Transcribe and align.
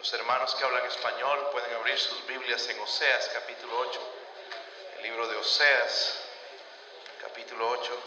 Los 0.00 0.14
hermanos 0.14 0.54
que 0.54 0.64
hablan 0.64 0.86
español 0.86 1.50
pueden 1.52 1.74
abrir 1.74 1.98
sus 1.98 2.26
Biblias 2.26 2.66
en 2.70 2.80
Oseas 2.80 3.30
capítulo 3.34 3.80
8, 3.80 4.00
el 4.96 5.02
libro 5.02 5.28
de 5.28 5.36
Oseas 5.36 6.22
capítulo 7.20 7.68
8. 7.68 8.02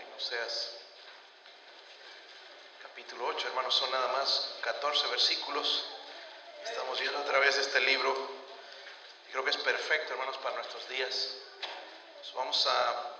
En 0.00 0.14
Oseas 0.16 0.72
capítulo 2.82 3.26
8, 3.28 3.45
hermanos, 3.56 3.74
son 3.74 3.90
nada 3.90 4.08
más 4.08 4.50
14 4.60 5.06
versículos. 5.06 5.86
Estamos 6.62 7.00
viendo 7.00 7.18
a 7.18 7.24
través 7.24 7.56
de 7.56 7.62
este 7.62 7.80
libro. 7.80 8.14
Creo 9.32 9.42
que 9.44 9.50
es 9.50 9.56
perfecto, 9.56 10.12
hermanos, 10.12 10.36
para 10.42 10.56
nuestros 10.56 10.86
días. 10.90 11.36
Pues 12.18 12.34
vamos 12.34 12.66
a 12.66 13.16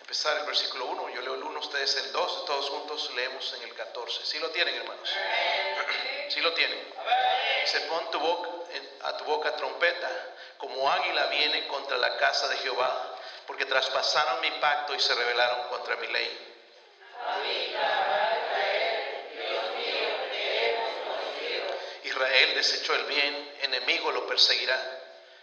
empezar 0.00 0.38
el 0.38 0.46
versículo 0.46 0.86
1. 0.86 1.10
Yo 1.10 1.20
leo 1.20 1.34
el 1.34 1.42
1, 1.44 1.60
ustedes 1.60 1.94
el 1.98 2.10
2. 2.10 2.44
Todos 2.46 2.68
juntos 2.70 3.12
leemos 3.14 3.54
en 3.54 3.62
el 3.62 3.74
14. 3.76 4.26
¿Sí 4.26 4.40
lo 4.40 4.50
tienen, 4.50 4.74
hermanos? 4.74 5.08
¿Sí 6.28 6.40
lo 6.40 6.52
tienen? 6.54 6.94
Se 7.64 7.80
pon 7.82 8.10
tu 8.10 8.18
boca, 8.18 8.48
a 9.02 9.16
tu 9.18 9.24
boca 9.24 9.54
trompeta, 9.54 10.10
como 10.58 10.90
águila 10.90 11.26
viene 11.26 11.68
contra 11.68 11.96
la 11.96 12.16
casa 12.16 12.48
de 12.48 12.56
Jehová, 12.56 13.14
porque 13.46 13.66
traspasaron 13.66 14.40
mi 14.40 14.50
pacto 14.50 14.96
y 14.96 14.98
se 14.98 15.14
rebelaron 15.14 15.68
contra 15.68 15.94
mi 15.94 16.08
ley. 16.08 16.51
Israel 22.22 22.54
desechó 22.54 22.94
el 22.94 23.04
bien, 23.06 23.52
enemigo 23.62 24.12
lo 24.12 24.26
perseguirá. 24.28 24.78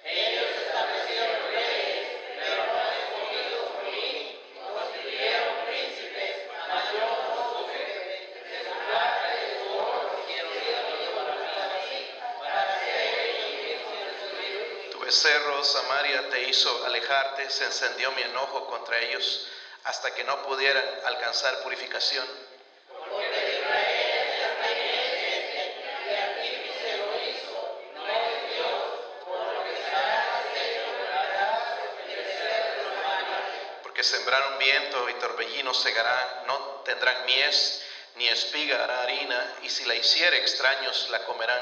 Ellos 0.06 0.46
establecieron 0.66 1.52
reyes, 1.52 2.08
pero 2.40 2.66
no 2.68 2.80
escogidos 2.80 3.70
por 3.70 3.84
mí, 3.92 4.40
constituyeron 4.74 5.56
príncipes, 5.68 6.36
mas 6.70 6.84
yo 6.94 7.04
no 7.36 7.60
supe. 7.60 7.80
De 8.48 8.64
su 8.64 8.72
plata 8.88 9.30
y 9.36 9.40
de 9.42 9.60
su 9.60 9.78
oro 9.78 10.24
quiero 10.26 10.50
yo 10.50 11.16
para 11.16 11.68
mí, 11.84 12.00
para 12.40 12.80
ser 12.80 13.20
ellos 13.28 13.52
mismos. 14.40 14.92
Tu 14.92 15.00
becerro, 15.02 15.64
Samaria, 15.66 16.30
te 16.30 16.44
hizo 16.44 16.86
alejarte, 16.86 17.50
se 17.50 17.66
encendió 17.66 18.12
mi 18.14 18.22
enojo 18.22 18.68
contra 18.68 19.00
ellos 19.00 19.50
hasta 19.84 20.16
que 20.16 20.24
no 20.24 20.44
pudieran 20.44 20.86
alcanzar 21.04 21.62
purificación. 21.62 22.26
Porque 22.88 23.49
Porque 34.00 34.12
sembraron 34.16 34.58
viento 34.60 35.10
y 35.10 35.14
torbellino 35.16 35.74
segarán, 35.74 36.46
no 36.48 36.58
tendrán 36.86 37.26
mies, 37.26 37.84
ni 38.16 38.30
espiga 38.30 38.82
hará 38.82 39.02
harina, 39.02 39.56
y 39.62 39.70
si 39.70 39.84
la 39.84 39.94
hiciere 39.94 40.38
extraños 40.38 41.10
la 41.10 41.22
comerán. 41.26 41.62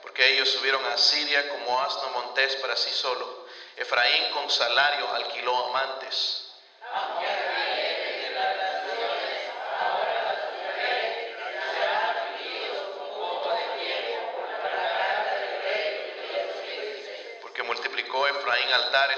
Porque 0.00 0.32
ellos 0.32 0.48
subieron 0.48 0.82
a 0.86 0.96
Siria 0.96 1.46
como 1.50 1.82
asno 1.82 2.08
montés 2.08 2.56
para 2.56 2.74
sí 2.74 2.90
solo. 2.90 3.46
Efraín 3.76 4.30
con 4.30 4.48
salario 4.48 5.12
alquiló 5.12 5.66
amantes. 5.66 6.47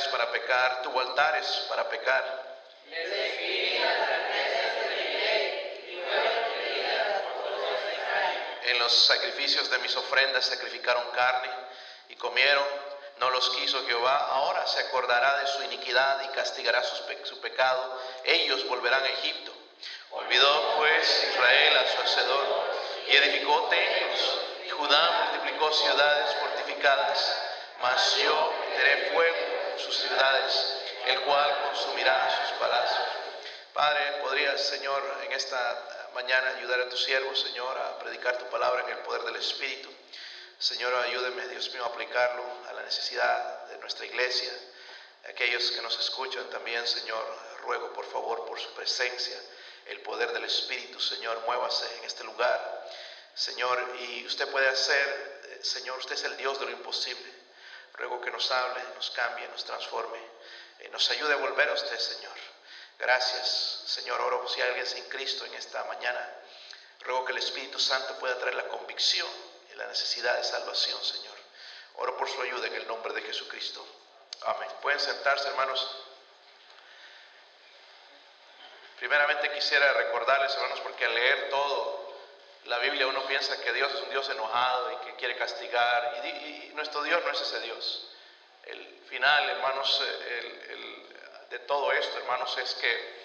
Para 0.09 0.31
pecar, 0.31 0.83
tuvo 0.83 1.00
altares 1.00 1.47
para 1.69 1.88
pecar. 1.88 2.50
En 8.65 8.78
los 8.78 8.93
sacrificios 8.93 9.71
de 9.71 9.78
mis 9.78 9.94
ofrendas 9.97 10.44
sacrificaron 10.47 11.05
carne 11.12 11.50
y 12.09 12.16
comieron, 12.16 12.65
no 13.19 13.31
los 13.31 13.49
quiso 13.50 13.84
Jehová. 13.87 14.28
Ahora 14.33 14.66
se 14.66 14.81
acordará 14.81 15.38
de 15.41 15.47
su 15.49 15.62
iniquidad 15.65 16.22
y 16.22 16.28
castigará 16.28 16.82
sus 16.82 17.00
pe- 17.00 17.21
su 17.25 17.41
pecado. 17.41 18.00
Ellos 18.25 18.67
volverán 18.69 19.03
a 19.05 19.09
Egipto. 19.09 19.53
Olvidó 20.12 20.77
pues 20.77 21.28
Israel 21.31 21.77
a 21.78 21.88
su 21.88 22.00
hacedor 22.03 22.47
y 23.09 23.17
edificó 23.17 23.69
templos. 23.69 24.41
Y 24.67 24.71
Judá 24.71 25.28
multiplicó 25.31 25.72
ciudades 25.72 26.34
fortificadas. 26.37 27.43
Mas 27.82 28.17
yo 28.19 28.55
meteré 28.69 29.11
fuego 29.12 29.37
sus 29.78 29.97
ciudades, 29.97 30.75
el 31.06 31.20
cual 31.20 31.62
consumirá 31.66 32.28
sus 32.42 32.58
palacios. 32.58 33.08
Padre, 33.72 34.20
podrías, 34.22 34.60
Señor, 34.60 35.03
en 35.25 35.32
esta 35.32 35.72
eh, 35.72 36.14
mañana 36.14 36.56
ayudar 36.56 36.81
a 36.81 36.88
tu 36.88 36.97
siervo, 36.97 37.34
Señor, 37.34 37.78
a 37.78 37.98
predicar 37.98 38.36
tu 38.38 38.47
palabra 38.47 38.82
en 38.82 38.91
el 38.91 38.98
poder 38.98 39.22
del 39.22 39.36
Espíritu. 39.36 39.88
Señor, 40.58 40.94
ayúdeme, 40.94 41.48
Dios 41.48 41.72
mío, 41.72 41.84
a 41.84 41.88
aplicarlo 41.88 42.44
a 42.69 42.72
la 42.72 42.82
necesidad 42.82 43.66
de 43.69 43.78
nuestra 43.78 44.04
iglesia. 44.04 44.53
Aquellos 45.28 45.70
que 45.70 45.82
nos 45.82 45.98
escuchan 45.98 46.48
también, 46.50 46.87
Señor, 46.87 47.25
ruego 47.62 47.92
por 47.92 48.04
favor 48.10 48.44
por 48.47 48.58
su 48.58 48.72
presencia, 48.75 49.38
el 49.87 50.00
poder 50.00 50.32
del 50.32 50.44
Espíritu, 50.44 51.00
Señor, 51.00 51.41
muévase 51.47 51.87
en 51.98 52.04
este 52.04 52.25
lugar. 52.25 52.87
Señor, 53.34 53.97
y 54.00 54.26
usted 54.26 54.48
puede 54.48 54.69
hacer, 54.69 55.41
eh, 55.44 55.60
Señor, 55.62 55.98
usted 55.98 56.14
es 56.14 56.25
el 56.25 56.37
Dios 56.37 56.58
de 56.58 56.66
lo 56.66 56.72
imposible. 56.72 57.40
Ruego 58.00 58.19
que 58.22 58.31
nos 58.31 58.50
hable, 58.50 58.83
nos 58.94 59.11
cambie, 59.11 59.47
nos 59.49 59.62
transforme, 59.62 60.19
eh, 60.78 60.88
nos 60.88 61.11
ayude 61.11 61.34
a 61.34 61.37
volver 61.37 61.69
a 61.69 61.75
usted, 61.75 61.99
Señor. 61.99 62.33
Gracias, 62.99 63.83
Señor. 63.84 64.19
Oro 64.22 64.49
si 64.49 64.59
hay 64.62 64.69
alguien 64.69 64.87
sin 64.87 65.06
Cristo 65.11 65.44
en 65.44 65.53
esta 65.53 65.84
mañana. 65.84 66.34
Ruego 67.00 67.27
que 67.27 67.33
el 67.33 67.38
Espíritu 67.38 67.78
Santo 67.78 68.19
pueda 68.19 68.38
traer 68.38 68.55
la 68.55 68.69
convicción 68.69 69.28
y 69.71 69.77
la 69.77 69.87
necesidad 69.87 70.34
de 70.34 70.44
salvación, 70.44 70.99
Señor. 71.05 71.37
Oro 71.97 72.16
por 72.16 72.27
su 72.27 72.41
ayuda 72.41 72.69
en 72.69 72.75
el 72.77 72.87
nombre 72.87 73.12
de 73.12 73.21
Jesucristo. 73.21 73.87
Amén. 74.44 74.71
Pueden 74.81 74.99
sentarse, 74.99 75.49
hermanos. 75.49 75.87
Primeramente 78.97 79.53
quisiera 79.53 79.93
recordarles, 79.93 80.55
hermanos, 80.55 80.81
porque 80.81 81.05
al 81.05 81.15
leer 81.15 81.50
todo 81.50 82.09
la 82.65 82.78
Biblia 82.78 83.06
uno 83.06 83.22
piensa 83.26 83.60
que 83.62 83.72
Dios 83.72 83.93
es 83.94 84.00
un 84.03 84.10
Dios 84.10 84.28
enojado 84.28 84.93
y 84.93 84.97
que 85.06 85.16
quiere 85.16 85.37
castigar. 85.37 86.22
Y, 86.25 86.72
nuestro 86.75 87.03
Dios 87.03 87.22
no 87.25 87.31
es 87.32 87.41
ese 87.41 87.60
Dios. 87.60 88.09
El 88.65 89.00
final, 89.09 89.48
hermanos, 89.50 90.03
eh, 90.04 90.66
el- 90.70 91.49
de 91.50 91.59
todo 91.60 91.91
esto, 91.93 92.19
hermanos, 92.19 92.56
es 92.59 92.75
que 92.75 93.20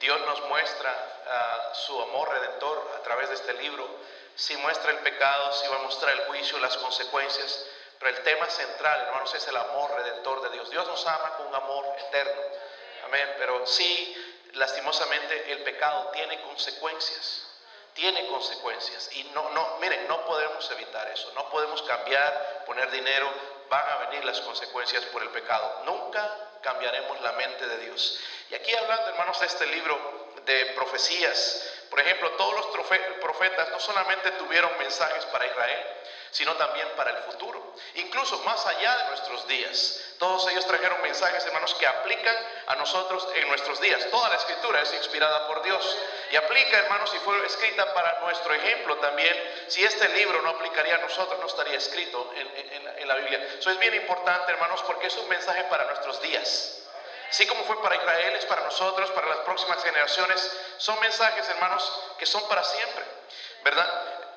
Dios 0.00 0.20
nos 0.26 0.42
muestra 0.48 0.92
ah, 1.26 1.72
su 1.74 2.00
amor 2.02 2.28
redentor 2.28 2.92
a 2.98 3.02
través 3.02 3.28
de 3.28 3.36
este 3.36 3.54
libro. 3.54 3.88
Sí 4.34 4.56
muestra 4.58 4.90
el 4.90 4.98
pecado, 4.98 5.52
sí 5.54 5.66
va 5.68 5.76
a 5.76 5.82
mostrar 5.82 6.12
el 6.14 6.24
juicio, 6.26 6.58
las 6.58 6.76
consecuencias, 6.76 7.66
pero 7.98 8.16
el 8.16 8.22
tema 8.22 8.48
central, 8.50 9.00
hermanos, 9.00 9.34
es 9.34 9.46
el 9.46 9.56
amor 9.56 9.92
redentor 9.94 10.42
de 10.42 10.50
Dios. 10.50 10.70
Dios 10.70 10.86
nos 10.86 11.06
ama 11.06 11.36
con 11.36 11.46
un 11.46 11.54
amor 11.54 11.86
eterno. 12.08 12.42
Amén. 13.04 13.34
Pero 13.38 13.66
sí, 13.66 14.16
lastimosamente, 14.54 15.52
el 15.52 15.62
pecado 15.62 16.10
tiene 16.12 16.40
consecuencias 16.42 17.49
tiene 17.94 18.26
consecuencias 18.26 19.10
y 19.16 19.24
no, 19.34 19.50
no, 19.50 19.78
miren, 19.80 20.06
no 20.08 20.24
podemos 20.24 20.70
evitar 20.70 21.08
eso, 21.08 21.32
no 21.34 21.48
podemos 21.50 21.82
cambiar, 21.82 22.64
poner 22.66 22.90
dinero, 22.90 23.30
van 23.68 23.88
a 23.88 23.96
venir 24.08 24.24
las 24.24 24.40
consecuencias 24.40 25.04
por 25.06 25.22
el 25.22 25.28
pecado. 25.30 25.82
Nunca 25.84 26.28
cambiaremos 26.62 27.20
la 27.20 27.32
mente 27.32 27.66
de 27.66 27.78
Dios. 27.78 28.20
Y 28.50 28.54
aquí 28.54 28.74
hablando, 28.74 29.08
hermanos, 29.08 29.40
de 29.40 29.46
este 29.46 29.66
libro 29.66 30.30
de 30.44 30.66
profecías, 30.74 31.80
por 31.88 32.00
ejemplo, 32.00 32.30
todos 32.32 32.54
los 32.54 32.66
profetas 33.20 33.70
no 33.70 33.80
solamente 33.80 34.30
tuvieron 34.32 34.70
mensajes 34.78 35.24
para 35.26 35.46
Israel, 35.46 35.86
sino 36.30 36.54
también 36.56 36.88
para 36.96 37.10
el 37.10 37.18
futuro, 37.24 37.74
incluso 37.94 38.38
más 38.40 38.64
allá 38.66 38.96
de 38.96 39.04
nuestros 39.04 39.46
días. 39.48 40.00
Todos 40.18 40.46
ellos 40.50 40.66
trajeron 40.66 41.00
mensajes, 41.02 41.44
hermanos, 41.46 41.74
que 41.74 41.86
aplican 41.86 42.36
a 42.66 42.74
nosotros 42.76 43.26
en 43.34 43.48
nuestros 43.48 43.80
días. 43.80 44.06
Toda 44.10 44.28
la 44.28 44.36
escritura 44.36 44.80
es 44.82 44.92
inspirada 44.94 45.46
por 45.48 45.62
Dios 45.62 45.96
y 46.30 46.36
aplica, 46.36 46.78
hermanos, 46.78 47.10
si 47.10 47.18
fue 47.18 47.44
escrita 47.46 47.92
para 47.94 48.20
nuestro 48.20 48.52
ejemplo 48.54 48.96
también. 48.98 49.34
Si 49.68 49.82
este 49.82 50.08
libro 50.10 50.42
no 50.42 50.50
aplicaría 50.50 50.96
a 50.96 50.98
nosotros, 50.98 51.40
no 51.40 51.46
estaría 51.46 51.76
escrito 51.78 52.32
en, 52.36 52.46
en- 52.56 52.88
en 52.98 53.08
la- 53.08 53.14
Biblia. 53.16 53.44
Eso 53.58 53.70
es 53.70 53.78
bien 53.78 53.94
importante, 53.94 54.52
hermanos, 54.52 54.82
porque 54.86 55.06
es 55.08 55.16
un 55.16 55.28
mensaje 55.28 55.64
para 55.64 55.84
nuestros 55.84 56.20
días. 56.22 56.82
Así 57.28 57.46
como 57.46 57.64
fue 57.64 57.80
para 57.82 57.94
Israel, 57.96 58.34
es 58.36 58.44
para 58.46 58.62
nosotros, 58.62 59.10
para 59.12 59.26
las 59.28 59.38
próximas 59.38 59.82
generaciones. 59.82 60.58
Son 60.78 60.98
mensajes, 61.00 61.48
hermanos, 61.48 62.02
que 62.18 62.26
son 62.26 62.46
para 62.48 62.62
siempre, 62.64 63.04
¿verdad? 63.62 63.88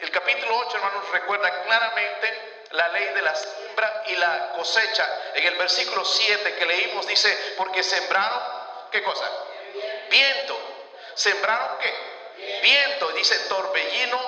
El 0.04 0.12
capítulo 0.12 0.58
8, 0.68 0.76
hermanos, 0.76 1.10
recuerda 1.14 1.64
claramente 1.64 2.66
la 2.72 2.90
ley 2.90 3.06
de 3.16 3.22
las 3.22 3.40
siembra 3.40 4.04
y 4.08 4.16
la 4.18 4.50
cosecha. 4.50 5.08
En 5.34 5.46
el 5.48 5.56
versículo 5.56 6.04
7 6.04 6.56
que 6.56 6.66
leímos 6.66 7.08
dice, 7.08 7.54
porque 7.56 7.82
sembraron, 7.82 8.42
¿qué 8.92 9.02
cosa? 9.02 9.32
Viento. 10.10 10.60
¿Sembraron 11.14 11.78
qué? 11.80 12.62
Viento. 12.62 13.14
Dice, 13.14 13.40
torbellino 13.48 14.20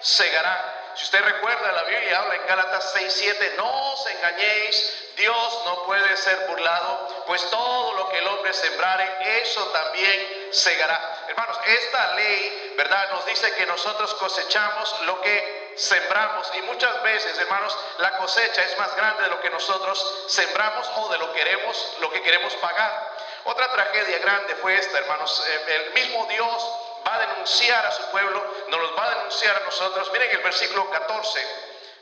segarán. 0.00 0.83
Si 0.94 1.04
usted 1.04 1.22
recuerda, 1.22 1.72
la 1.72 1.82
Biblia 1.82 2.20
habla 2.20 2.36
en 2.36 2.46
Gálatas 2.46 2.92
6, 2.92 3.12
7, 3.12 3.54
no 3.56 3.92
os 3.92 4.06
engañéis, 4.10 5.04
Dios 5.16 5.62
no 5.64 5.84
puede 5.84 6.16
ser 6.16 6.46
burlado, 6.48 7.24
pues 7.26 7.48
todo 7.50 7.94
lo 7.94 8.08
que 8.08 8.18
el 8.18 8.26
hombre 8.28 8.52
sembrare, 8.52 9.42
eso 9.42 9.64
también 9.68 10.48
segará. 10.52 11.26
Hermanos, 11.28 11.58
esta 11.66 12.14
ley, 12.14 12.74
¿verdad? 12.76 13.10
Nos 13.10 13.26
dice 13.26 13.54
que 13.54 13.66
nosotros 13.66 14.14
cosechamos 14.14 15.00
lo 15.06 15.20
que 15.20 15.72
sembramos 15.76 16.50
y 16.54 16.62
muchas 16.62 17.02
veces, 17.02 17.38
hermanos, 17.38 17.76
la 17.98 18.16
cosecha 18.18 18.62
es 18.62 18.78
más 18.78 18.94
grande 18.96 19.24
de 19.24 19.28
lo 19.30 19.40
que 19.40 19.50
nosotros 19.50 20.24
sembramos 20.28 20.88
o 20.96 21.08
de 21.08 21.18
lo 21.18 21.32
que 21.32 21.40
queremos, 21.40 21.96
lo 22.00 22.10
que 22.10 22.22
queremos 22.22 22.54
pagar. 22.56 23.14
Otra 23.44 23.70
tragedia 23.72 24.18
grande 24.18 24.54
fue 24.56 24.76
esta, 24.76 24.98
hermanos. 24.98 25.44
Eh, 25.46 25.64
el 25.66 25.94
mismo 25.94 26.26
Dios 26.26 26.70
va 27.06 27.14
a 27.14 27.18
denunciar 27.18 27.86
a 27.86 27.92
su 27.92 28.10
pueblo, 28.10 28.44
nos 28.68 28.80
los 28.80 28.98
va 28.98 29.04
a 29.04 29.14
denunciar 29.16 29.56
a 29.56 29.60
nosotros. 29.60 30.10
Miren 30.12 30.30
el 30.30 30.38
versículo 30.38 30.90
14, 30.90 31.46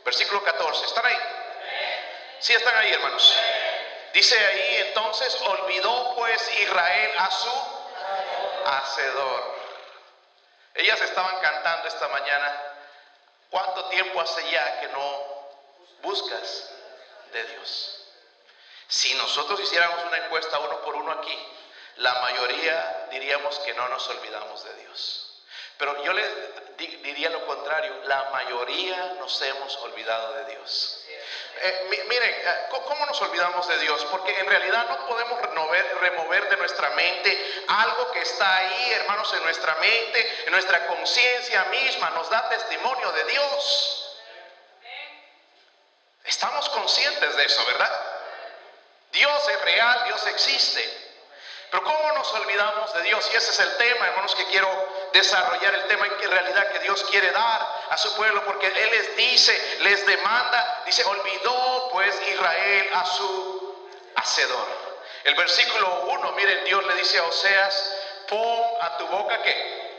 versículo 0.04 0.42
14, 0.42 0.86
¿están 0.86 1.06
ahí? 1.06 1.18
Sí 2.40 2.52
están 2.54 2.76
ahí, 2.76 2.92
hermanos. 2.92 3.36
Dice 4.12 4.38
ahí 4.38 4.76
entonces, 4.88 5.40
olvidó 5.42 6.14
pues 6.16 6.60
Israel 6.60 7.10
a 7.18 7.30
su 7.30 7.50
hacedor. 8.66 9.62
Ellas 10.74 11.00
estaban 11.02 11.38
cantando 11.40 11.88
esta 11.88 12.08
mañana, 12.08 12.62
¿cuánto 13.50 13.84
tiempo 13.86 14.20
hace 14.20 14.50
ya 14.50 14.80
que 14.80 14.88
no 14.88 15.24
buscas 16.02 16.70
de 17.32 17.44
Dios? 17.44 18.06
Si 18.88 19.14
nosotros 19.14 19.60
hiciéramos 19.60 20.04
una 20.04 20.18
encuesta 20.18 20.58
uno 20.58 20.80
por 20.82 20.96
uno 20.96 21.12
aquí, 21.12 21.48
la 21.96 22.14
mayoría 22.14 23.08
diríamos 23.10 23.58
que 23.60 23.74
no 23.74 23.88
nos 23.88 24.08
olvidamos 24.08 24.64
de 24.64 24.74
Dios. 24.74 25.28
Pero 25.78 26.02
yo 26.04 26.12
le 26.12 26.22
diría 26.78 27.30
lo 27.30 27.44
contrario, 27.46 28.02
la 28.04 28.30
mayoría 28.30 29.14
nos 29.18 29.40
hemos 29.42 29.76
olvidado 29.78 30.34
de 30.34 30.44
Dios. 30.54 31.04
Eh, 31.60 32.04
miren, 32.08 32.30
eh, 32.30 32.66
¿cómo 32.70 33.06
nos 33.06 33.20
olvidamos 33.22 33.66
de 33.68 33.78
Dios? 33.78 34.04
Porque 34.06 34.38
en 34.38 34.46
realidad 34.46 34.86
no 34.88 35.06
podemos 35.06 35.40
remover, 35.40 35.98
remover 36.00 36.48
de 36.48 36.56
nuestra 36.56 36.90
mente 36.90 37.64
algo 37.68 38.10
que 38.12 38.20
está 38.20 38.56
ahí, 38.56 38.92
hermanos, 38.92 39.32
en 39.34 39.42
nuestra 39.42 39.74
mente, 39.76 40.44
en 40.46 40.52
nuestra 40.52 40.86
conciencia 40.86 41.64
misma, 41.64 42.10
nos 42.10 42.28
da 42.30 42.48
testimonio 42.48 43.12
de 43.12 43.24
Dios. 43.24 44.18
Estamos 46.24 46.68
conscientes 46.70 47.36
de 47.36 47.44
eso, 47.44 47.64
¿verdad? 47.66 48.00
Dios 49.10 49.48
es 49.48 49.60
real, 49.62 50.04
Dios 50.04 50.26
existe. 50.28 51.01
Pero 51.72 51.84
¿cómo 51.84 52.12
nos 52.12 52.30
olvidamos 52.34 52.92
de 52.92 53.02
Dios? 53.04 53.30
Y 53.32 53.36
ese 53.36 53.50
es 53.50 53.58
el 53.60 53.76
tema, 53.78 54.06
hermanos, 54.06 54.34
que 54.34 54.44
quiero 54.44 54.68
desarrollar, 55.14 55.74
el 55.74 55.86
tema 55.88 56.06
en 56.06 56.30
realidad 56.30 56.70
que 56.70 56.80
Dios 56.80 57.02
quiere 57.04 57.30
dar 57.32 57.66
a 57.88 57.96
su 57.96 58.14
pueblo, 58.14 58.44
porque 58.44 58.66
Él 58.66 58.90
les 58.90 59.16
dice, 59.16 59.78
les 59.80 60.04
demanda, 60.04 60.82
dice, 60.84 61.02
olvidó 61.02 61.88
pues 61.90 62.14
Israel 62.28 62.90
a 62.92 63.06
su 63.06 63.88
hacedor. 64.16 64.66
El 65.24 65.34
versículo 65.34 66.08
1, 66.08 66.32
miren, 66.32 66.62
Dios 66.66 66.84
le 66.84 66.94
dice 66.96 67.18
a 67.18 67.22
Oseas, 67.22 67.96
pon 68.28 68.64
a 68.82 68.98
tu 68.98 69.06
boca 69.06 69.42
que 69.42 69.91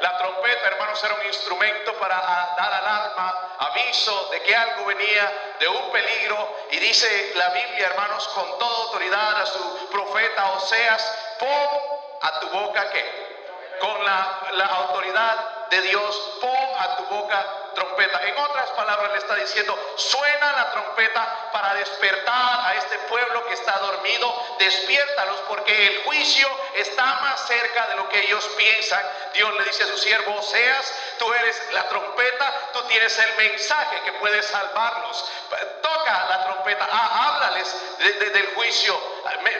la 0.00 0.18
trompeta, 0.18 0.68
hermanos, 0.68 1.02
era 1.02 1.14
un 1.14 1.26
instrumento 1.26 1.92
para 1.94 2.16
dar 2.56 2.74
alarma, 2.74 3.56
aviso 3.58 4.28
de 4.30 4.42
que 4.42 4.54
algo 4.54 4.84
venía, 4.86 5.54
de 5.58 5.68
un 5.68 5.90
peligro. 5.90 6.56
Y 6.70 6.78
dice 6.78 7.32
la 7.36 7.50
Biblia, 7.50 7.86
hermanos, 7.86 8.28
con 8.28 8.58
toda 8.58 8.84
autoridad 8.84 9.40
a 9.40 9.46
su 9.46 9.88
profeta 9.90 10.52
Oseas, 10.52 11.18
pon 11.38 11.80
a 12.22 12.40
tu 12.40 12.48
boca 12.48 12.90
que, 12.90 13.78
con 13.80 14.04
la, 14.04 14.40
la 14.52 14.66
autoridad 14.66 15.68
de 15.70 15.80
Dios, 15.82 16.38
pon 16.40 16.68
a 16.78 16.96
tu 16.96 17.04
boca 17.06 17.46
trompeta. 17.76 18.20
En 18.26 18.36
otras 18.38 18.70
palabras 18.70 19.12
le 19.12 19.18
está 19.18 19.36
diciendo, 19.36 19.78
suena 19.96 20.52
la 20.52 20.70
trompeta 20.72 21.50
para 21.52 21.74
despertar 21.74 22.60
a 22.66 22.74
este 22.74 22.98
pueblo 23.00 23.46
que 23.46 23.54
está 23.54 23.78
dormido, 23.78 24.56
despiértalos 24.58 25.36
porque 25.48 25.86
el 25.86 26.02
juicio 26.04 26.48
está 26.74 27.04
más 27.20 27.46
cerca 27.46 27.86
de 27.86 27.96
lo 27.96 28.08
que 28.08 28.20
ellos 28.24 28.44
piensan. 28.56 29.02
Dios 29.34 29.54
le 29.54 29.64
dice 29.64 29.84
a 29.84 29.86
su 29.86 29.98
siervo 29.98 30.42
seas 30.42 30.92
tú 31.18 31.32
eres 31.32 31.62
la 31.72 31.88
trompeta, 31.88 32.52
tú 32.72 32.82
tienes 32.88 33.16
el 33.18 33.36
mensaje 33.36 34.00
que 34.04 34.12
puede 34.14 34.42
salvarlos. 34.42 35.24
Toca 35.82 36.26
la 36.28 36.44
trompeta, 36.44 36.88
ah, 36.90 37.28
háblales 37.28 37.76
del 37.98 38.54
juicio, 38.54 39.00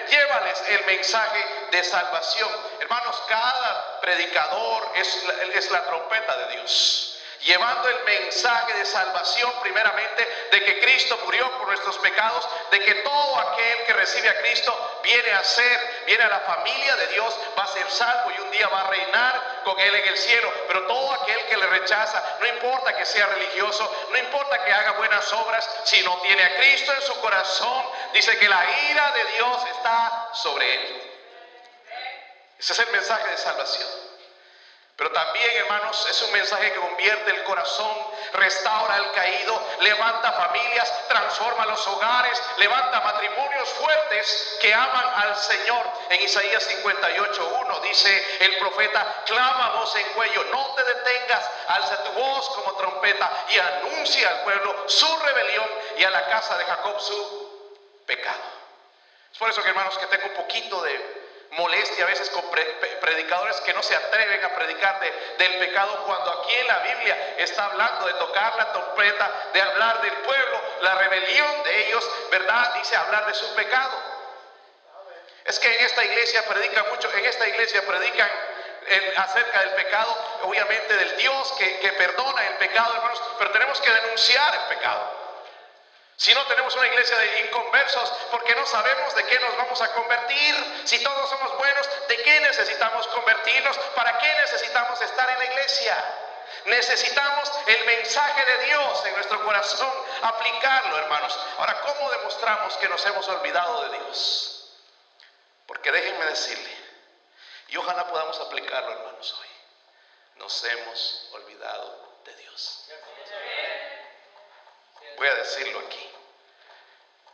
llévales 0.09 0.63
el 0.69 0.85
mensaje 0.87 1.69
de 1.71 1.85
salvación. 1.85 2.51
Hermanos, 2.81 3.23
cada 3.29 4.01
predicador 4.01 4.91
es 4.95 5.71
la 5.71 5.85
trompeta 5.85 6.37
de 6.39 6.57
Dios 6.57 7.16
llevando 7.43 7.89
el 7.89 8.05
mensaje 8.05 8.73
de 8.75 8.85
salvación 8.85 9.53
primeramente 9.63 10.49
de 10.51 10.65
que 10.65 10.81
Cristo 10.81 11.19
murió 11.25 11.51
por 11.59 11.69
nuestros 11.69 11.99
pecados, 11.99 12.49
de 12.71 12.81
que 12.81 12.95
todo 12.97 13.39
aquel 13.39 13.85
que 13.85 13.93
recibe 13.93 14.29
a 14.29 14.39
Cristo 14.41 15.01
viene 15.03 15.33
a 15.33 15.45
ser, 15.45 16.05
viene 16.07 16.25
a 16.25 16.29
la 16.29 16.41
familia 16.41 16.97
de 16.97 17.07
Dios, 17.09 17.39
va 17.59 17.65
a 17.65 17.69
ser 17.69 17.91
salvo 17.91 18.31
y 18.31 18.41
un 18.41 18.51
día 18.51 18.69
va 18.69 18.83
a 18.83 18.91
reinar 18.91 19.63
con 19.65 19.79
Él 19.79 19.95
en 19.95 20.09
el 20.09 20.17
cielo. 20.17 20.53
Pero 20.67 20.87
todo 20.87 21.13
aquel 21.15 21.45
que 21.47 21.57
le 21.57 21.67
rechaza, 21.67 22.23
no 22.41 22.47
importa 22.47 22.97
que 22.97 23.05
sea 23.05 23.27
religioso, 23.27 24.09
no 24.11 24.19
importa 24.19 24.65
que 24.65 24.73
haga 24.73 24.93
buenas 24.93 25.33
obras, 25.33 25.69
si 25.85 26.03
no 26.03 26.17
tiene 26.19 26.43
a 26.43 26.57
Cristo 26.57 26.93
en 26.93 27.03
su 27.03 27.21
corazón, 27.21 27.85
dice 28.13 28.37
que 28.39 28.49
la 28.49 28.65
ira 28.91 29.13
de 29.13 29.25
Dios 29.33 29.63
está 29.77 30.31
sobre 30.35 30.75
él. 30.75 31.03
Ese 32.59 32.73
es 32.73 32.79
el 32.79 32.91
mensaje 32.91 33.31
de 33.31 33.37
salvación. 33.37 34.06
Pero 34.97 35.13
también, 35.13 35.51
hermanos, 35.59 36.07
es 36.09 36.23
un 36.23 36.33
mensaje 36.33 36.73
que 36.73 36.81
convierte 36.81 37.31
el 37.31 37.45
corazón, 37.45 37.95
restaura 38.33 38.95
al 38.95 39.13
caído, 39.13 39.61
levanta 39.81 40.33
familias, 40.33 40.91
transforma 41.07 41.67
los 41.67 41.87
hogares, 41.87 42.43
levanta 42.57 43.01
matrimonios 43.01 43.69
fuertes 43.75 44.57
que 44.59 44.73
aman 44.73 45.05
al 45.17 45.37
Señor. 45.37 45.87
En 46.09 46.23
Isaías 46.23 46.67
58.1 46.83 47.81
dice 47.83 48.39
el 48.41 48.57
profeta, 48.57 49.23
clama 49.27 49.77
voz 49.81 49.95
en 49.97 50.07
cuello, 50.15 50.45
no 50.51 50.75
te 50.75 50.85
detengas, 50.85 51.51
alza 51.69 52.03
tu 52.05 52.13
voz 52.13 52.49
como 52.55 52.73
trompeta 52.77 53.31
y 53.51 53.59
anuncia 53.59 54.31
al 54.31 54.45
pueblo 54.45 54.89
su 54.89 55.19
rebelión 55.19 55.69
y 55.99 56.05
a 56.05 56.11
la 56.11 56.25
casa 56.31 56.57
de 56.57 56.65
Jacob 56.65 56.99
su 57.01 58.01
pecado. 58.07 58.57
Es 59.31 59.37
por 59.37 59.51
eso 59.51 59.63
que, 59.63 59.69
hermanos, 59.69 59.99
que 59.99 60.07
tengo 60.07 60.29
un 60.29 60.35
poquito 60.37 60.81
de 60.81 61.26
molestia 61.53 62.05
a 62.05 62.09
veces 62.09 62.29
con 62.31 62.45
predicadores 63.01 63.61
que 63.63 63.73
no 63.73 63.83
se 63.83 63.95
atreven 63.95 64.45
a 64.45 64.55
predicar 64.55 65.01
del 65.39 65.59
pecado 65.59 66.05
cuando 66.05 66.33
aquí 66.33 66.55
en 66.55 66.67
la 66.67 66.79
Biblia 66.79 67.35
está 67.39 67.67
hablando 67.67 68.07
de 68.07 68.13
tocar 68.15 68.57
la 68.57 68.73
trompeta, 68.73 69.31
de 69.53 69.63
hablar 69.63 70.03
del 70.03 70.13
pueblo, 70.13 70.61
la 70.81 70.95
rebelión 70.97 71.63
de 71.65 71.87
ellos, 71.87 72.11
¿verdad? 72.31 72.75
Dice 72.75 72.97
hablar 72.97 73.27
de 73.27 73.35
su 73.35 73.55
pecado. 73.55 74.17
Es 75.45 75.59
que 75.59 75.73
en 75.73 75.85
esta 75.85 76.05
iglesia 76.05 76.43
predican 76.49 76.89
mucho, 76.91 77.13
en 77.15 77.25
esta 77.25 77.47
iglesia 77.49 77.83
predican 77.87 78.29
acerca 79.17 79.61
del 79.61 79.71
pecado, 79.71 80.41
obviamente 80.43 80.95
del 80.95 81.17
Dios 81.17 81.55
que, 81.59 81.79
que 81.81 81.93
perdona 81.93 82.47
el 82.47 82.55
pecado, 82.55 82.95
hermanos, 82.95 83.23
pero 83.39 83.51
tenemos 83.51 83.81
que 83.81 83.91
denunciar 83.91 84.55
el 84.55 84.77
pecado. 84.77 85.26
Si 86.17 86.35
no 86.35 86.47
tenemos 86.47 86.75
una 86.75 86.87
iglesia 86.87 87.19
de 87.19 87.41
inconversos, 87.43 88.11
porque 88.31 88.55
no 88.55 88.65
sabemos 88.67 89.15
de 89.15 89.25
qué 89.27 89.39
nos 89.39 89.57
vamos 89.57 89.81
a 89.83 89.93
convertir. 89.93 90.83
Si 90.85 91.03
todos 91.03 91.29
somos 91.29 91.57
buenos, 91.59 91.89
¿de 92.09 92.23
qué 92.23 92.41
necesitamos 92.41 93.07
convertirnos? 93.09 93.77
¿Para 93.95 94.19
qué 94.19 94.35
necesitamos 94.41 95.01
estar 95.03 95.29
en 95.29 95.39
la 95.39 95.45
iglesia? 95.45 96.05
Necesitamos 96.65 97.53
el 97.67 97.85
mensaje 97.85 98.45
de 98.45 98.65
Dios 98.67 99.07
en 99.07 99.15
nuestro 99.15 99.45
corazón, 99.45 99.93
aplicarlo, 100.23 100.99
hermanos. 100.99 101.39
Ahora, 101.59 101.81
¿cómo 101.83 102.11
demostramos 102.11 102.77
que 102.79 102.89
nos 102.89 103.05
hemos 103.07 103.29
olvidado 103.29 103.89
de 103.89 103.99
Dios? 103.99 104.73
Porque 105.67 105.93
déjenme 105.93 106.25
decirle, 106.27 106.77
y 107.69 107.77
ojalá 107.77 108.07
podamos 108.09 108.41
aplicarlo, 108.41 108.91
hermanos, 108.91 109.37
hoy. 109.39 109.47
Nos 110.37 110.65
hemos 110.65 111.29
olvidado 111.33 112.21
de 112.25 112.35
Dios. 112.37 112.87
Voy 115.17 115.29
a 115.29 115.35
decirlo 115.35 115.79
aquí. 115.81 116.11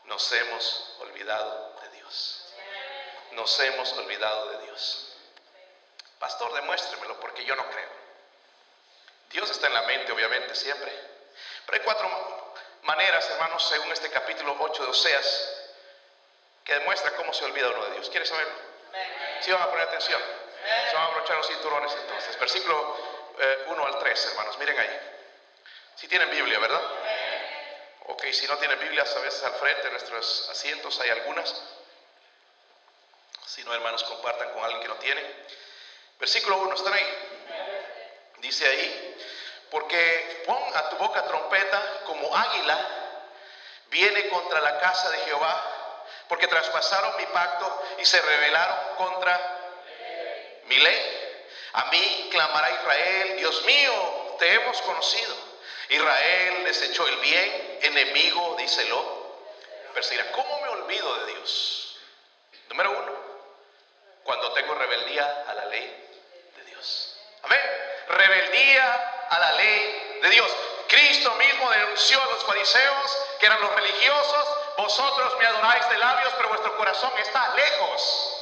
Nos 0.05 0.33
hemos 0.33 0.97
olvidado 1.01 1.81
de 1.83 1.89
Dios. 1.91 2.53
Nos 3.33 3.61
hemos 3.61 3.93
olvidado 3.95 4.51
de 4.51 4.59
Dios. 4.67 5.17
Pastor, 6.19 6.53
demuéstremelo 6.55 7.19
porque 7.21 7.45
yo 7.45 7.57
no 7.57 7.69
creo. 7.71 7.91
Dios 9.31 9.51
está 9.51 9.67
en 9.67 9.75
la 9.75 9.83
mente, 9.83 10.13
obviamente, 10.13 10.55
siempre. 10.55 10.93
Pero 11.67 11.79
hay 11.79 11.85
cuatro 11.85 12.55
maneras, 12.83 13.29
hermanos, 13.31 13.67
según 13.69 13.91
este 13.93 14.11
capítulo 14.11 14.57
8 14.61 14.85
de 14.85 14.91
Oseas, 14.91 15.63
que 16.65 16.75
demuestra 16.75 17.13
cómo 17.17 17.33
se 17.33 17.45
olvida 17.45 17.71
uno 17.71 17.85
de 17.87 17.93
Dios. 17.93 18.11
¿Quieres 18.11 18.29
saberlo? 18.29 18.55
Si 19.41 19.47
¿Sí 19.47 19.53
van 19.53 19.63
a 19.63 19.71
poner 19.71 19.89
atención. 19.89 20.21
Se 20.89 20.95
van 20.95 21.05
a 21.05 21.07
abrochar 21.07 21.37
los 21.37 21.47
cinturones 21.49 21.93
entonces. 21.93 22.39
Versículo 22.39 22.97
1 23.67 23.83
eh, 23.83 23.87
al 23.87 23.99
3, 23.99 24.27
hermanos. 24.27 24.59
Miren 24.59 24.79
ahí. 24.79 25.01
Si 25.97 26.09
tienen 26.09 26.31
Biblia, 26.31 26.59
¿verdad? 26.59 26.81
Ok, 28.07 28.25
si 28.33 28.47
no 28.47 28.57
tiene 28.59 28.75
Biblias, 28.77 29.15
a 29.17 29.21
veces 29.21 29.43
al 29.45 29.55
frente 29.55 29.85
de 29.85 29.91
nuestros 29.91 30.49
asientos 30.51 30.99
hay 31.01 31.11
algunas. 31.11 31.55
Si 33.47 33.63
no, 33.65 33.75
hermanos, 33.75 34.03
compartan 34.05 34.51
con 34.53 34.65
alguien 34.65 34.83
que 34.83 34.89
no 34.89 34.97
tiene. 34.97 35.23
Versículo 36.19 36.59
1, 36.59 36.75
¿están 36.75 36.93
ahí? 36.93 37.07
Dice 38.39 38.67
ahí, 38.67 39.17
porque 39.71 40.43
pon 40.47 40.61
a 40.75 40.89
tu 40.91 40.97
boca 40.97 41.25
trompeta 41.25 42.03
como 42.05 42.37
águila, 42.37 42.79
viene 43.91 44.29
contra 44.29 44.61
la 44.61 44.81
casa 44.81 45.11
de 45.11 45.19
Jehová, 45.19 46.05
porque 46.29 46.49
traspasaron 46.49 47.17
mi 47.19 47.27
pacto 47.27 47.85
y 47.99 48.05
se 48.05 48.21
rebelaron 48.21 48.97
contra 48.97 49.39
mi 50.65 50.77
ley. 50.77 51.39
A 51.75 51.85
mí 51.87 52.29
clamará 52.31 52.71
Israel, 52.71 53.37
Dios 53.37 53.65
mío, 53.65 54.37
te 54.39 54.55
hemos 54.55 54.81
conocido. 54.83 55.35
Israel 55.89 56.65
desechó 56.65 57.07
el 57.07 57.17
bien, 57.17 57.62
enemigo, 57.83 58.57
díselo. 58.59 59.23
Perseguirá. 59.95 60.33
¿Cómo 60.33 60.61
me 60.61 60.69
olvido 60.69 61.15
de 61.19 61.33
Dios? 61.33 61.97
Número 62.69 62.91
uno, 62.91 63.13
cuando 64.25 64.53
tengo 64.53 64.75
rebeldía 64.75 65.45
a 65.49 65.55
la 65.55 65.67
ley 65.67 66.09
de 66.57 66.65
Dios. 66.65 67.19
Amén. 67.43 67.61
Rebeldía 68.09 69.27
a 69.29 69.39
la 69.39 69.53
ley 69.53 70.19
de 70.23 70.31
Dios. 70.31 70.57
Cristo 70.89 71.35
mismo 71.35 71.71
denunció 71.71 72.23
a 72.23 72.27
los 72.27 72.45
fariseos, 72.45 73.27
que 73.39 73.47
eran 73.47 73.61
los 73.61 73.75
religiosos, 73.75 74.49
vosotros 74.77 75.39
me 75.39 75.47
adoráis 75.47 75.89
de 75.91 75.99
labios, 75.99 76.33
pero 76.37 76.49
vuestro 76.49 76.77
corazón 76.77 77.13
está 77.19 77.55
lejos 77.55 78.42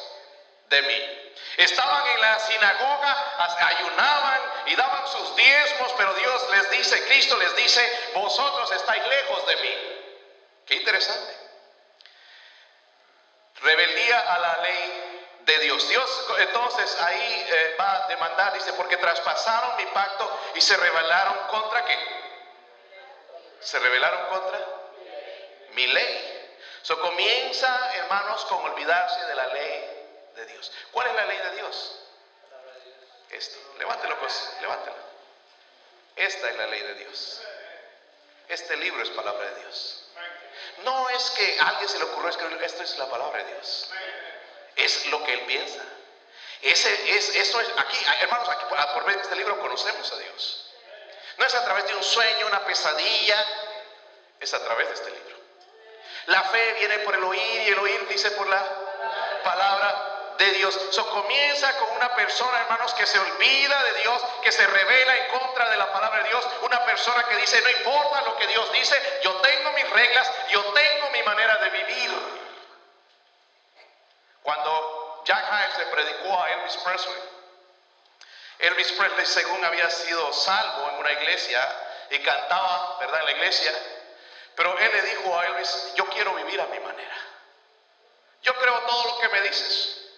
de 0.71 0.83
mí. 0.83 1.33
Estaban 1.57 2.07
en 2.07 2.21
la 2.21 2.39
sinagoga, 2.39 3.67
ayunaban 3.67 4.41
y 4.67 4.77
daban 4.77 5.07
sus 5.09 5.37
diezmos, 5.37 5.93
pero 5.99 6.15
Dios 6.15 6.51
les 6.51 6.71
dice, 6.71 7.05
Cristo 7.07 7.37
les 7.37 7.55
dice, 7.57 8.11
vosotros 8.15 8.71
estáis 8.73 9.07
lejos 9.07 9.47
de 9.47 9.57
mí. 9.57 9.75
Qué 10.67 10.77
interesante. 10.77 11.37
Rebeldía 13.63 14.21
a 14.21 14.39
la 14.39 14.57
ley 14.59 15.29
de 15.41 15.59
Dios. 15.59 15.89
Dios 15.89 16.27
entonces 16.39 16.99
ahí 17.03 17.47
eh, 17.49 17.77
va 17.79 18.05
a 18.05 18.09
demandar, 18.09 18.55
dice, 18.55 18.73
porque 18.75 18.97
traspasaron 18.97 19.77
mi 19.77 19.87
pacto 19.87 20.41
y 20.55 20.61
se 20.61 20.77
rebelaron 20.77 21.37
contra 21.49 21.85
qué? 21.85 21.99
Se 23.61 23.79
rebelaron 23.81 24.27
contra 24.29 24.59
mi 25.73 25.87
ley. 25.89 26.37
So 26.83 26.99
comienza, 27.01 27.93
hermanos, 27.97 28.45
con 28.47 28.65
olvidarse 28.71 29.27
de 29.27 29.35
la 29.35 29.47
ley 29.49 29.90
de 30.35 30.47
Dios. 30.47 30.73
¿Cuál 30.93 31.09
es 31.09 31.15
la 31.15 31.27
ley 31.27 31.39
de 31.39 31.51
Dios? 31.57 31.99
Esto. 33.31 33.59
Levántelo, 33.79 34.19
pues, 34.19 34.53
levántelo. 34.61 34.97
Esta 36.17 36.51
es 36.51 36.57
la 36.57 36.67
ley 36.67 36.83
de 36.83 36.95
Dios. 36.95 37.41
Este 38.49 38.77
libro 38.77 39.03
es 39.03 39.11
palabra 39.11 39.49
de 39.51 39.61
Dios. 39.61 40.05
No 40.85 41.09
es 41.11 41.31
que 41.31 41.61
a 41.61 41.69
alguien 41.69 41.89
se 41.89 41.99
le 41.99 42.05
ocurrió 42.05 42.31
escribir, 42.31 42.63
esto 42.63 42.83
es 42.83 42.99
la 42.99 43.09
palabra 43.09 43.43
de 43.43 43.53
Dios. 43.53 43.91
Es 44.77 45.07
lo 45.07 45.23
que 45.25 45.35
él 45.35 45.41
piensa. 45.43 45.83
Ese, 46.63 47.17
es, 47.17 47.37
eso 47.37 47.61
es, 47.61 47.69
aquí, 47.77 47.97
hermanos, 48.21 48.49
aquí, 48.49 48.65
por 48.95 49.05
medio 49.05 49.19
de 49.19 49.23
este 49.23 49.37
libro 49.37 49.59
conocemos 49.61 50.13
a 50.13 50.19
Dios. 50.19 50.73
No 51.39 51.47
es 51.47 51.55
a 51.55 51.65
través 51.65 51.87
de 51.87 51.95
un 51.95 52.03
sueño, 52.03 52.47
una 52.47 52.65
pesadilla, 52.65 53.47
es 54.41 54.53
a 54.53 54.63
través 54.65 54.89
de 54.89 54.95
este 54.95 55.11
libro. 55.11 55.37
La 56.27 56.43
fe 56.45 56.75
viene 56.75 56.99
por 56.99 57.15
el 57.15 57.25
oír 57.25 57.63
y 57.63 57.69
el 57.69 57.79
oír 57.79 58.09
dice 58.09 58.31
por 58.33 58.47
la 58.47 58.63
palabra 59.43 60.10
de 60.41 60.53
Dios. 60.53 60.75
Eso 60.77 61.07
comienza 61.11 61.77
con 61.79 61.91
una 61.93 62.15
persona, 62.17 62.61
hermanos, 62.61 62.95
que 62.95 63.07
se 63.07 63.19
olvida 63.19 63.85
de 63.85 64.01
Dios, 64.01 64.23
que 64.43 64.51
se 64.51 64.67
revela 64.67 65.17
en 65.17 65.39
contra 65.39 65.69
de 65.69 65.77
la 65.77 65.93
palabra 65.93 66.23
de 66.23 66.29
Dios. 66.31 66.47
Una 66.63 66.85
persona 66.85 67.25
que 67.25 67.37
dice, 67.37 67.61
no 67.61 67.71
importa 67.71 68.23
lo 68.23 68.37
que 68.37 68.47
Dios 68.47 68.73
dice, 68.73 69.21
yo 69.23 69.35
tengo 69.37 69.73
mis 69.73 69.89
reglas, 69.91 70.33
yo 70.49 70.65
tengo 70.73 71.11
mi 71.11 71.23
manera 71.23 71.57
de 71.59 71.71
vivir. 71.71 72.11
Cuando 74.43 75.23
Jack 75.27 75.45
Hyde 75.45 75.85
le 75.85 75.91
predicó 75.93 76.43
a 76.43 76.51
Elvis 76.51 76.77
Presley, 76.79 77.23
Elvis 78.61 78.93
Presley 78.93 79.27
según 79.27 79.65
había 79.65 79.91
sido 79.91 80.33
salvo 80.33 80.89
en 80.89 80.95
una 80.97 81.13
iglesia 81.13 81.77
y 82.11 82.19
cantaba, 82.21 82.97
¿verdad?, 82.99 83.21
en 83.21 83.27
la 83.27 83.33
iglesia, 83.33 83.73
pero 84.57 84.77
él 84.79 84.91
le 84.91 85.03
dijo 85.03 85.39
a 85.39 85.47
Elvis, 85.47 85.95
yo 85.97 86.07
quiero 86.07 86.35
vivir 86.35 86.61
a 86.61 86.67
mi 86.67 86.81
manera. 86.81 87.17
Yo 88.43 88.55
creo 88.55 88.79
todo 88.81 89.05
lo 89.05 89.19
que 89.19 89.29
me 89.29 89.43
dices. 89.43 90.10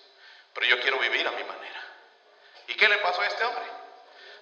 Pero 0.55 0.67
yo 0.67 0.81
quiero 0.81 0.99
vivir 0.99 1.27
a 1.27 1.31
mi 1.31 1.45
manera. 1.45 1.83
¿Y 2.69 2.75
qué 2.75 2.89
le 2.89 2.99
pasó 2.99 3.21
a 3.21 3.27
este 3.27 3.45
hombre? 3.45 3.65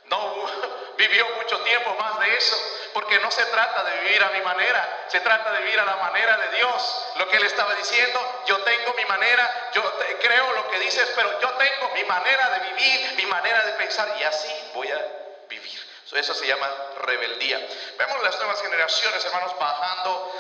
No 0.05 0.50
vivió 0.99 1.29
mucho 1.37 1.59
tiempo 1.61 1.95
más 1.95 2.19
de 2.21 2.37
eso, 2.37 2.57
porque 2.93 3.19
no 3.21 3.31
se 3.31 3.45
trata 3.47 3.85
de 3.85 4.00
vivir 4.00 4.23
a 4.23 4.31
mi 4.31 4.40
manera, 4.40 5.05
se 5.09 5.21
trata 5.21 5.52
de 5.52 5.61
vivir 5.62 5.79
a 5.79 5.85
la 5.85 5.97
manera 5.97 6.37
de 6.37 6.57
Dios. 6.57 7.07
Lo 7.17 7.29
que 7.29 7.37
él 7.37 7.45
estaba 7.45 7.75
diciendo, 7.75 8.43
yo 8.47 8.59
tengo 8.62 8.93
mi 8.95 9.05
manera, 9.05 9.71
yo 9.73 9.83
creo 10.21 10.52
lo 10.52 10.69
que 10.71 10.81
dices, 10.81 11.11
pero 11.14 11.40
yo 11.40 11.50
tengo 11.50 11.90
mi 11.95 12.05
manera 12.05 12.50
de 12.50 12.73
vivir, 12.73 13.14
mi 13.14 13.26
manera 13.26 13.64
de 13.64 13.73
pensar, 13.73 14.17
y 14.19 14.25
así 14.25 14.52
voy 14.75 14.90
a 14.90 15.07
vivir. 15.49 15.81
Eso 16.12 16.35
se 16.35 16.45
llama 16.45 16.69
rebeldía. 17.02 17.64
Vemos 17.97 18.23
las 18.25 18.37
nuevas 18.38 18.61
generaciones, 18.61 19.25
hermanos, 19.25 19.57
bajando 19.61 20.33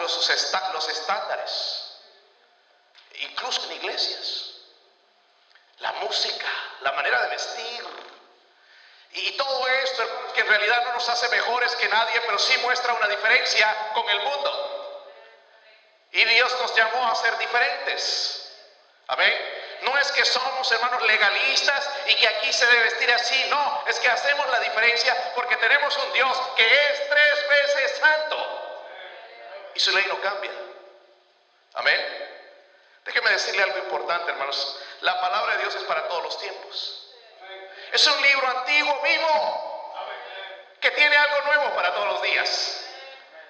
los, 0.00 0.30
los 0.74 0.88
estándares, 0.88 2.00
incluso 3.20 3.64
en 3.66 3.72
iglesias 3.76 4.57
la 5.80 5.92
música, 5.92 6.48
la 6.80 6.92
manera 6.92 7.22
de 7.22 7.28
vestir. 7.28 7.84
Y 9.12 9.36
todo 9.36 9.68
esto 9.68 10.32
que 10.34 10.40
en 10.40 10.48
realidad 10.48 10.84
no 10.84 10.92
nos 10.92 11.08
hace 11.08 11.28
mejores 11.28 11.74
que 11.76 11.88
nadie, 11.88 12.20
pero 12.22 12.38
sí 12.38 12.56
muestra 12.58 12.92
una 12.94 13.08
diferencia 13.08 13.92
con 13.94 14.08
el 14.08 14.20
mundo. 14.20 15.04
Y 16.12 16.24
Dios 16.24 16.56
nos 16.60 16.74
llamó 16.74 17.10
a 17.10 17.14
ser 17.14 17.36
diferentes. 17.38 18.52
Amén. 19.08 19.34
No 19.82 19.96
es 19.96 20.10
que 20.12 20.24
somos 20.24 20.70
hermanos 20.72 21.02
legalistas 21.02 21.90
y 22.06 22.14
que 22.16 22.28
aquí 22.28 22.52
se 22.52 22.66
debe 22.66 22.84
vestir 22.84 23.10
así, 23.12 23.44
no, 23.48 23.84
es 23.86 23.98
que 24.00 24.08
hacemos 24.08 24.48
la 24.50 24.60
diferencia 24.60 25.32
porque 25.34 25.56
tenemos 25.56 25.96
un 25.96 26.12
Dios 26.12 26.36
que 26.56 26.66
es 26.66 27.08
tres 27.08 27.48
veces 27.48 27.98
santo. 27.98 28.90
Y 29.74 29.80
su 29.80 29.92
ley 29.92 30.04
no 30.08 30.20
cambia. 30.20 30.50
Amén. 31.74 32.37
Déjeme 33.04 33.30
decirle 33.30 33.62
algo 33.62 33.78
importante, 33.78 34.30
hermanos. 34.30 34.80
La 35.00 35.20
palabra 35.20 35.54
de 35.56 35.62
Dios 35.62 35.74
es 35.74 35.82
para 35.84 36.06
todos 36.08 36.22
los 36.22 36.38
tiempos. 36.40 37.08
Es 37.92 38.06
un 38.06 38.22
libro 38.22 38.46
antiguo, 38.48 39.00
vivo, 39.02 39.94
que 40.80 40.90
tiene 40.90 41.16
algo 41.16 41.40
nuevo 41.42 41.74
para 41.74 41.94
todos 41.94 42.08
los 42.08 42.22
días. 42.22 42.84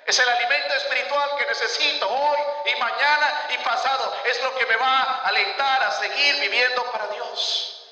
Es 0.07 0.19
el 0.19 0.29
alimento 0.29 0.75
espiritual 0.75 1.37
que 1.37 1.47
necesito 1.47 2.09
hoy 2.09 2.39
y 2.67 2.77
mañana 2.77 3.47
y 3.51 3.59
pasado. 3.59 4.17
Es 4.25 4.43
lo 4.43 4.55
que 4.55 4.65
me 4.67 4.77
va 4.77 5.03
a 5.03 5.29
alentar 5.29 5.83
a 5.83 5.91
seguir 5.91 6.41
viviendo 6.41 6.83
para 6.93 7.09
Dios. 7.09 7.89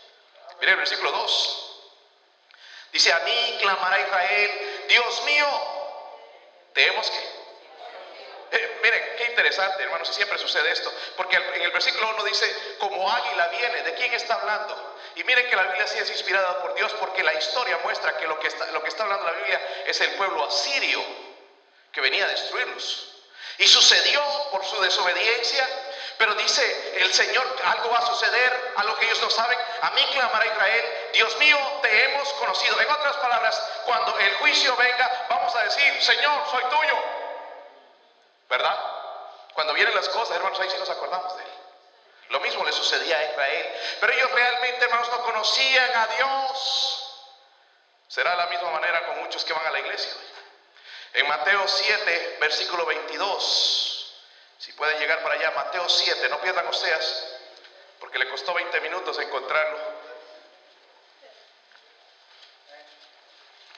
Mire 0.60 0.72
el 0.72 0.78
versículo 0.78 1.12
2. 1.12 1.62
Dice, 2.92 3.12
a 3.12 3.18
mí 3.18 3.58
clamará 3.60 4.00
Israel, 4.00 4.84
Dios 4.88 5.22
mío, 5.24 5.46
tenemos 6.72 7.10
que 7.10 7.18
eh, 7.18 7.45
miren, 8.86 9.16
qué 9.16 9.24
interesante, 9.24 9.82
hermanos, 9.82 10.14
siempre 10.14 10.38
sucede 10.38 10.70
esto, 10.70 10.92
porque 11.16 11.34
en 11.36 11.62
el 11.62 11.72
versículo 11.72 12.08
1 12.10 12.24
dice, 12.24 12.76
como 12.78 13.10
águila 13.10 13.48
viene, 13.48 13.82
¿de 13.82 13.94
quién 13.94 14.12
está 14.14 14.34
hablando? 14.34 14.96
Y 15.16 15.24
miren 15.24 15.48
que 15.48 15.56
la 15.56 15.64
Biblia 15.64 15.86
sí 15.88 15.98
es 15.98 16.08
inspirada 16.10 16.62
por 16.62 16.72
Dios, 16.74 16.92
porque 17.00 17.24
la 17.24 17.34
historia 17.34 17.80
muestra 17.82 18.16
que 18.16 18.28
lo 18.28 18.38
que 18.38 18.46
está, 18.46 18.66
lo 18.66 18.82
que 18.82 18.88
está 18.88 19.02
hablando 19.02 19.24
la 19.24 19.32
Biblia 19.32 19.60
es 19.86 20.00
el 20.02 20.10
pueblo 20.12 20.44
asirio 20.44 21.04
que 21.90 22.00
venía 22.00 22.26
a 22.26 22.28
destruirlos. 22.28 23.12
Y 23.58 23.66
sucedió 23.66 24.22
por 24.52 24.64
su 24.64 24.80
desobediencia, 24.80 25.66
pero 26.18 26.34
dice 26.34 26.92
el 26.98 27.12
Señor, 27.12 27.44
algo 27.64 27.90
va 27.90 27.98
a 27.98 28.06
suceder, 28.06 28.72
a 28.76 28.84
lo 28.84 28.96
que 28.98 29.06
ellos 29.06 29.20
no 29.20 29.30
saben. 29.30 29.58
A 29.80 29.90
mí 29.90 30.06
clamará 30.12 30.46
Israel, 30.46 30.84
Dios 31.12 31.36
mío, 31.38 31.58
te 31.82 32.04
hemos 32.04 32.28
conocido. 32.34 32.80
En 32.80 32.90
otras 32.90 33.16
palabras, 33.16 33.60
cuando 33.84 34.16
el 34.18 34.34
juicio 34.34 34.76
venga, 34.76 35.26
vamos 35.28 35.56
a 35.56 35.64
decir, 35.64 36.02
Señor, 36.02 36.44
soy 36.52 36.62
tuyo. 36.64 37.25
¿Verdad? 38.48 38.78
Cuando 39.54 39.72
vienen 39.74 39.94
las 39.94 40.08
cosas, 40.08 40.36
hermanos, 40.36 40.60
ahí 40.60 40.70
sí 40.70 40.76
nos 40.78 40.90
acordamos 40.90 41.36
de 41.36 41.42
él. 41.42 41.50
Lo 42.28 42.40
mismo 42.40 42.64
le 42.64 42.72
sucedía 42.72 43.18
a 43.18 43.24
Israel. 43.24 43.80
Pero 44.00 44.12
ellos 44.12 44.30
realmente, 44.32 44.84
hermanos, 44.84 45.08
no 45.10 45.22
conocían 45.22 45.96
a 45.96 46.06
Dios. 46.08 47.06
Será 48.08 48.34
la 48.36 48.46
misma 48.46 48.70
manera 48.70 49.06
con 49.06 49.18
muchos 49.20 49.44
que 49.44 49.52
van 49.52 49.66
a 49.66 49.70
la 49.70 49.80
iglesia. 49.80 50.12
En 51.14 51.26
Mateo 51.28 51.66
7, 51.66 52.38
versículo 52.40 52.84
22. 52.86 54.14
Si 54.58 54.72
pueden 54.72 54.98
llegar 54.98 55.22
para 55.22 55.34
allá, 55.34 55.50
Mateo 55.52 55.88
7, 55.88 56.28
no 56.28 56.40
pierdan 56.40 56.66
ustedes, 56.68 57.38
porque 58.00 58.18
le 58.18 58.28
costó 58.28 58.54
20 58.54 58.80
minutos 58.80 59.18
encontrarlo. 59.18 59.78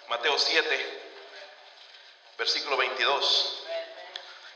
Mateo 0.08 0.38
7, 0.38 1.02
versículo 2.38 2.76
22. 2.76 3.67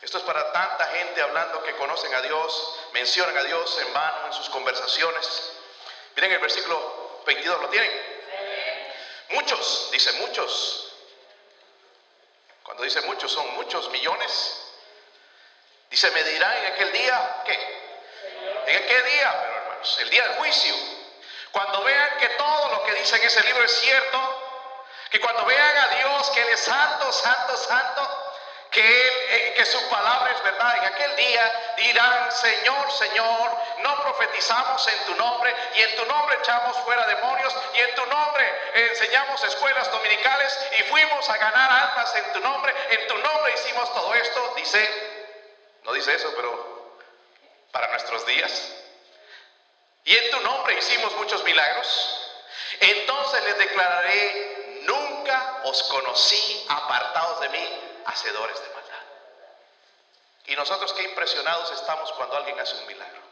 Esto 0.03 0.19
es 0.19 0.25
para 0.25 0.53
tanta 0.53 0.85
gente 0.87 1.23
hablando 1.23 1.63
que 1.63 1.77
conocen 1.77 2.13
a 2.13 2.21
Dios, 2.23 2.75
mencionan 2.93 3.39
a 3.39 3.45
Dios 3.45 3.79
en 3.79 3.93
vano 3.93 4.27
en 4.27 4.33
sus 4.33 4.49
conversaciones. 4.51 5.53
Miren 6.17 6.33
el 6.33 6.39
versículo 6.41 7.23
22, 7.25 7.63
¿lo 7.63 7.69
tienen? 7.69 7.91
Muchos, 9.31 9.91
dice 9.93 10.13
muchos. 10.15 10.93
Cuando 12.65 12.83
dice 12.83 13.01
muchos, 13.03 13.31
son 13.31 13.55
muchos 13.55 13.89
millones. 13.91 14.63
Dice, 15.89 16.11
me 16.11 16.25
dirá 16.25 16.59
en 16.59 16.73
aquel 16.73 16.93
día, 16.93 17.43
¿qué? 17.45 17.53
¿En 18.67 18.87
qué 18.87 19.03
día? 19.03 19.41
Pero 19.41 19.57
hermanos, 19.57 19.99
el 20.01 20.11
día 20.11 20.27
del 20.27 20.37
juicio. 20.39 20.75
Cuando 21.53 21.83
vean 21.85 22.19
que 22.19 22.29
todo 22.31 22.69
lo 22.71 22.85
que 22.85 22.95
dice 22.95 23.17
en 23.17 23.23
ese 23.25 23.43
libro 23.45 23.63
es 23.65 23.73
cierto, 23.73 24.49
que 25.11 25.21
cuando 25.21 25.45
vean 25.45 25.77
a 25.77 25.89
Dios 25.97 26.31
que 26.31 26.43
Él 26.43 26.49
es 26.49 26.61
santo, 26.61 27.13
santo, 27.13 27.57
santo, 27.57 28.22
que, 28.73 28.81
él, 28.81 29.15
eh, 29.29 29.55
que 29.55 29.65
su 29.67 29.89
palabra 29.89 30.33
es 30.33 30.43
verdad. 30.43 30.79
En 30.79 30.85
aquel 30.87 31.17
día 31.17 31.75
dirán, 31.77 32.33
Señor, 32.33 32.91
Señor, 32.91 33.59
no 33.83 34.03
profetizamos 34.03 34.89
en 34.89 35.05
tu 35.05 35.15
nombre 35.15 35.55
y 35.75 35.83
en 35.83 35.97
tu 35.97 36.07
nombre 36.07 36.37
echamos 36.37 36.77
fuera 36.79 37.07
demonios 37.07 37.55
y 37.75 37.81
en 37.81 37.95
tu 37.95 38.07
nombre 38.07 38.61
enseñamos 38.75 39.45
escuelas 39.45 39.93
dominicales 39.93 40.59
y 40.79 40.83
fuimos 40.85 41.29
a 41.29 41.37
ganar 41.37 41.71
almas 41.71 42.15
en 42.17 42.33
tu 42.33 42.41
nombre. 42.41 42.75
En 42.91 43.07
tu 43.09 43.19
nombre 43.19 43.53
hicimos 43.55 43.93
todo 43.93 44.15
esto. 44.15 44.55
Dice, 44.57 45.29
no 45.83 45.93
dice 45.93 46.15
eso, 46.15 46.33
pero 46.35 46.99
para 47.73 47.89
nuestros 47.89 48.25
días. 48.25 48.73
Y 50.05 50.17
en 50.17 50.31
tu 50.31 50.41
nombre 50.41 50.79
hicimos 50.79 51.15
muchos 51.17 51.45
milagros. 51.45 52.19
Entonces 52.81 53.45
les 53.45 53.59
declararé, 53.59 54.81
nunca 54.85 55.61
os 55.65 55.83
conocí 55.85 56.67
apartados 56.71 57.41
de 57.41 57.49
mí 57.51 57.92
hacedores 58.07 58.61
de 58.61 58.75
maldad. 58.75 59.03
Y 60.47 60.57
nosotros 60.57 60.93
qué 60.95 61.03
impresionados 61.05 61.71
estamos 61.73 62.13
cuando 62.13 62.37
alguien 62.37 62.59
hace 62.59 62.77
un 62.77 62.87
milagro. 62.87 63.23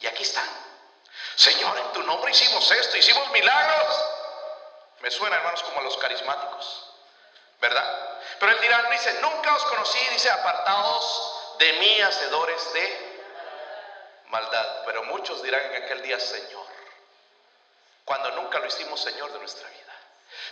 Y 0.00 0.06
aquí 0.06 0.22
están. 0.22 0.48
Señor, 1.36 1.78
en 1.78 1.92
tu 1.92 2.02
nombre 2.02 2.30
hicimos 2.30 2.70
esto, 2.70 2.96
hicimos 2.96 3.30
milagros. 3.30 4.04
Me 5.00 5.10
suena, 5.10 5.36
hermanos, 5.36 5.62
como 5.62 5.80
a 5.80 5.82
los 5.82 5.96
carismáticos. 5.96 6.90
¿Verdad? 7.60 8.18
Pero 8.38 8.52
él 8.52 8.60
dirá, 8.60 8.82
dice, 8.90 9.20
nunca 9.20 9.54
os 9.54 9.64
conocí, 9.64 9.98
dice, 10.08 10.30
apartados 10.30 11.56
de 11.58 11.72
mí, 11.74 12.00
hacedores 12.00 12.72
de 12.72 13.22
maldad. 14.26 14.82
Pero 14.84 15.04
muchos 15.04 15.42
dirán 15.42 15.62
en 15.72 15.84
aquel 15.84 16.02
día, 16.02 16.18
Señor, 16.18 16.66
cuando 18.04 18.30
nunca 18.32 18.58
lo 18.58 18.66
hicimos 18.66 19.00
Señor 19.00 19.32
de 19.32 19.38
nuestra 19.38 19.68
vida. 19.68 19.92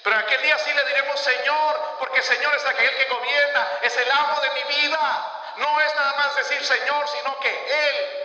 Pero 0.03 0.17
en 0.17 0.23
aquel 0.23 0.43
día 0.43 0.59
sí 0.59 0.73
le 0.73 0.85
diremos 0.85 1.21
Señor, 1.21 1.97
porque 1.99 2.23
Señor 2.23 2.55
es 2.55 2.65
aquel 2.65 2.97
que 2.97 3.05
gobierna, 3.05 3.69
es 3.83 3.97
el 3.97 4.11
amo 4.11 4.41
de 4.41 4.51
mi 4.51 4.63
vida. 4.75 5.53
No 5.57 5.81
es 5.81 5.95
nada 5.95 6.13
más 6.17 6.37
decir 6.37 6.65
Señor, 6.65 7.09
sino 7.09 7.39
que 7.41 7.49
Él 7.49 8.21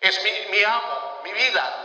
es 0.00 0.22
mi, 0.50 0.64
amo, 0.64 1.20
mi 1.24 1.32
vida. 1.32 1.76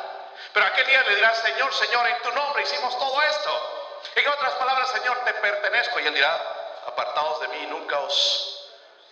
Pero 0.53 0.65
aquel 0.65 0.87
día 0.87 1.03
le 1.03 1.15
dirás, 1.15 1.37
Señor, 1.39 1.73
Señor, 1.73 2.07
en 2.07 2.21
tu 2.21 2.31
nombre 2.31 2.63
hicimos 2.63 2.97
todo 2.97 3.21
esto. 3.21 4.01
En 4.15 4.27
otras 4.27 4.53
palabras, 4.53 4.89
Señor, 4.91 5.19
te 5.25 5.33
pertenezco. 5.33 5.99
Y 5.99 6.07
Él 6.07 6.13
dirá, 6.13 6.33
apartados 6.87 7.41
de 7.41 7.47
mí, 7.49 7.65
nunca 7.67 7.99
os 7.99 8.71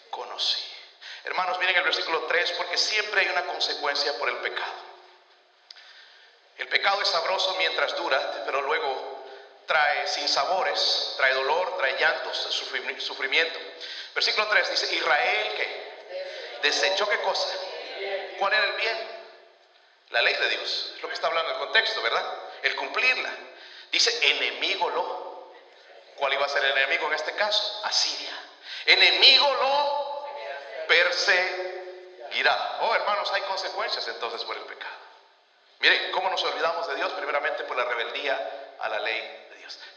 conocí. 0.10 0.64
Hermanos, 1.26 1.58
miren 1.60 1.76
el 1.78 1.84
versículo 1.84 2.24
3, 2.24 2.52
porque 2.54 2.78
siempre 2.78 3.22
hay 3.22 3.30
una 3.30 3.46
consecuencia 3.46 4.18
por 4.18 4.30
el 4.30 4.38
pecado. 4.38 4.94
El 6.58 6.68
pecado 6.68 7.02
es 7.02 7.08
sabroso 7.08 7.56
mientras 7.58 7.96
dura, 7.96 8.44
pero 8.46 8.62
luego 8.62 9.23
trae 9.66 10.08
sinsabores, 10.08 11.14
trae 11.18 11.34
dolor, 11.34 11.78
trae 11.78 11.98
llantos, 12.00 12.38
sufrimiento. 13.00 13.60
Versículo 14.14 14.48
3 14.48 14.70
dice, 14.70 14.96
Israel 14.96 15.54
que 15.56 15.94
desechó 16.62 17.08
qué 17.10 17.20
cosa? 17.20 17.50
¿Cuál 18.40 18.54
era 18.54 18.66
el 18.66 18.74
bien? 18.74 18.98
La 20.10 20.22
ley 20.22 20.36
de 20.36 20.50
Dios, 20.50 20.94
es 20.96 21.02
lo 21.02 21.08
que 21.08 21.16
está 21.16 21.28
hablando 21.28 21.52
el 21.52 21.58
contexto, 21.58 22.02
¿verdad? 22.02 22.24
El 22.62 22.76
cumplirla. 22.76 23.32
Dice, 23.92 24.12
enemigo 24.30 24.90
lo. 24.90 25.54
¿Cuál 26.16 26.34
iba 26.34 26.46
a 26.46 26.50
ser 26.50 26.64
el 26.64 26.78
enemigo 26.78 27.08
en 27.08 27.14
este 27.14 27.34
caso? 27.34 27.82
Asiria. 27.84 28.34
Enemigo 28.86 29.54
lo 29.56 30.88
perseguirá. 30.88 32.78
Oh, 32.82 32.94
hermanos, 32.94 33.32
hay 33.34 33.42
consecuencias 33.44 34.08
entonces 34.08 34.44
por 34.44 34.56
el 34.56 34.64
pecado. 34.64 34.94
Miren, 35.80 36.12
¿cómo 36.12 36.30
nos 36.30 36.44
olvidamos 36.44 36.88
de 36.88 36.96
Dios? 36.96 37.12
Primeramente 37.14 37.64
por 37.64 37.76
la 37.76 37.86
rebeldía 37.86 38.76
a 38.80 38.90
la 38.90 39.00
ley 39.00 39.43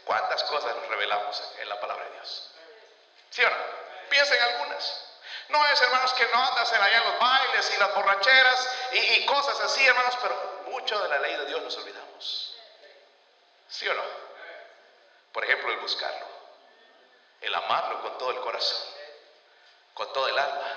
¿Cuántas 0.05 0.43
cosas 0.45 0.75
nos 0.75 0.87
revelamos 0.87 1.43
en 1.59 1.69
la 1.69 1.79
palabra 1.79 2.05
de 2.05 2.11
Dios? 2.11 2.51
¿Sí 3.29 3.43
o 3.43 3.49
no? 3.49 3.55
Piensen 4.09 4.41
algunas. 4.41 5.03
No 5.49 5.65
es, 5.67 5.81
hermanos, 5.81 6.13
que 6.13 6.27
no 6.27 6.43
andas 6.43 6.71
en 6.71 6.81
allá 6.81 6.97
en 6.97 7.11
los 7.11 7.19
bailes 7.19 7.73
y 7.75 7.79
las 7.79 7.95
borracheras 7.95 8.69
y, 8.93 9.25
cosas 9.25 9.59
así, 9.61 9.85
hermanos, 9.85 10.17
pero 10.21 10.63
mucho 10.67 10.99
de 11.01 11.09
la 11.09 11.19
ley 11.19 11.35
de 11.35 11.45
Dios 11.45 11.61
nos 11.61 11.77
olvidamos. 11.77 12.55
¿Sí 13.69 13.87
o 13.87 13.93
no? 13.93 14.03
Por 15.31 15.43
ejemplo, 15.43 15.71
el 15.71 15.77
buscarlo, 15.79 16.25
el 17.41 17.53
amarlo 17.53 18.01
con 18.01 18.17
todo 18.17 18.31
el 18.31 18.39
corazón, 18.39 18.87
con 19.93 20.11
todo 20.13 20.27
el 20.27 20.37
alma, 20.37 20.73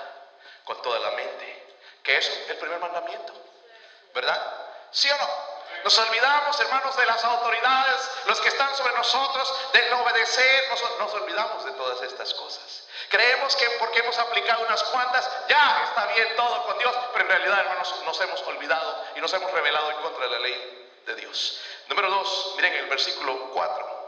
con 0.63 0.81
toda 0.81 0.99
la 0.99 1.11
mente, 1.11 1.77
que 2.03 2.17
es 2.17 2.29
el 2.49 2.57
primer 2.57 2.79
mandamiento, 2.79 3.33
¿verdad? 4.13 4.39
¿Sí 4.91 5.09
o 5.09 5.17
no? 5.17 5.50
Nos 5.83 5.97
olvidamos, 5.97 6.59
hermanos, 6.59 6.95
de 6.95 7.05
las 7.05 7.23
autoridades, 7.23 8.11
los 8.25 8.39
que 8.41 8.49
están 8.49 8.75
sobre 8.75 8.93
nosotros, 8.93 9.53
de 9.73 9.93
obedecer, 9.93 10.69
nos, 10.99 11.13
olvidamos 11.13 11.65
de 11.65 11.71
todas 11.71 12.01
estas 12.03 12.33
cosas. 12.33 12.87
Creemos 13.09 13.55
que 13.55 13.69
porque 13.71 13.99
hemos 13.99 14.17
aplicado 14.17 14.63
unas 14.65 14.83
cuantas, 14.83 15.29
ya 15.49 15.83
está 15.85 16.05
bien 16.07 16.35
todo 16.35 16.65
con 16.65 16.77
Dios, 16.77 16.95
pero 17.13 17.25
en 17.25 17.29
realidad, 17.29 17.59
hermanos, 17.59 17.95
nos 18.05 18.21
hemos 18.21 18.41
olvidado 18.43 19.05
y 19.15 19.21
nos 19.21 19.33
hemos 19.33 19.51
revelado 19.51 19.91
en 19.91 19.97
contra 19.97 20.25
de 20.25 20.31
la 20.31 20.39
ley 20.39 21.01
de 21.05 21.15
Dios. 21.15 21.59
Número 21.87 22.09
dos, 22.09 22.53
miren 22.55 22.73
el 22.73 22.87
versículo 22.87 23.51
4. 23.53 24.01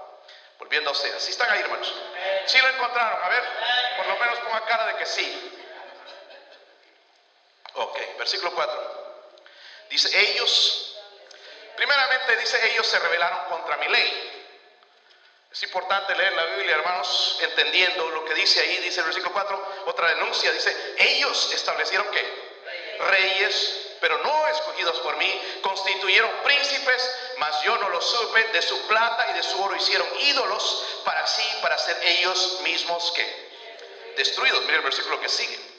Volviendo 0.59 0.89
a 0.89 0.93
Oseas. 0.93 1.21
Si 1.21 1.31
están 1.31 1.49
ahí, 1.51 1.59
hermanos. 1.59 1.93
Si 2.45 2.57
lo 2.59 2.69
encontraron, 2.69 3.21
a 3.21 3.29
ver, 3.29 3.43
por 3.97 4.07
lo 4.07 4.17
menos 4.17 4.39
ponga 4.39 4.61
cara 4.65 4.85
de 4.85 4.95
que 4.95 5.05
sí. 5.05 5.59
Ok, 7.73 7.99
versículo 8.17 8.53
4. 8.53 9.03
Dice, 9.89 10.17
ellos 10.17 10.92
Primeramente 11.75 12.37
dice, 12.37 12.71
ellos 12.71 12.87
se 12.87 12.99
rebelaron 12.99 13.39
contra 13.49 13.77
mi 13.77 13.87
ley. 13.87 14.33
Es 15.51 15.61
importante 15.63 16.15
leer 16.15 16.33
la 16.33 16.45
Biblia, 16.45 16.75
hermanos, 16.75 17.37
entendiendo 17.41 18.09
lo 18.09 18.25
que 18.25 18.33
dice 18.33 18.59
ahí, 18.59 18.77
dice 18.77 19.01
el 19.01 19.05
versículo 19.05 19.33
4, 19.33 19.83
otra 19.85 20.09
denuncia, 20.15 20.51
dice, 20.51 20.95
ellos 20.97 21.53
establecieron 21.53 22.07
que 22.09 22.97
reyes, 22.99 23.95
pero 24.01 24.17
no 24.17 24.47
escogidos 24.47 24.99
por 24.99 25.15
mí, 25.17 25.59
constituyeron 25.61 26.31
príncipes, 26.43 27.15
mas 27.37 27.61
yo 27.63 27.77
no 27.77 27.89
lo 27.89 28.01
supe, 28.01 28.43
de 28.45 28.61
su 28.61 28.87
plata 28.87 29.29
y 29.29 29.33
de 29.33 29.43
su 29.43 29.61
oro 29.61 29.75
hicieron 29.75 30.07
ídolos 30.21 30.85
para 31.05 31.25
sí, 31.27 31.47
para 31.61 31.77
ser 31.77 31.97
ellos 32.03 32.59
mismos 32.63 33.11
que 33.15 34.13
destruidos. 34.17 34.61
Mira 34.65 34.77
el 34.77 34.83
versículo 34.83 35.21
que 35.21 35.29
sigue. 35.29 35.72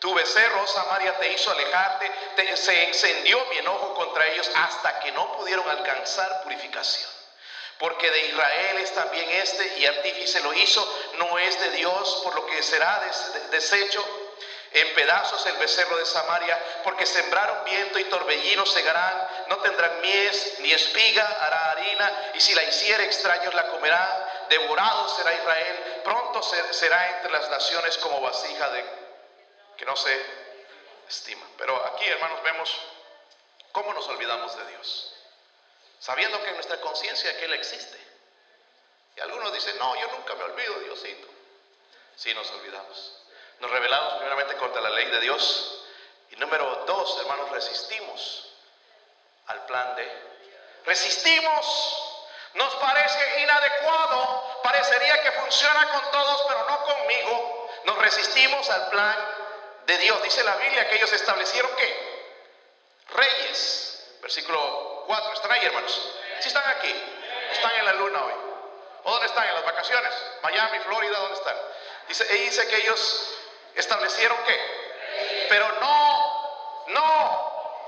Tu 0.00 0.14
becerro, 0.14 0.66
Samaria, 0.66 1.18
te 1.18 1.30
hizo 1.30 1.50
alejarte, 1.50 2.10
se 2.56 2.84
encendió 2.84 3.44
mi 3.50 3.58
enojo 3.58 3.92
contra 3.94 4.26
ellos 4.28 4.50
hasta 4.54 4.98
que 5.00 5.12
no 5.12 5.36
pudieron 5.36 5.68
alcanzar 5.68 6.42
purificación. 6.42 7.10
Porque 7.78 8.10
de 8.10 8.26
Israel 8.28 8.78
es 8.78 8.92
también 8.94 9.28
este 9.30 9.78
y 9.78 9.84
artífice 9.84 10.40
lo 10.40 10.54
hizo, 10.54 10.86
no 11.18 11.38
es 11.38 11.60
de 11.60 11.70
Dios, 11.72 12.22
por 12.24 12.34
lo 12.34 12.46
que 12.46 12.62
será 12.62 13.02
deshecho 13.50 14.02
en 14.72 14.94
pedazos 14.94 15.44
el 15.46 15.56
becerro 15.56 15.98
de 15.98 16.06
Samaria, 16.06 16.58
porque 16.82 17.04
sembraron 17.04 17.62
viento 17.64 17.98
y 17.98 18.04
torbellino 18.04 18.64
segarán, 18.64 19.28
no 19.48 19.58
tendrán 19.58 20.00
mies 20.00 20.60
ni 20.60 20.72
espiga, 20.72 21.26
hará 21.42 21.72
harina, 21.72 22.30
y 22.34 22.40
si 22.40 22.54
la 22.54 22.62
hiciera 22.64 23.04
extraños 23.04 23.52
la 23.52 23.68
comerán, 23.68 24.08
devorado 24.48 25.08
será 25.14 25.34
Israel, 25.34 26.00
pronto 26.04 26.42
será 26.42 27.16
entre 27.16 27.32
las 27.32 27.50
naciones 27.50 27.98
como 27.98 28.20
vasija 28.22 28.70
de 28.70 28.99
que 29.80 29.86
no 29.86 29.96
se 29.96 30.14
estima. 31.08 31.46
Pero 31.56 31.74
aquí, 31.86 32.04
hermanos, 32.04 32.42
vemos 32.42 32.70
cómo 33.72 33.94
nos 33.94 34.06
olvidamos 34.08 34.54
de 34.54 34.66
Dios. 34.66 35.14
Sabiendo 35.98 36.38
que 36.42 36.50
en 36.50 36.54
nuestra 36.56 36.78
conciencia 36.82 37.34
que 37.38 37.46
Él 37.46 37.54
existe. 37.54 37.98
Y 39.16 39.20
algunos 39.20 39.50
dicen, 39.54 39.78
no, 39.78 39.96
yo 39.96 40.06
nunca 40.08 40.34
me 40.34 40.44
olvido, 40.44 40.80
Diosito. 40.80 41.26
Sí 42.14 42.34
nos 42.34 42.50
olvidamos. 42.50 43.22
Nos 43.60 43.70
rebelamos 43.70 44.14
primeramente 44.14 44.54
contra 44.56 44.82
la 44.82 44.90
ley 44.90 45.06
de 45.06 45.20
Dios. 45.20 45.82
Y 46.28 46.36
número 46.36 46.84
dos, 46.86 47.18
hermanos, 47.20 47.48
resistimos 47.48 48.52
al 49.46 49.64
plan 49.64 49.96
de... 49.96 50.30
Resistimos. 50.84 52.26
Nos 52.52 52.74
parece 52.74 53.40
inadecuado. 53.40 54.60
Parecería 54.62 55.22
que 55.22 55.32
funciona 55.32 55.88
con 55.90 56.10
todos, 56.10 56.44
pero 56.48 56.68
no 56.68 56.84
conmigo. 56.84 57.70
Nos 57.84 57.96
resistimos 57.96 58.68
al 58.68 58.90
plan 58.90 59.39
de 59.90 59.98
Dios. 59.98 60.22
Dice 60.22 60.44
la 60.44 60.56
Biblia 60.56 60.88
que 60.88 60.96
ellos 60.96 61.12
establecieron 61.12 61.70
que 61.76 62.20
reyes. 63.12 64.06
Versículo 64.22 65.04
4. 65.06 65.32
¿Están 65.32 65.52
ahí, 65.52 65.64
hermanos? 65.64 66.12
si 66.40 66.48
están 66.48 66.68
aquí? 66.70 66.94
Están 67.52 67.72
en 67.76 67.84
la 67.84 67.92
luna 67.94 68.24
hoy. 68.24 68.32
¿O 69.02 69.10
dónde 69.10 69.26
están? 69.26 69.48
En 69.48 69.54
las 69.54 69.64
vacaciones. 69.64 70.12
Miami, 70.42 70.78
Florida, 70.80 71.18
¿dónde 71.18 71.34
están? 71.34 71.56
Dice, 72.08 72.26
y 72.34 72.38
dice 72.44 72.66
que 72.68 72.76
ellos 72.76 73.34
establecieron 73.74 74.38
que, 74.44 75.46
pero 75.48 75.70
no, 75.80 76.84
no, 76.88 77.82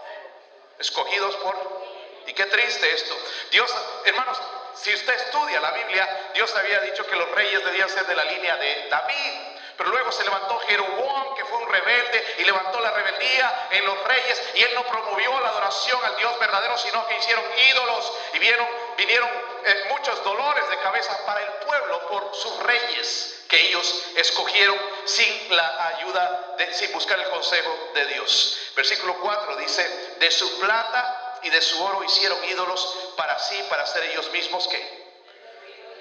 escogidos 0.78 1.34
por 1.36 1.82
Y 2.26 2.32
qué 2.34 2.46
triste 2.46 2.92
esto. 2.92 3.16
Dios, 3.50 3.74
hermanos, 4.04 4.40
si 4.74 4.94
usted 4.94 5.14
estudia 5.14 5.60
la 5.60 5.72
Biblia, 5.72 6.30
Dios 6.34 6.54
había 6.54 6.80
dicho 6.80 7.06
que 7.06 7.16
los 7.16 7.30
reyes 7.32 7.64
debían 7.64 7.88
ser 7.88 8.06
de 8.06 8.14
la 8.14 8.24
línea 8.24 8.56
de 8.56 8.88
David. 8.88 9.51
Pero 9.76 9.90
luego 9.90 10.12
se 10.12 10.24
levantó 10.24 10.58
Jeroboam, 10.60 11.34
que 11.34 11.44
fue 11.44 11.58
un 11.58 11.68
rebelde, 11.68 12.36
y 12.38 12.44
levantó 12.44 12.80
la 12.80 12.90
rebeldía 12.90 13.68
en 13.70 13.84
los 13.86 14.02
reyes, 14.04 14.42
y 14.54 14.62
él 14.62 14.74
no 14.74 14.84
promovió 14.84 15.40
la 15.40 15.48
adoración 15.48 16.04
al 16.04 16.16
Dios 16.16 16.38
verdadero, 16.38 16.76
sino 16.78 17.06
que 17.06 17.18
hicieron 17.18 17.44
ídolos, 17.70 18.12
y 18.34 18.38
vieron, 18.38 18.66
vinieron 18.96 19.30
eh, 19.64 19.86
muchos 19.90 20.22
dolores 20.24 20.68
de 20.70 20.78
cabeza 20.78 21.18
para 21.26 21.40
el 21.40 21.52
pueblo 21.66 22.08
por 22.08 22.34
sus 22.34 22.58
reyes 22.60 23.44
que 23.48 23.68
ellos 23.68 24.02
escogieron 24.16 24.78
sin 25.04 25.54
la 25.54 25.86
ayuda, 25.88 26.54
de, 26.56 26.72
sin 26.72 26.90
buscar 26.92 27.18
el 27.18 27.28
consejo 27.28 27.90
de 27.94 28.06
Dios. 28.06 28.58
Versículo 28.74 29.18
4 29.20 29.56
dice, 29.56 30.16
de 30.18 30.30
su 30.30 30.58
plata 30.58 31.40
y 31.42 31.50
de 31.50 31.60
su 31.60 31.82
oro 31.84 32.02
hicieron 32.02 32.42
ídolos 32.44 33.12
para 33.16 33.38
sí, 33.38 33.62
para 33.68 33.86
ser 33.86 34.04
ellos 34.04 34.30
mismos 34.30 34.66
que 34.68 35.02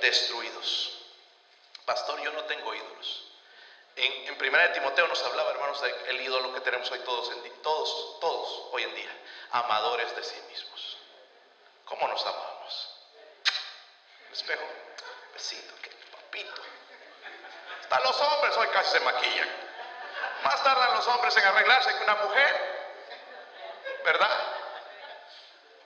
destruidos. 0.01 0.97
Pastor, 1.86 2.21
yo 2.21 2.31
no 2.31 2.43
tengo 2.45 2.73
ídolos. 2.73 3.31
En, 3.95 4.38
primera 4.38 4.67
de 4.69 4.73
Timoteo 4.73 5.08
nos 5.08 5.21
hablaba, 5.23 5.51
hermanos, 5.51 5.82
del 5.82 6.21
ídolo 6.21 6.54
que 6.54 6.62
tenemos 6.62 6.89
hoy 6.91 6.99
todos, 6.99 7.32
en, 7.32 7.62
todos, 7.62 8.19
todos 8.19 8.69
hoy 8.71 8.84
en 8.84 8.95
día, 8.95 9.12
amadores 9.51 10.15
de 10.15 10.23
sí 10.23 10.41
mismos. 10.49 10.97
¿Cómo 11.86 12.08
nos 12.08 12.25
amamos? 12.25 12.51
espejo, 14.32 14.63
besito, 15.34 15.73
que 15.82 15.89
papito. 15.89 16.62
Hasta 17.82 17.99
los 17.99 18.21
hombres 18.21 18.58
hoy 18.58 18.67
casi 18.67 18.91
se 18.91 18.99
maquillan. 19.01 19.49
Más 20.43 20.63
tardan 20.63 20.95
los 20.95 21.08
hombres 21.08 21.36
en 21.38 21.45
arreglarse 21.45 21.95
que 21.97 22.04
una 22.04 22.15
mujer. 22.15 22.82
¿Verdad? 24.06 24.39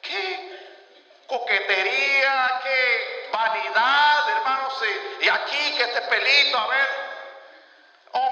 Qué 0.02 1.26
coquetería, 1.28 2.62
qué 2.64 3.30
vanidad, 3.32 4.30
hermanos. 4.30 4.74
Y 5.20 5.28
aquí 5.28 5.78
que 5.78 5.84
este 5.84 6.02
pelito, 6.04 6.58
a 6.58 6.68
ver, 6.68 7.15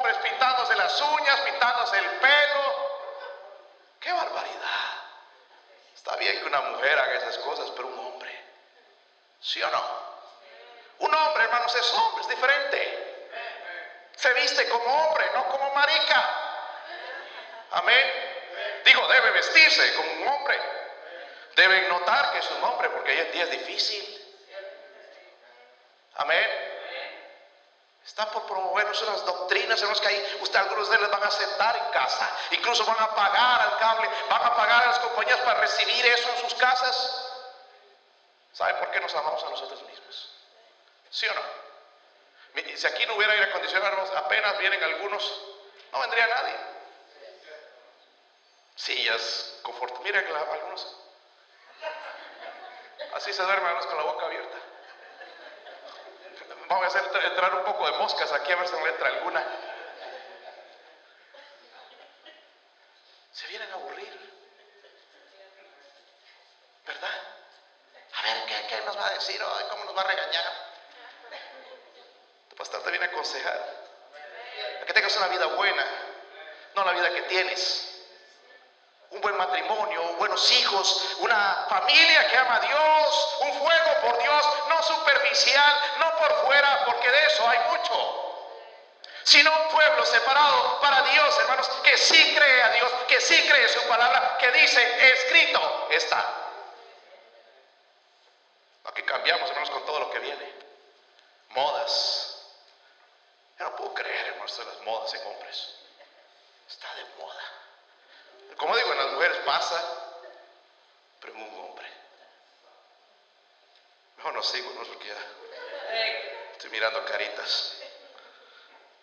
hombres 0.03 0.17
pintándose 0.17 0.75
las 0.75 1.01
uñas, 1.01 1.39
pintándose 1.41 1.97
el 1.97 2.09
pelo. 2.19 2.89
¡Qué 4.01 4.11
barbaridad! 4.11 4.91
Está 5.95 6.17
bien 6.17 6.39
que 6.39 6.45
una 6.45 6.59
mujer 6.59 6.99
haga 6.99 7.13
esas 7.13 7.37
cosas, 7.37 7.71
pero 7.73 7.87
un 7.87 7.97
hombre, 7.99 8.29
¿sí 9.39 9.63
o 9.63 9.69
no? 9.69 9.83
Un 10.99 11.15
hombre, 11.15 11.43
hermanos, 11.45 11.73
es 11.73 11.93
hombre, 11.93 12.21
es 12.21 12.27
diferente. 12.27 13.29
Se 14.17 14.33
viste 14.33 14.67
como 14.67 14.83
hombre, 14.83 15.25
no 15.35 15.47
como 15.47 15.73
marica. 15.73 16.29
Amén. 17.71 18.11
Digo, 18.83 19.07
debe 19.07 19.31
vestirse 19.31 19.95
como 19.95 20.11
un 20.11 20.27
hombre. 20.27 20.59
Deben 21.55 21.87
notar 21.87 22.33
que 22.33 22.39
es 22.39 22.51
un 22.51 22.63
hombre 22.65 22.89
porque 22.89 23.11
hoy 23.11 23.19
en 23.19 23.31
día 23.31 23.43
es 23.43 23.51
difícil. 23.51 24.37
Amén. 26.15 26.72
Están 28.05 28.29
por 28.31 28.45
promovernos 28.45 29.01
unas 29.03 29.25
doctrinas, 29.25 29.79
hermanos, 29.79 30.01
que 30.01 30.07
ahí 30.07 30.37
usted 30.41 30.59
algunos 30.59 30.89
de 30.89 30.97
ellos 30.97 31.09
van 31.09 31.23
a 31.23 31.27
aceptar 31.27 31.75
en 31.77 31.91
casa. 31.91 32.29
Incluso 32.51 32.85
van 32.85 32.99
a 32.99 33.15
pagar 33.15 33.61
al 33.61 33.77
cable, 33.77 34.09
van 34.29 34.43
a 34.43 34.55
pagar 34.55 34.83
a 34.83 34.87
las 34.87 34.99
compañías 34.99 35.39
para 35.39 35.61
recibir 35.61 36.05
eso 36.05 36.29
en 36.29 36.41
sus 36.41 36.53
casas. 36.55 37.29
¿Sabe 38.51 38.73
por 38.75 38.91
qué 38.91 38.99
nos 38.99 39.15
amamos 39.15 39.43
a 39.43 39.49
nosotros 39.49 39.81
mismos? 39.83 40.29
¿Sí 41.09 41.27
o 41.27 41.33
no? 41.33 41.63
Si 42.75 42.87
aquí 42.87 43.05
no 43.05 43.15
hubiera 43.15 43.33
aire 43.33 43.45
acondicionado, 43.45 44.17
apenas 44.17 44.57
vienen 44.59 44.83
algunos, 44.83 45.41
no 45.91 45.99
vendría 46.01 46.27
nadie. 46.27 46.55
Sillas, 48.75 49.59
confort. 49.63 49.99
Miren 50.01 50.27
algunos. 50.35 50.95
Así 53.13 53.31
se 53.31 53.43
duermen 53.43 53.65
hermanos 53.65 53.85
con 53.87 53.97
la 53.97 54.03
boca 54.03 54.25
abierta. 54.25 54.57
Vamos 56.67 56.95
a 56.95 56.99
entrar 56.99 57.55
un 57.55 57.63
poco 57.63 57.85
de 57.85 57.97
moscas 57.97 58.31
aquí 58.31 58.51
a 58.51 58.55
ver 58.55 58.67
si 58.67 58.75
me 58.75 58.89
entra 58.89 59.09
alguna. 59.09 59.43
Se 63.31 63.47
vienen 63.47 63.69
a 63.71 63.73
aburrir. 63.75 64.33
¿Verdad? 66.85 67.09
A 68.15 68.21
ver, 68.23 68.65
¿qué, 68.67 68.81
nos 68.85 68.97
va 68.97 69.07
a 69.07 69.13
decir 69.13 69.41
hoy? 69.41 69.63
¿Cómo 69.69 69.85
nos 69.85 69.97
va 69.97 70.01
a 70.01 70.07
regañar? 70.07 70.53
Tu 72.49 72.55
pastor 72.55 72.83
te 72.83 72.89
viene 72.91 73.05
a 73.05 73.09
aconsejar. 73.09 73.83
A 74.81 74.85
que 74.85 74.93
tengas 74.93 75.15
una 75.17 75.27
vida 75.27 75.45
buena, 75.47 75.85
no 76.75 76.85
la 76.85 76.91
vida 76.91 77.09
que 77.13 77.21
tienes 77.23 77.92
matrimonio, 79.37 80.01
buenos 80.17 80.51
hijos, 80.51 81.15
una 81.19 81.65
familia 81.69 82.27
que 82.29 82.37
ama 82.37 82.55
a 82.55 82.59
Dios, 82.59 83.37
un 83.41 83.53
fuego 83.59 84.01
por 84.01 84.21
Dios, 84.21 84.47
no 84.69 84.83
superficial, 84.83 85.79
no 85.99 86.17
por 86.17 86.45
fuera, 86.45 86.85
porque 86.85 87.09
de 87.09 87.25
eso 87.25 87.47
hay 87.47 87.59
mucho, 87.71 88.49
sino 89.23 89.51
un 89.51 89.69
pueblo 89.69 90.05
separado 90.05 90.79
para 90.81 91.01
Dios, 91.03 91.39
hermanos, 91.39 91.67
que 91.83 91.97
sí 91.97 92.35
cree 92.35 92.63
a 92.63 92.69
Dios, 92.69 92.91
que 93.07 93.21
sí 93.21 93.47
cree 93.47 93.67
su 93.69 93.87
palabra, 93.87 94.37
que 94.39 94.51
dice, 94.51 95.13
escrito 95.13 95.87
está. 95.91 96.43
Aquí 98.85 99.01
cambiamos, 99.03 99.49
hermanos, 99.49 99.69
con 99.69 99.85
todo 99.85 99.99
lo 100.01 100.11
que 100.11 100.19
viene. 100.19 100.53
Modas. 101.49 102.45
Yo 103.57 103.65
no 103.65 103.75
puedo 103.75 103.93
creer, 103.93 104.27
hermanos, 104.27 104.57
de 104.57 104.65
las 104.65 104.81
modas 104.81 105.13
en 105.13 105.27
hombres. 105.27 105.75
Está 106.67 106.93
de 106.95 107.05
moda. 107.17 107.43
Como 108.57 108.75
digo, 108.75 108.91
en 108.91 108.97
las 108.97 109.11
mujeres 109.11 109.37
pasa, 109.45 109.83
pero 111.19 111.33
en 111.33 111.41
un 111.41 111.65
hombre. 111.65 111.87
Mejor 114.17 114.33
no 114.33 114.43
sigo, 114.43 114.71
no 114.73 114.83
porque 114.83 115.07
ya 115.07 115.17
estoy 116.53 116.69
mirando 116.69 117.03
caritas. 117.05 117.77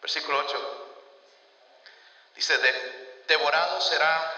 Versículo 0.01 0.39
8. 0.39 0.87
Dice, 2.35 2.57
de, 2.59 3.23
devorado 3.27 3.81
será 3.81 4.35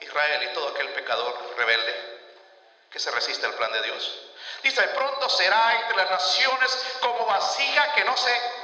Israel 0.00 0.42
y 0.42 0.52
todo 0.54 0.68
aquel 0.68 0.88
pecador 0.90 1.54
rebelde 1.56 2.10
que 2.90 2.98
se 2.98 3.10
resiste 3.10 3.46
al 3.46 3.54
plan 3.54 3.72
de 3.72 3.82
Dios. 3.82 4.20
Dice, 4.62 4.82
pronto 4.88 5.28
será 5.28 5.80
entre 5.80 5.96
las 5.96 6.10
naciones 6.10 6.86
como 7.00 7.24
vasija 7.26 7.94
que 7.94 8.04
no 8.04 8.16
se... 8.16 8.59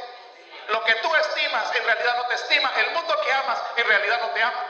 Lo 0.69 0.85
que 0.85 0.95
tú 0.97 1.15
estimas 1.15 1.75
en 1.75 1.85
realidad 1.85 2.17
no 2.17 2.27
te 2.27 2.35
estima. 2.35 2.73
El 2.77 2.91
mundo 2.91 3.21
que 3.23 3.33
amas 3.33 3.63
en 3.77 3.87
realidad 3.87 4.21
no 4.21 4.29
te 4.31 4.43
ama. 4.43 4.65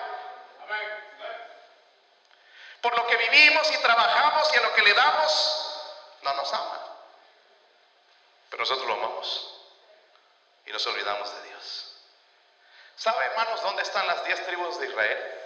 Por 2.81 2.97
lo 2.97 3.07
que 3.07 3.17
vivimos 3.17 3.71
y 3.73 3.79
trabajamos 3.79 4.55
y 4.55 4.59
a 4.59 4.63
lo 4.63 4.73
que 4.75 4.83
le 4.83 4.95
damos, 4.95 5.83
no 6.23 6.35
nos 6.35 6.53
ama. 6.53 6.81
Pero 8.51 8.63
nosotros 8.63 8.87
lo 8.87 8.95
amamos 8.95 9.61
y 10.67 10.73
nos 10.73 10.87
olvidamos 10.87 11.35
de 11.35 11.49
Dios. 11.49 11.97
¿Sabe, 12.97 13.25
hermanos, 13.27 13.61
dónde 13.63 13.83
están 13.83 14.07
las 14.07 14.25
diez 14.25 14.45
tribus 14.47 14.79
de 14.79 14.87
Israel? 14.87 15.41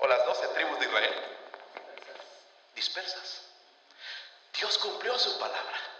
O 0.00 0.06
las 0.06 0.24
doce 0.26 0.46
tribus 0.48 0.78
de 0.78 0.86
Israel. 0.86 1.38
Dispersas. 2.74 3.42
Dios 4.58 4.78
cumplió 4.78 5.18
su 5.18 5.38
palabra. 5.38 5.95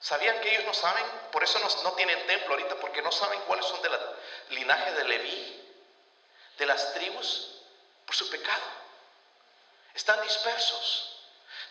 ¿Sabían 0.00 0.40
que 0.40 0.50
ellos 0.50 0.64
no 0.66 0.74
saben? 0.74 1.04
Por 1.32 1.42
eso 1.42 1.58
no, 1.82 1.92
tienen 1.92 2.26
templo 2.26 2.54
ahorita, 2.54 2.76
porque 2.76 3.02
no 3.02 3.10
saben 3.10 3.40
cuáles 3.42 3.66
son 3.66 3.80
del 3.82 3.92
linaje 4.50 4.92
de 4.92 5.04
Leví, 5.04 5.72
de 6.58 6.66
las 6.66 6.92
tribus, 6.94 7.62
por 8.04 8.14
su 8.14 8.28
pecado. 8.28 8.62
Están 9.94 10.20
dispersos. 10.22 11.20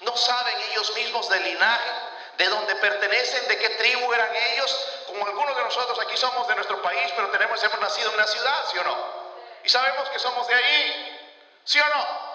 No 0.01 0.15
saben 0.17 0.55
ellos 0.71 0.93
mismos 0.95 1.29
del 1.29 1.43
linaje, 1.43 1.91
de 2.37 2.47
dónde 2.47 2.75
pertenecen, 2.75 3.47
de 3.47 3.57
qué 3.57 3.69
tribu 3.69 4.11
eran 4.13 4.35
ellos. 4.35 4.87
Como 5.07 5.25
algunos 5.25 5.55
de 5.55 5.63
nosotros 5.63 5.99
aquí 5.99 6.17
somos 6.17 6.47
de 6.47 6.55
nuestro 6.55 6.81
país, 6.81 7.11
pero 7.15 7.29
tenemos, 7.29 7.61
hemos 7.61 7.79
nacido 7.79 8.09
en 8.09 8.15
una 8.15 8.27
ciudad, 8.27 8.65
¿sí 8.71 8.77
o 8.79 8.83
no? 8.83 9.23
Y 9.63 9.69
sabemos 9.69 10.09
que 10.09 10.19
somos 10.19 10.47
de 10.47 10.55
ahí, 10.55 11.19
¿sí 11.63 11.79
o 11.79 11.87
no? 11.89 12.33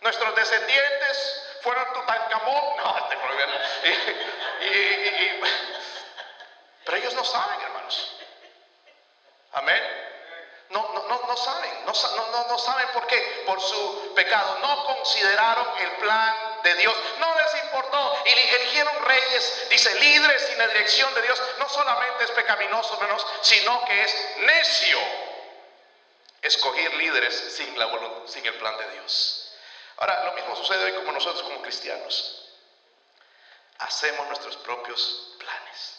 Nuestros 0.00 0.34
descendientes 0.34 1.47
fueron 1.68 1.92
Tutankamón. 1.92 2.76
No, 2.78 2.98
este 2.98 3.16
problema. 3.16 3.52
Y, 3.84 4.64
y, 4.64 5.40
pero 6.84 6.96
ellos 6.96 7.14
no 7.14 7.24
saben, 7.24 7.60
hermanos. 7.60 8.16
Amén. 9.52 9.82
No, 10.70 10.88
no, 10.92 11.02
no, 11.08 11.26
no 11.26 11.36
saben, 11.36 11.70
no, 11.86 11.92
no, 11.92 12.46
no 12.48 12.58
saben 12.58 12.88
por 12.92 13.06
qué, 13.06 13.42
por 13.46 13.60
su 13.60 14.12
pecado. 14.14 14.58
No 14.60 14.84
consideraron 14.84 15.66
el 15.78 15.90
plan 15.96 16.62
de 16.62 16.74
Dios, 16.74 16.94
no 17.18 17.34
les 17.34 17.64
importó 17.64 18.22
y 18.26 18.32
eligieron 18.32 19.04
reyes, 19.04 19.66
dice, 19.70 19.94
líderes 19.96 20.42
sin 20.46 20.58
la 20.58 20.66
dirección 20.68 21.12
de 21.14 21.22
Dios. 21.22 21.42
No 21.58 21.68
solamente 21.68 22.24
es 22.24 22.30
pecaminoso, 22.32 22.94
hermanos, 22.94 23.26
sino 23.42 23.84
que 23.86 24.02
es 24.02 24.36
necio 24.38 24.98
escoger 26.42 26.94
líderes 26.94 27.54
sin 27.56 28.46
el 28.46 28.54
plan 28.54 28.76
de 28.78 28.90
Dios. 28.92 29.47
Ahora, 29.98 30.24
lo 30.24 30.32
mismo 30.32 30.54
sucede 30.54 30.84
hoy 30.84 30.92
como 30.92 31.10
nosotros 31.10 31.42
como 31.42 31.60
cristianos. 31.60 32.48
Hacemos 33.78 34.26
nuestros 34.28 34.56
propios 34.58 35.34
planes. 35.38 35.98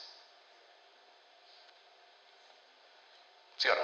¿Sí 3.57 3.67
o 3.67 3.75
no? 3.75 3.81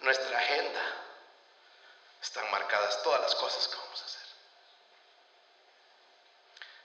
Nuestra 0.00 0.36
agenda 0.36 0.82
están 2.20 2.50
marcadas 2.50 3.00
todas 3.04 3.20
las 3.20 3.34
cosas 3.36 3.68
que 3.68 3.76
vamos 3.76 4.02
a 4.02 4.04
hacer. 4.04 4.26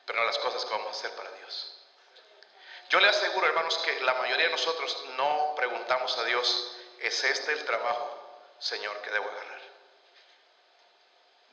Pero 0.06 0.20
no 0.20 0.26
las 0.26 0.38
cosas 0.38 0.64
que 0.64 0.72
vamos 0.72 0.88
a 0.88 1.00
hacer 1.00 1.12
para 1.16 1.32
Dios. 1.32 1.74
Yo 2.90 3.00
le 3.00 3.10
aseguro, 3.10 3.48
hermanos, 3.48 3.76
que 3.80 4.02
la 4.02 4.14
mayoría 4.16 4.46
de 4.46 4.52
nosotros 4.52 5.04
no 5.18 5.54
preguntamos 5.56 6.16
a 6.20 6.26
Dios, 6.26 6.76
¿es 7.00 7.24
este 7.24 7.54
el 7.54 7.66
trabajo, 7.66 8.54
Señor, 8.60 9.02
que 9.02 9.10
debo 9.10 9.28
agarrar? 9.28 9.71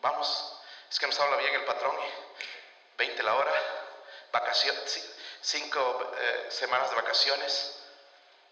Vamos, 0.00 0.60
es 0.90 0.98
que 0.98 1.06
nos 1.06 1.18
habla 1.18 1.36
bien 1.36 1.54
el 1.54 1.64
patrón, 1.64 1.96
20 2.96 3.22
la 3.22 3.34
hora, 3.34 3.52
vacaciones, 4.32 5.10
cinco 5.40 6.12
eh, 6.16 6.46
semanas 6.50 6.90
de 6.90 6.96
vacaciones. 6.96 7.80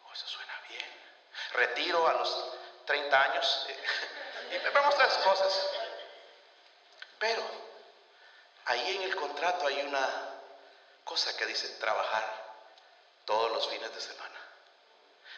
Oh, 0.04 0.12
eso 0.12 0.26
suena 0.26 0.52
bien. 0.68 0.84
Retiro 1.52 2.06
a 2.08 2.14
los 2.14 2.52
30 2.86 3.22
años. 3.22 3.66
y 4.50 4.58
vemos 4.74 4.94
otras 4.94 5.14
cosas. 5.18 5.70
Pero 7.18 7.42
ahí 8.66 8.96
en 8.96 9.02
el 9.02 9.16
contrato 9.16 9.66
hay 9.66 9.80
una 9.82 10.34
cosa 11.04 11.36
que 11.36 11.46
dice 11.46 11.68
trabajar 11.80 12.46
todos 13.24 13.50
los 13.52 13.68
fines 13.68 13.94
de 13.94 14.00
semana. 14.00 14.40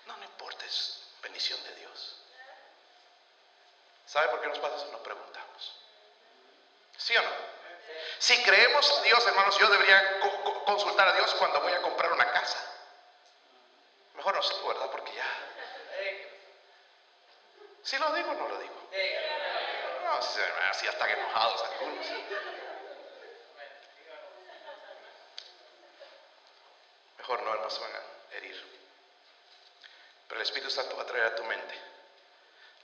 No, 0.06 0.16
no 0.16 0.24
importa, 0.24 0.64
es 0.64 1.02
bendición 1.22 1.62
de 1.64 1.74
Dios. 1.76 2.16
¿Sabe 4.06 4.28
por 4.28 4.40
qué 4.40 4.46
nos 4.48 4.58
pasa 4.58 4.76
eso? 4.76 4.88
No 4.90 5.02
preguntamos. 5.02 5.74
¿Sí 6.98 7.16
o 7.16 7.22
no? 7.22 7.30
Si 8.18 8.42
creemos 8.42 8.96
en 8.98 9.04
Dios, 9.04 9.26
hermanos, 9.26 9.56
yo 9.58 9.68
debería 9.68 10.20
consultar 10.66 11.08
a 11.08 11.12
Dios 11.12 11.32
cuando 11.34 11.60
voy 11.60 11.72
a 11.72 11.80
comprar 11.80 12.12
una 12.12 12.30
casa. 12.32 12.58
Mejor 14.14 14.34
no 14.34 14.42
sé, 14.42 14.54
¿verdad? 14.66 14.90
Porque 14.90 15.14
ya. 15.14 15.26
¿Sí 17.84 17.96
lo 17.96 18.12
digo 18.12 18.30
o 18.30 18.34
no 18.34 18.48
lo 18.48 18.58
digo? 18.58 18.74
No, 20.04 20.12
así 20.70 20.86
están 20.86 21.08
enojados 21.08 21.62
algunos. 21.62 22.06
Mejor 27.18 27.42
no, 27.42 27.52
hermanos, 27.52 27.80
van 27.80 27.92
a 27.94 28.36
herir. 28.36 28.80
Pero 30.26 30.40
el 30.40 30.46
Espíritu 30.46 30.70
Santo 30.70 30.96
va 30.96 31.04
a 31.04 31.06
traer 31.06 31.24
a 31.26 31.36
tu 31.36 31.44
mente 31.44 31.78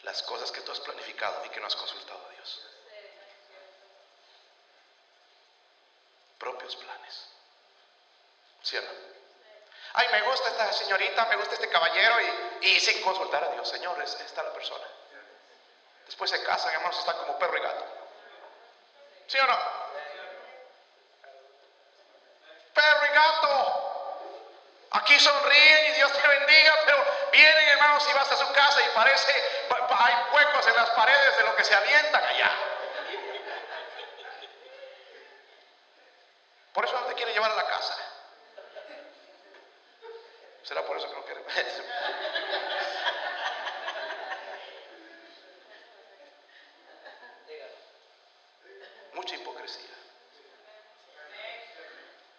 las 0.03 0.23
cosas 0.23 0.53
que 0.53 0.61
tú 0.61 0.71
has 0.71 0.81
planificado 0.81 1.45
y 1.45 1.49
que 1.49 1.61
no 1.61 1.67
has 1.67 1.77
consultado 1.77 2.25
a 2.27 2.31
Dios. 2.31 2.67
Propios 6.45 6.77
planes. 6.77 7.27
¿Sí 8.61 8.77
o 8.77 8.83
no? 8.83 8.89
Ay, 9.95 10.09
me 10.13 10.21
gusta 10.29 10.51
esta 10.51 10.71
señorita, 10.75 11.25
me 11.25 11.37
gusta 11.37 11.55
este 11.55 11.71
caballero 11.71 12.17
y, 12.61 12.81
sin 12.81 13.01
consultar 13.01 13.45
a 13.45 13.49
Dios, 13.49 13.67
Señor, 13.67 13.99
es 14.03 14.13
esta 14.21 14.43
la 14.43 14.53
persona. 14.53 14.85
Después 16.05 16.31
se 16.31 16.43
casan, 16.45 16.75
hermanos, 16.75 16.99
están 16.99 17.17
como 17.17 17.39
perro 17.39 17.57
y 17.57 17.63
gato. 17.63 17.87
¿Sí 19.27 19.39
o 19.39 19.47
no? 19.47 19.59
Perro 22.75 23.07
y 23.07 23.15
gato. 23.15 24.19
Aquí 24.91 25.19
sonríen 25.19 25.93
y 25.93 25.93
Dios 25.93 26.13
te 26.13 26.29
bendiga, 26.29 26.75
pero 26.85 27.07
vienen 27.33 27.69
hermanos 27.69 28.07
y 28.07 28.13
vas 28.13 28.31
a 28.31 28.37
su 28.37 28.53
casa 28.53 28.83
y 28.83 28.95
parece, 28.95 29.33
hay 29.99 30.15
huecos 30.31 30.67
en 30.67 30.77
las 30.77 30.91
paredes 30.91 31.39
de 31.39 31.45
lo 31.45 31.57
que 31.57 31.65
se 31.65 31.75
avientan 31.75 32.23
allá. 32.23 32.74
Por 36.75 36.85
eso 36.85 37.01
no 37.01 37.07
te 37.07 37.15
quiere 37.15 37.33
llevar 37.33 37.53
a 37.53 37.55
la 37.55 37.67
casa. 37.67 37.97
¿Será 40.65 40.85
por 40.85 40.97
eso 40.97 41.09
que 41.09 41.15
no 41.15 41.25
quiere? 41.25 41.45
Mucha 49.13 49.37
hipocresía. 49.37 49.95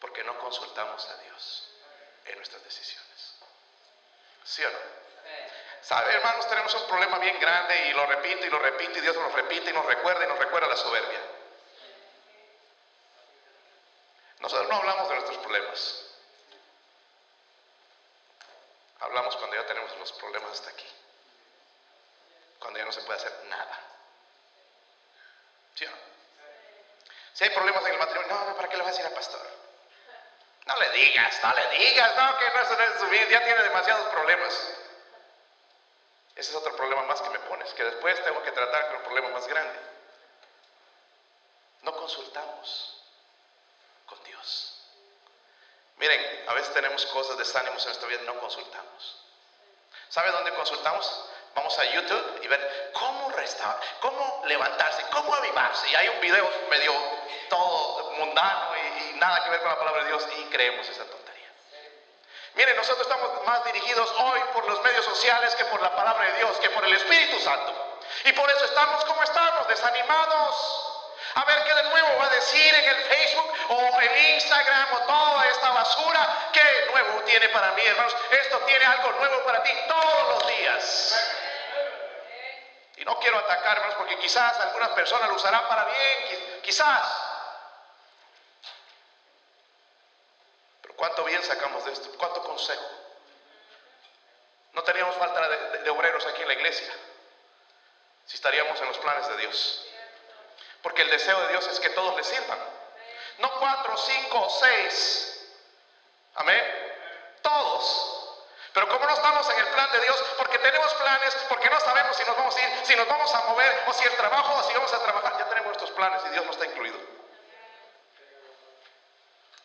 Porque 0.01 0.21
no 0.25 0.37
consultamos 0.37 1.07
a 1.07 1.17
Dios 1.19 1.69
en 2.25 2.35
nuestras 2.35 2.61
decisiones. 2.65 3.35
¿Sí 4.43 4.65
o 4.65 4.69
no? 4.69 4.79
¿Sabe, 5.81 6.13
hermanos? 6.13 6.49
Tenemos 6.49 6.73
un 6.73 6.87
problema 6.87 7.19
bien 7.19 7.39
grande 7.39 7.87
y 7.87 7.93
lo 7.93 8.05
repito 8.05 8.45
y 8.45 8.49
lo 8.49 8.59
repito 8.59 8.97
y 8.97 9.01
Dios 9.01 9.15
nos 9.15 9.31
repite 9.31 9.69
y 9.69 9.73
nos 9.73 9.85
recuerda 9.85 10.25
y 10.25 10.27
nos 10.27 10.39
recuerda 10.39 10.67
la 10.67 10.75
soberbia. 10.75 11.21
Nosotros 14.39 14.69
no 14.69 14.75
hablamos 14.75 15.09
de 15.09 15.15
nuestros 15.15 15.37
Hablamos 18.99 19.35
cuando 19.37 19.55
ya 19.55 19.65
tenemos 19.65 19.95
los 19.97 20.11
problemas 20.13 20.51
hasta 20.51 20.69
aquí. 20.69 20.87
Cuando 22.59 22.79
ya 22.79 22.85
no 22.85 22.91
se 22.91 23.01
puede 23.01 23.19
hacer 23.19 23.45
nada. 23.49 23.79
¿Sí 25.75 25.85
o 25.85 25.89
no? 25.89 25.97
Si 27.33 27.43
hay 27.43 27.49
problemas 27.49 27.85
en 27.85 27.91
el 27.91 27.99
matrimonio, 27.99 28.33
no, 28.33 28.45
no, 28.45 28.55
¿para 28.55 28.69
qué 28.69 28.77
le 28.77 28.83
vas 28.83 28.89
a 28.89 28.91
decir 28.91 29.05
al 29.05 29.13
pastor? 29.13 29.45
No 30.65 30.75
le 30.77 30.89
digas, 30.91 31.43
no 31.43 31.53
le 31.53 31.77
digas, 31.77 32.15
no, 32.15 32.39
que 32.39 32.49
no 32.49 32.61
es 32.61 32.99
su 32.99 33.07
vida, 33.07 33.27
ya 33.29 33.43
tiene 33.43 33.61
demasiados 33.61 34.07
problemas. 34.07 34.53
Ese 36.35 36.49
es 36.51 36.55
otro 36.55 36.75
problema 36.75 37.03
más 37.03 37.21
que 37.21 37.29
me 37.29 37.39
pones, 37.39 37.73
que 37.73 37.83
después 37.83 38.23
tengo 38.23 38.41
que 38.41 38.51
tratar 38.51 38.87
con 38.87 38.97
un 38.97 39.03
problema 39.03 39.29
más 39.29 39.47
grande. 39.47 39.79
No 41.83 41.95
consultamos 41.95 43.03
con 44.07 44.23
Dios. 44.23 44.74
Miren, 45.97 46.43
a 46.47 46.53
veces 46.53 46.73
tenemos 46.73 47.05
cosas, 47.07 47.37
desánimos 47.37 47.81
en 47.83 47.87
nuestra 47.87 48.07
vida 48.07 48.21
y 48.21 48.25
no 48.25 48.39
consultamos. 48.39 49.25
¿Sabe 50.09 50.31
dónde 50.31 50.53
consultamos? 50.53 51.25
Vamos 51.55 51.79
a 51.79 51.85
YouTube 51.85 52.39
y 52.43 52.47
ver 52.47 52.91
cómo 52.93 53.29
restaurar, 53.31 53.79
cómo 54.01 54.43
levantarse, 54.45 55.03
cómo 55.11 55.33
avivarse. 55.33 55.89
Y 55.89 55.95
hay 55.95 56.09
un 56.09 56.19
video 56.19 56.49
medio 56.69 56.93
todo 57.49 58.11
mundano 58.11 58.71
y, 58.75 59.15
nada 59.17 59.43
que 59.43 59.49
ver 59.49 59.61
con 59.61 59.69
la 59.69 59.79
palabra 59.79 60.03
de 60.03 60.09
Dios 60.09 60.27
y 60.37 60.43
creemos 60.45 60.87
esa 60.89 61.05
tontería. 61.05 61.49
Miren, 62.55 62.75
nosotros 62.75 63.07
estamos 63.07 63.45
más 63.45 63.63
dirigidos 63.65 64.13
hoy 64.17 64.39
por 64.53 64.67
los 64.67 64.81
medios 64.83 65.05
sociales 65.05 65.55
que 65.55 65.65
por 65.65 65.81
la 65.81 65.95
palabra 65.95 66.25
de 66.31 66.37
Dios, 66.39 66.57
que 66.57 66.69
por 66.71 66.83
el 66.83 66.93
Espíritu 66.93 67.39
Santo. 67.39 67.73
Y 68.25 68.33
por 68.33 68.49
eso 68.49 68.65
estamos 68.65 69.05
como 69.05 69.23
estamos, 69.23 69.67
desanimados. 69.69 71.04
A 71.35 71.43
ver 71.43 71.63
qué 71.65 71.73
de 71.73 71.83
nuevo 71.83 72.17
va 72.17 72.25
a 72.27 72.29
decir 72.29 72.73
en 72.73 72.85
el 72.85 73.03
Facebook 73.03 73.53
o 73.67 74.01
en 74.01 74.35
Instagram 74.35 74.93
o 74.93 74.99
toda 74.99 75.49
esta 75.49 75.69
basura. 75.69 76.49
¿Qué 76.53 76.87
nuevo 76.91 77.21
tiene 77.23 77.49
para 77.49 77.73
mí, 77.73 77.85
hermanos? 77.85 78.15
Esto 78.31 78.59
tiene 78.59 78.85
algo 78.85 79.11
nuevo 79.11 79.43
para 79.43 79.61
ti 79.61 79.71
todos 79.85 80.29
los 80.29 80.47
días. 80.47 81.31
Y 82.95 83.03
no 83.03 83.19
quiero 83.19 83.37
atacar, 83.37 83.75
hermanos, 83.75 83.95
porque 83.97 84.17
quizás 84.19 84.57
algunas 84.61 84.89
personas 84.91 85.27
lo 85.27 85.35
usarán 85.35 85.67
para 85.67 85.83
bien, 85.83 86.61
quizás. 86.63 87.05
Pero 90.83 90.95
cuánto 90.95 91.25
bien 91.25 91.43
sacamos 91.43 91.83
de 91.83 91.91
esto, 91.91 92.11
cuánto 92.17 92.43
consejo. 92.43 92.89
No 94.71 94.83
teníamos 94.83 95.17
falta 95.17 95.49
de, 95.49 95.79
de 95.79 95.89
obreros 95.89 96.25
aquí 96.27 96.43
en 96.43 96.47
la 96.47 96.53
iglesia, 96.53 96.93
si 98.25 98.35
estaríamos 98.35 98.79
en 98.79 98.87
los 98.87 98.97
planes 98.99 99.27
de 99.27 99.37
Dios. 99.37 99.85
Porque 100.85 101.01
el 101.01 101.09
deseo 101.09 101.41
de 101.41 101.47
Dios 101.47 101.67
es 101.67 101.79
que 101.79 101.89
todos 101.89 102.15
le 102.15 102.23
sirvan. 102.23 102.59
No 103.39 103.59
cuatro, 103.59 103.97
cinco, 103.97 104.47
seis. 104.51 105.49
Amén. 106.35 106.63
Todos. 107.41 108.35
Pero 108.71 108.87
como 108.89 109.03
no 109.07 109.13
estamos 109.15 109.49
en 109.49 109.57
el 109.57 109.67
plan 109.69 109.91
de 109.93 110.01
Dios, 110.01 110.23
porque 110.37 110.59
tenemos 110.59 110.93
planes, 110.93 111.35
porque 111.49 111.71
no 111.71 111.79
sabemos 111.79 112.15
si 112.15 112.23
nos 112.25 112.37
vamos 112.37 112.55
a 112.55 112.61
ir, 112.61 112.85
si 112.85 112.95
nos 112.95 113.07
vamos 113.07 113.33
a 113.33 113.41
mover, 113.45 113.83
o 113.87 113.93
si 113.93 114.03
el 114.05 114.15
trabajo, 114.15 114.59
o 114.59 114.63
si 114.63 114.75
vamos 114.75 114.93
a 114.93 115.01
trabajar, 115.01 115.35
ya 115.39 115.49
tenemos 115.49 115.65
nuestros 115.69 115.89
planes 115.89 116.21
y 116.27 116.29
Dios 116.29 116.45
no 116.45 116.51
está 116.51 116.65
incluido. 116.67 116.99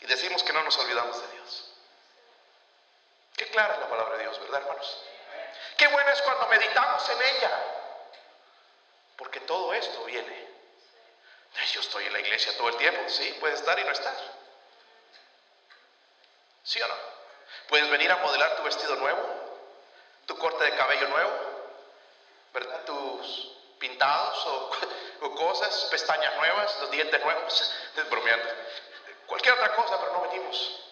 Y 0.00 0.06
decimos 0.06 0.42
que 0.42 0.54
no 0.54 0.62
nos 0.62 0.78
olvidamos 0.78 1.20
de 1.20 1.36
Dios. 1.36 1.70
Qué 3.36 3.46
clara 3.50 3.74
es 3.74 3.80
la 3.80 3.90
palabra 3.90 4.16
de 4.16 4.22
Dios, 4.22 4.40
¿verdad, 4.40 4.62
hermanos? 4.62 5.04
Qué 5.76 5.86
bueno 5.88 6.10
es 6.12 6.22
cuando 6.22 6.46
meditamos 6.46 7.06
en 7.10 7.22
ella. 7.22 7.50
Porque 9.18 9.40
todo 9.40 9.74
esto 9.74 10.02
viene. 10.04 10.49
Yo 11.72 11.80
estoy 11.80 12.06
en 12.06 12.12
la 12.12 12.20
iglesia 12.20 12.56
todo 12.56 12.68
el 12.68 12.76
tiempo. 12.76 13.08
Sí, 13.08 13.36
puede 13.40 13.54
estar 13.54 13.78
y 13.78 13.84
no 13.84 13.90
estar. 13.90 14.14
¿Sí 16.62 16.80
o 16.80 16.88
no? 16.88 16.94
Puedes 17.68 17.90
venir 17.90 18.10
a 18.10 18.16
modelar 18.16 18.56
tu 18.56 18.62
vestido 18.62 18.96
nuevo, 18.96 19.20
tu 20.26 20.36
corte 20.38 20.64
de 20.64 20.74
cabello 20.74 21.08
nuevo, 21.08 21.32
¿verdad? 22.52 22.84
Tus 22.84 23.52
pintados 23.78 24.46
o, 24.46 24.70
cosas, 25.36 25.88
pestañas 25.90 26.36
nuevas, 26.36 26.78
los 26.80 26.90
dientes 26.90 27.20
nuevos, 27.24 27.74
bromeando. 28.10 28.48
Cualquier 29.26 29.54
otra 29.54 29.74
cosa, 29.74 29.98
pero 30.00 30.12
no 30.12 30.22
venimos. 30.22 30.89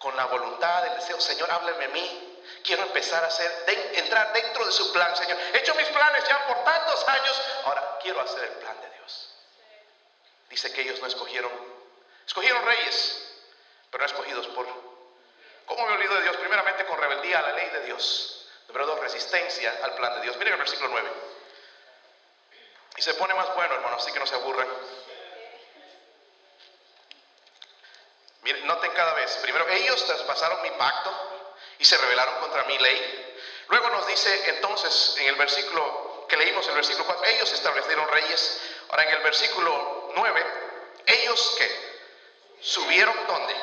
Con 0.00 0.16
la 0.16 0.24
voluntad, 0.24 0.86
el 0.86 0.94
deseo, 0.94 1.20
Señor, 1.20 1.50
hábleme 1.50 1.84
a 1.84 1.88
mí. 1.88 2.40
Quiero 2.64 2.84
empezar 2.84 3.22
a 3.22 3.26
hacer, 3.26 3.64
entrar 3.92 4.32
dentro 4.32 4.64
de 4.64 4.72
su 4.72 4.90
plan, 4.94 5.14
Señor. 5.14 5.36
He 5.52 5.58
hecho 5.58 5.74
mis 5.74 5.88
planes 5.88 6.24
ya 6.26 6.46
por 6.46 6.64
tantos 6.64 7.06
años, 7.06 7.42
ahora 7.66 7.98
quiero 8.02 8.18
hacer 8.22 8.44
el 8.44 8.54
plan 8.54 8.80
de 8.80 8.90
Dios. 8.96 9.34
Dice 10.48 10.72
que 10.72 10.80
ellos 10.80 10.98
no 11.02 11.06
escogieron, 11.06 11.52
escogieron 12.26 12.64
reyes, 12.64 13.30
pero 13.90 14.02
no 14.02 14.06
escogidos 14.06 14.46
por... 14.48 14.66
¿Cómo 15.66 15.86
me 15.86 15.92
olvido 15.92 16.14
de 16.14 16.22
Dios? 16.22 16.36
Primeramente 16.38 16.86
con 16.86 16.98
rebeldía 16.98 17.40
a 17.40 17.42
la 17.42 17.52
ley 17.52 17.68
de 17.68 17.84
Dios. 17.84 18.48
Número 18.68 18.86
dos, 18.86 19.00
resistencia 19.00 19.80
al 19.82 19.96
plan 19.96 20.14
de 20.14 20.22
Dios. 20.22 20.36
Miren 20.38 20.54
el 20.54 20.60
versículo 20.60 20.88
9. 20.88 21.10
Y 22.96 23.02
se 23.02 23.12
pone 23.14 23.34
más 23.34 23.54
bueno, 23.54 23.74
hermano, 23.74 23.96
así 23.96 24.10
que 24.12 24.18
no 24.18 24.26
se 24.26 24.34
aburran. 24.34 24.66
Miren, 28.42 28.66
noten 28.66 28.90
cada 28.92 29.14
vez. 29.14 29.36
Primero, 29.42 29.68
ellos 29.68 30.04
traspasaron 30.06 30.62
mi 30.62 30.70
pacto 30.70 31.12
y 31.78 31.84
se 31.84 31.96
rebelaron 31.98 32.36
contra 32.40 32.64
mi 32.64 32.78
ley. 32.78 33.36
Luego 33.68 33.90
nos 33.90 34.06
dice 34.06 34.50
entonces 34.50 35.16
en 35.18 35.28
el 35.28 35.36
versículo 35.36 36.26
que 36.28 36.36
leímos, 36.36 36.66
el 36.68 36.74
versículo 36.74 37.06
4, 37.06 37.24
ellos 37.26 37.52
establecieron 37.52 38.08
reyes. 38.08 38.60
Ahora 38.88 39.04
en 39.04 39.10
el 39.10 39.22
versículo 39.22 40.12
9, 40.14 40.46
ellos 41.06 41.54
que 41.58 41.90
subieron 42.60 43.14
¿dónde? 43.26 43.54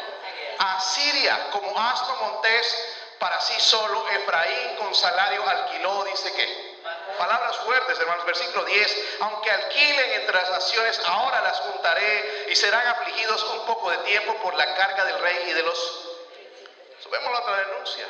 A 0.59 0.79
Siria 0.81 1.49
como 1.51 1.79
asno 1.79 2.15
montés 2.15 2.95
para 3.19 3.39
sí 3.41 3.59
solo. 3.59 4.07
Efraín 4.09 4.75
con 4.77 4.93
salario 4.93 5.47
alquiló, 5.47 6.03
dice 6.05 6.33
que. 6.33 6.66
Palabras 7.17 7.57
fuertes, 7.57 7.99
hermanos. 7.99 8.25
Versículo 8.25 8.63
10. 8.65 9.17
Aunque 9.21 9.51
alquilen 9.51 10.11
entre 10.13 10.35
las 10.35 10.49
naciones, 10.49 10.99
ahora 11.05 11.41
las 11.41 11.59
juntaré 11.61 12.45
y 12.49 12.55
serán 12.55 12.87
afligidos 12.87 13.43
un 13.43 13.65
poco 13.65 13.89
de 13.89 13.97
tiempo 13.97 14.35
por 14.41 14.53
la 14.55 14.75
carga 14.75 15.05
del 15.05 15.19
rey 15.19 15.49
y 15.49 15.53
de 15.53 15.63
los... 15.63 16.03
Subemos 17.01 17.31
la 17.31 17.39
otra 17.39 17.57
denuncia. 17.57 18.05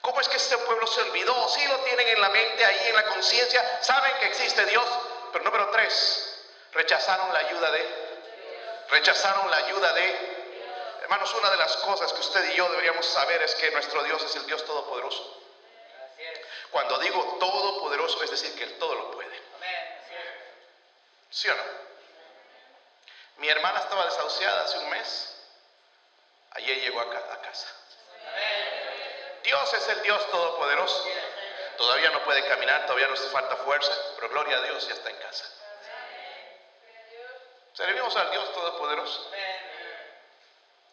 ¿Cómo 0.00 0.20
es 0.20 0.28
que 0.28 0.36
este 0.36 0.56
pueblo 0.58 0.86
se 0.86 1.00
olvidó? 1.02 1.48
Sí 1.48 1.66
lo 1.66 1.78
tienen 1.80 2.08
en 2.08 2.20
la 2.20 2.28
mente, 2.28 2.64
ahí 2.64 2.88
en 2.88 2.94
la 2.94 3.06
conciencia, 3.06 3.82
saben 3.82 4.12
que 4.20 4.26
existe 4.26 4.64
Dios. 4.66 4.86
Pero 5.32 5.44
número 5.44 5.68
tres, 5.70 6.44
rechazaron 6.72 7.32
la 7.32 7.40
ayuda 7.40 7.70
de... 7.72 8.06
Rechazaron 8.90 9.50
la 9.50 9.56
ayuda 9.56 9.92
de... 9.94 10.36
Hermanos, 11.02 11.34
una 11.34 11.50
de 11.50 11.56
las 11.56 11.76
cosas 11.78 12.12
que 12.12 12.20
usted 12.20 12.52
y 12.52 12.56
yo 12.56 12.68
deberíamos 12.68 13.06
saber 13.06 13.42
es 13.42 13.54
que 13.56 13.70
nuestro 13.70 14.02
Dios 14.04 14.22
es 14.22 14.36
el 14.36 14.46
Dios 14.46 14.64
Todopoderoso. 14.64 15.45
Cuando 16.70 16.98
digo 16.98 17.36
todopoderoso, 17.40 18.22
es 18.22 18.30
decir, 18.30 18.54
que 18.56 18.64
Él 18.64 18.78
todo 18.78 18.94
lo 18.94 19.10
puede. 19.12 19.36
¿Sí 21.30 21.48
o 21.48 21.54
no? 21.54 21.62
Mi 23.38 23.48
hermana 23.48 23.80
estaba 23.80 24.04
desahuciada 24.06 24.62
hace 24.64 24.78
un 24.78 24.90
mes. 24.90 25.36
Ayer 26.52 26.80
llegó 26.80 27.00
a, 27.00 27.10
ca- 27.10 27.32
a 27.34 27.40
casa. 27.42 27.68
Dios 29.42 29.74
es 29.74 29.88
el 29.88 30.02
Dios 30.02 30.30
todopoderoso. 30.30 31.06
Todavía 31.76 32.10
no 32.10 32.24
puede 32.24 32.46
caminar, 32.48 32.86
todavía 32.86 33.08
nos 33.08 33.20
falta 33.30 33.56
fuerza, 33.56 33.92
pero 34.16 34.30
gloria 34.30 34.56
a 34.56 34.62
Dios 34.62 34.88
ya 34.88 34.94
está 34.94 35.10
en 35.10 35.16
casa. 35.18 35.44
Servimos 37.74 38.16
al 38.16 38.30
Dios 38.30 38.52
todopoderoso. 38.54 39.30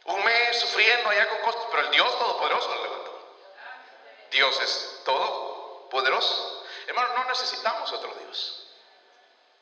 Un 0.05 0.23
mes 0.25 0.59
sufriendo 0.59 1.09
allá 1.09 1.29
con 1.29 1.37
costos, 1.39 1.65
pero 1.71 1.83
el 1.83 1.91
Dios 1.91 2.19
todopoderoso 2.19 2.75
lo 2.75 2.83
levantó. 2.83 3.37
Dios 4.31 4.59
es 4.61 4.99
todopoderoso. 5.93 6.65
Hermano, 6.87 7.13
no 7.15 7.25
necesitamos 7.25 7.91
otro 7.91 8.13
Dios. 8.15 8.67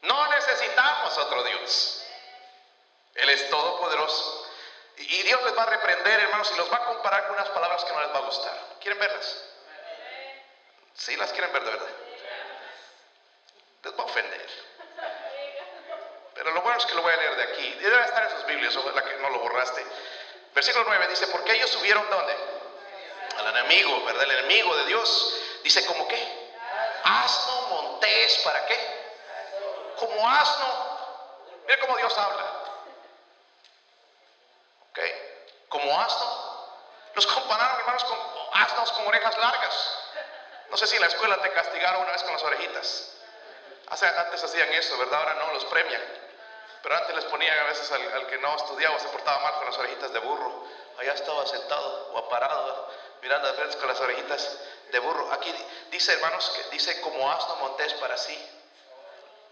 No 0.04 0.28
necesitamos 0.30 1.18
otro 1.18 1.44
Dios. 1.44 2.06
Él 3.16 3.30
es 3.30 3.50
todopoderoso. 3.50 4.48
Y 4.98 5.24
Dios 5.24 5.44
les 5.44 5.58
va 5.58 5.64
a 5.64 5.68
reprender, 5.68 6.20
hermanos, 6.22 6.52
y 6.54 6.58
los 6.58 6.72
va 6.72 6.78
a 6.78 6.86
comparar 6.86 7.28
con 7.28 7.36
unas 7.36 7.50
palabras 7.50 7.84
que 7.84 7.94
no 7.94 8.02
les 8.02 8.14
va 8.14 8.18
a 8.18 8.22
gustar. 8.22 8.58
¿Quieren 8.80 9.00
verlas? 9.00 9.44
Sí, 10.94 11.16
las 11.18 11.32
quieren 11.32 11.52
ver 11.52 11.64
de 11.64 11.72
verdad. 11.72 11.90
Les 13.84 13.94
va 13.94 14.04
a 14.04 14.06
ofender. 14.06 14.50
Pero 16.36 16.52
lo 16.52 16.62
bueno 16.62 16.78
es 16.78 16.86
que 16.86 16.96
lo 16.96 17.02
voy 17.02 17.14
a 17.14 17.18
leer 17.18 17.36
de 17.36 17.44
aquí. 17.44 17.72
Debe 17.74 18.04
estar 18.04 18.24
en 18.24 18.38
sus 18.38 18.46
Biblias, 18.46 18.76
ojalá 18.76 19.04
que 19.04 19.16
no 19.18 19.30
lo 19.30 19.40
borraste. 19.40 19.86
Versículo 20.54 20.86
9 20.88 21.08
dice, 21.08 21.28
porque 21.28 21.54
ellos 21.54 21.70
subieron 21.70 22.08
¿dónde? 22.10 22.36
Al 23.38 23.58
enemigo, 23.58 24.04
¿verdad? 24.06 24.24
El 24.24 24.32
enemigo 24.32 24.76
de 24.76 24.86
Dios. 24.86 25.51
Dice, 25.64 25.86
¿como 25.86 26.08
qué? 26.08 26.52
Asno 27.04 27.62
montés, 27.70 28.38
¿para 28.44 28.66
qué? 28.66 29.02
Como 29.98 30.30
asno. 30.30 30.68
Mira 31.66 31.80
cómo 31.80 31.98
Dios 31.98 32.18
habla. 32.18 32.46
¿Ok? 34.90 35.00
Como 35.70 36.02
asno. 36.02 36.52
Los 37.14 37.28
compararon, 37.28 37.80
hermanos, 37.80 38.04
con 38.06 38.18
asnos 38.54 38.92
con 38.94 39.08
orejas 39.08 39.38
largas. 39.38 39.98
No 40.70 40.78
sé 40.78 40.88
si 40.88 40.96
en 40.96 41.02
la 41.02 41.08
escuela 41.08 41.38
te 41.42 41.52
castigaron 41.52 42.02
una 42.02 42.12
vez 42.12 42.24
con 42.24 42.34
las 42.34 42.44
orejitas. 42.44 43.12
Antes 43.90 44.44
hacían 44.44 44.70
eso, 44.74 44.98
¿verdad? 44.98 45.20
Ahora 45.20 45.34
no, 45.36 45.54
los 45.54 45.66
premian. 45.66 46.02
Pero 46.82 46.96
antes 46.96 47.16
les 47.16 47.26
ponían 47.26 47.60
a 47.60 47.64
veces 47.66 47.92
al, 47.92 48.28
que 48.28 48.38
no 48.38 48.56
estudiaba, 48.56 48.98
se 49.00 49.10
portaba 49.10 49.40
mal 49.40 49.54
con 49.56 49.66
las 49.66 49.78
orejitas 49.78 50.14
de 50.14 50.20
burro. 50.20 50.66
Allá 50.98 51.14
estaba 51.14 51.46
sentado 51.46 52.12
o 52.14 52.30
parado, 52.30 52.90
mirando 53.22 53.50
a 53.50 53.52
veces 53.52 53.76
con 53.76 53.90
las 53.90 54.00
orejitas 54.00 54.58
de 54.92 55.00
burro. 55.00 55.32
Aquí 55.34 55.52
di- 55.52 55.66
dice, 55.92 56.14
hermanos, 56.14 56.50
que 56.56 56.70
dice 56.76 57.00
como 57.02 57.32
asno 57.32 57.56
montés 57.58 57.94
para 57.96 58.18
sí. 58.18 58.38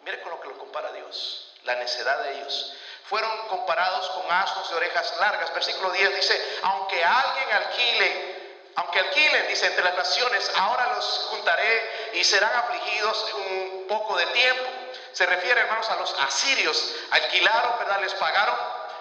Mire 0.02 0.22
con 0.22 0.32
lo 0.32 0.42
que 0.42 0.48
lo 0.48 0.58
compara 0.58 0.92
Dios, 0.94 1.54
la 1.63 1.76
necedad 1.76 2.20
de 2.24 2.38
ellos. 2.38 2.74
Fueron 3.06 3.48
comparados 3.48 4.10
con 4.12 4.32
asnos 4.32 4.70
de 4.70 4.76
orejas 4.76 5.13
largas. 5.20 5.54
Versículo 5.54 5.92
10 5.92 6.15
dice, 6.15 6.60
aunque 6.63 7.04
alguien 7.04 7.52
alquile, 7.54 8.39
aunque 8.76 9.00
alquilen, 9.00 9.48
dice, 9.48 9.65
entre 9.68 9.84
las 9.84 9.96
naciones, 9.96 10.50
ahora 10.56 10.94
los 10.96 11.06
juntaré 11.32 12.12
y 12.13 12.24
serán 12.24 12.54
afligidos 12.56 13.34
un 13.34 13.86
poco 13.89 14.15
de 14.15 14.26
tiempo. 14.28 14.63
Se 15.12 15.26
refiere, 15.26 15.60
hermanos, 15.62 15.89
a 15.89 15.96
los 15.98 16.13
asirios. 16.20 16.96
Alquilaron, 17.12 17.78
¿verdad? 17.80 18.00
Les 18.02 18.13
pagaron, 18.13 18.56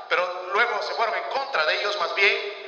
pero 0.09 0.49
luego 0.53 0.83
se 0.83 0.95
fueron 0.95 1.15
en 1.15 1.25
contra 1.25 1.65
de 1.67 1.79
ellos, 1.81 1.97
más 2.01 2.15
bien 2.15 2.68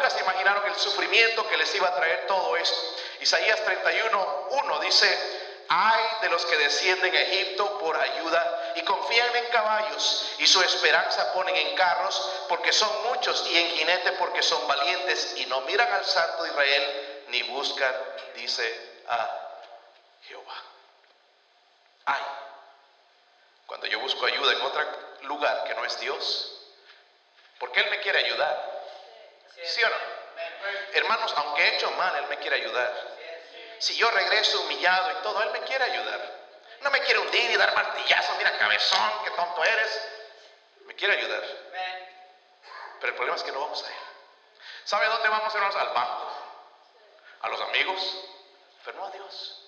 nunca 0.00 0.16
se 0.16 0.20
imaginaron 0.20 0.66
el 0.66 0.76
sufrimiento 0.76 1.46
que 1.46 1.58
les 1.58 1.74
iba 1.74 1.88
a 1.88 1.94
traer 1.94 2.26
todo 2.26 2.56
esto. 2.56 2.96
Isaías 3.20 3.62
31, 3.62 4.46
1 4.50 4.80
dice, 4.80 5.64
hay 5.68 6.04
de 6.22 6.30
los 6.30 6.46
que 6.46 6.56
descienden 6.56 7.14
a 7.14 7.20
Egipto 7.20 7.78
por 7.78 7.94
ayuda 7.94 8.72
y 8.76 8.82
confían 8.82 9.36
en 9.36 9.46
caballos 9.48 10.32
y 10.38 10.46
su 10.46 10.62
esperanza 10.62 11.34
ponen 11.34 11.54
en 11.54 11.76
carros 11.76 12.32
porque 12.48 12.72
son 12.72 12.90
muchos 13.10 13.46
y 13.50 13.58
en 13.58 13.68
jinete 13.72 14.12
porque 14.12 14.42
son 14.42 14.66
valientes 14.66 15.34
y 15.36 15.46
no 15.46 15.60
miran 15.62 15.92
al 15.92 16.04
santo 16.06 16.44
de 16.44 16.48
Israel 16.50 17.24
ni 17.28 17.42
buscan, 17.42 17.94
dice 18.34 19.02
a 19.06 19.58
Jehová. 20.22 20.62
Ay, 22.06 22.22
cuando 23.66 23.86
yo 23.86 24.00
busco 24.00 24.24
ayuda 24.24 24.52
en 24.52 24.62
otro 24.62 24.82
lugar 25.22 25.64
que 25.64 25.74
no 25.74 25.84
es 25.84 26.00
Dios, 26.00 26.56
porque 27.58 27.80
Él 27.80 27.90
me 27.90 28.00
quiere 28.00 28.20
ayudar. 28.20 28.69
¿Sí 29.64 29.82
o 29.82 29.88
no? 29.88 29.96
Hermanos, 30.92 31.32
aunque 31.36 31.62
he 31.62 31.74
hecho 31.76 31.90
mal, 31.92 32.14
Él 32.16 32.26
me 32.28 32.38
quiere 32.38 32.56
ayudar. 32.56 32.92
Si 33.78 33.96
yo 33.96 34.10
regreso 34.10 34.60
humillado 34.62 35.12
y 35.12 35.22
todo, 35.22 35.42
Él 35.42 35.50
me 35.50 35.60
quiere 35.62 35.84
ayudar. 35.84 36.20
No 36.80 36.90
me 36.90 37.00
quiere 37.00 37.20
hundir 37.20 37.50
y 37.50 37.56
dar 37.56 37.74
martillazo, 37.74 38.34
mira 38.36 38.56
cabezón, 38.58 39.24
qué 39.24 39.30
tonto 39.30 39.64
eres. 39.64 40.08
Me 40.86 40.94
quiere 40.94 41.18
ayudar. 41.18 41.42
Pero 43.00 43.12
el 43.12 43.14
problema 43.16 43.36
es 43.36 43.42
que 43.42 43.52
no 43.52 43.60
vamos 43.60 43.82
a 43.82 43.90
ir. 43.90 43.96
¿Sabe 44.84 45.06
dónde 45.06 45.28
vamos, 45.28 45.54
hermanos? 45.54 45.76
Al 45.76 45.88
banco. 45.90 46.32
A 47.42 47.48
los 47.48 47.60
amigos. 47.60 48.24
Pero 48.84 48.98
no 48.98 49.06
a 49.06 49.10
Dios. 49.10 49.62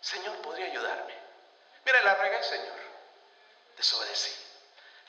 Señor, 0.00 0.36
¿podría 0.42 0.66
ayudarme? 0.66 1.14
Mira, 1.84 2.02
la 2.02 2.14
regué, 2.14 2.42
Señor. 2.42 2.76
Desobedecí. 3.76 4.49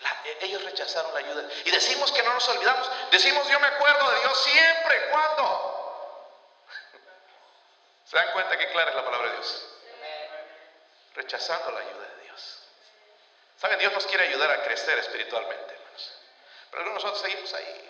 La- 0.01 0.21
e- 0.25 0.37
ellos 0.41 0.63
rechazaron 0.63 1.13
la 1.13 1.19
ayuda. 1.19 1.43
Y 1.65 1.71
decimos 1.71 2.11
que 2.11 2.23
no 2.23 2.33
nos 2.33 2.47
olvidamos. 2.49 2.89
Decimos, 3.11 3.47
yo 3.47 3.59
me 3.59 3.67
acuerdo 3.67 4.09
de 4.11 4.19
Dios 4.21 4.43
siempre. 4.43 5.09
¿Cuándo? 5.09 6.65
¿Se 8.05 8.15
dan 8.17 8.31
cuenta 8.33 8.57
que 8.57 8.67
clara 8.71 8.89
es 8.91 8.95
la 8.95 9.05
palabra 9.05 9.27
de 9.29 9.33
Dios? 9.37 9.67
Rechazando 11.13 11.71
la 11.71 11.79
ayuda 11.79 12.07
de 12.15 12.23
Dios. 12.23 12.63
¿Saben? 13.59 13.79
Dios 13.79 13.93
nos 13.93 14.05
quiere 14.07 14.27
ayudar 14.27 14.49
a 14.51 14.63
crecer 14.63 14.97
espiritualmente, 14.99 15.73
hermanos. 15.73 16.11
Pero 16.71 16.85
nosotros 16.85 17.21
seguimos 17.21 17.53
ahí. 17.53 17.87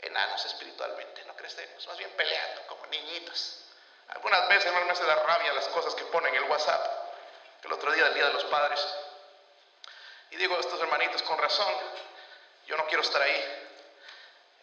Enanos 0.00 0.44
espiritualmente, 0.46 1.24
no 1.26 1.34
crecemos. 1.36 1.86
Más 1.86 1.98
bien 1.98 2.10
peleando 2.16 2.62
como 2.68 2.86
niñitos. 2.86 3.64
Algunas 4.08 4.48
veces, 4.48 4.66
hermanos, 4.66 4.86
me 4.86 4.92
hace 4.94 5.04
dar 5.04 5.24
rabia 5.26 5.52
las 5.52 5.68
cosas 5.68 5.94
que 5.94 6.04
ponen 6.04 6.34
en 6.34 6.42
el 6.42 6.50
WhatsApp. 6.50 6.86
El 7.64 7.72
otro 7.72 7.92
día, 7.92 8.04
del 8.04 8.14
Día 8.14 8.26
de 8.26 8.32
los 8.32 8.44
Padres, 8.44 8.80
y 10.30 10.36
digo 10.36 10.56
a 10.56 10.60
estos 10.60 10.80
hermanitos, 10.80 11.22
con 11.22 11.38
razón, 11.38 11.74
yo 12.66 12.76
no 12.76 12.86
quiero 12.86 13.02
estar 13.02 13.20
ahí. 13.22 13.66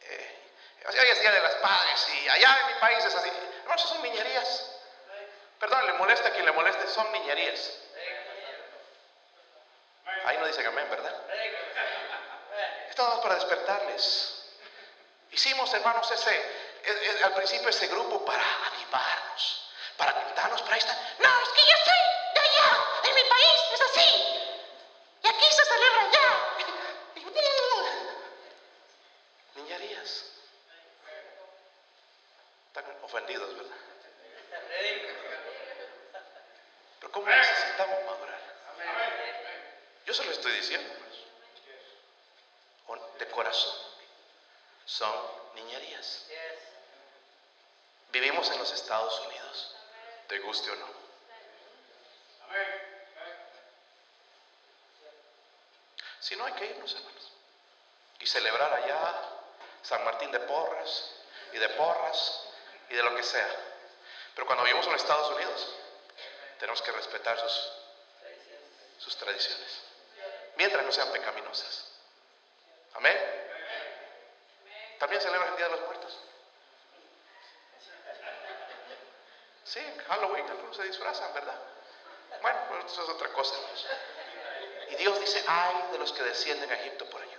Eh, 0.02 0.52
hoy 0.88 1.10
es 1.10 1.22
Día 1.22 1.32
de 1.32 1.42
las 1.42 1.56
Padres 1.56 2.08
y 2.10 2.30
allá 2.30 2.60
en 2.62 2.68
mi 2.68 2.80
país 2.80 3.04
es 3.04 3.16
así. 3.16 3.30
Hermanos, 3.62 3.82
son 3.82 4.02
niñerías. 4.04 4.72
Perdón, 5.60 5.86
le 5.88 5.94
molesta 5.94 6.30
a 6.30 6.32
quien 6.32 6.46
le 6.46 6.52
moleste, 6.52 6.88
son 6.88 7.12
niñerías. 7.12 7.72
Ahí 10.26 10.38
no 10.38 10.48
dicen 10.48 10.66
amén, 10.66 10.88
¿verdad? 10.89 11.14
Estamos 12.89 13.20
para 13.20 13.36
despertarles. 13.36 14.44
Hicimos, 15.32 15.74
hermanos, 15.74 16.10
ese, 16.12 17.24
al 17.24 17.34
principio 17.34 17.70
ese 17.70 17.88
grupo 17.88 18.24
para 18.24 18.44
animarnos, 18.68 19.70
para 19.98 20.12
alentarnos, 20.12 20.62
pero 20.62 20.74
ahí 20.74 20.80
está. 20.80 20.94
No, 21.20 21.30
es 21.42 21.50
que 21.50 21.62
yo 21.62 21.78
soy 21.84 21.98
de 22.34 22.39
allá. 22.39 22.86
En 23.04 23.16
mi 23.16 23.24
país 23.24 23.62
es 23.74 23.82
así. 23.82 24.55
Y 25.36 25.46
aquí 25.46 25.56
se 25.56 25.66
celebra 25.66 26.02
allá. 26.02 26.28
Niñerías. 29.56 30.26
Están 32.68 32.86
ofendidos, 33.04 33.56
¿verdad? 33.58 33.76
Pero 37.00 37.12
¿cómo 37.12 37.28
necesitamos? 37.28 37.60
necesitamos 37.60 38.06
madurar. 38.06 38.40
Yo 40.06 40.14
se 40.14 40.24
lo 40.24 40.32
estoy 40.32 40.52
diciendo, 40.54 40.92
hermanos. 40.94 41.18
Con- 42.86 43.18
De 43.18 43.28
corazón. 43.30 43.76
Son 44.86 45.14
niñerías. 45.56 46.26
Vivimos 48.12 48.50
en 48.52 48.60
los 48.60 48.72
Estados 48.72 49.20
Unidos, 49.22 49.76
te 50.28 50.40
guste 50.40 50.72
o 50.72 50.76
no. 50.76 50.88
Si 56.20 56.36
no, 56.36 56.46
hay 56.46 56.54
que 56.54 56.66
irnos, 56.66 56.94
hermanos. 56.96 57.32
Y 58.20 58.26
celebrar 58.28 58.74
allá 58.74 59.14
San 59.84 60.04
Martín 60.06 60.32
de 60.32 60.40
Porras 60.42 61.12
y 61.54 61.58
de 61.58 61.70
Porras 61.70 62.42
y 62.90 62.96
de 62.96 63.04
lo 63.04 63.16
que 63.16 63.24
sea. 63.24 63.48
Pero 64.34 64.48
cuando 64.48 64.64
vivimos 64.64 64.86
en 64.88 64.94
los 64.94 65.02
Estados 65.02 65.36
Unidos, 65.36 65.76
tenemos 66.60 66.82
que 66.82 66.92
respetar 66.94 67.38
sus, 68.97 69.16
tradiciones. 69.18 69.82
Mientras 70.58 70.84
no 70.86 70.91
sean 70.91 71.12
pecaminosas. 71.12 71.88
Amén. 72.93 73.18
¿También 74.99 75.22
celebran 75.22 75.49
el 75.49 75.58
Día 75.58 75.66
de 75.68 75.72
los 75.72 75.82
Muertos? 75.82 76.18
Sí, 79.66 79.80
en 79.80 79.97
Halloween 80.06 80.49
algunos 80.49 80.76
se 80.76 80.84
disfrazan, 80.84 81.34
¿verdad? 81.34 81.60
Bueno, 82.41 82.60
pues 82.70 82.91
eso 82.91 83.03
es 83.03 83.10
otra 83.10 83.30
cosa. 83.30 83.56
Y 84.89 84.95
Dios 84.95 85.20
dice, 85.20 85.43
ay 85.47 85.89
de 85.91 85.97
los 85.97 86.12
que 86.14 86.24
descienden 86.24 86.72
a 86.72 86.76
Egipto 86.76 87.10
por 87.10 87.22
ayuda. 87.22 87.36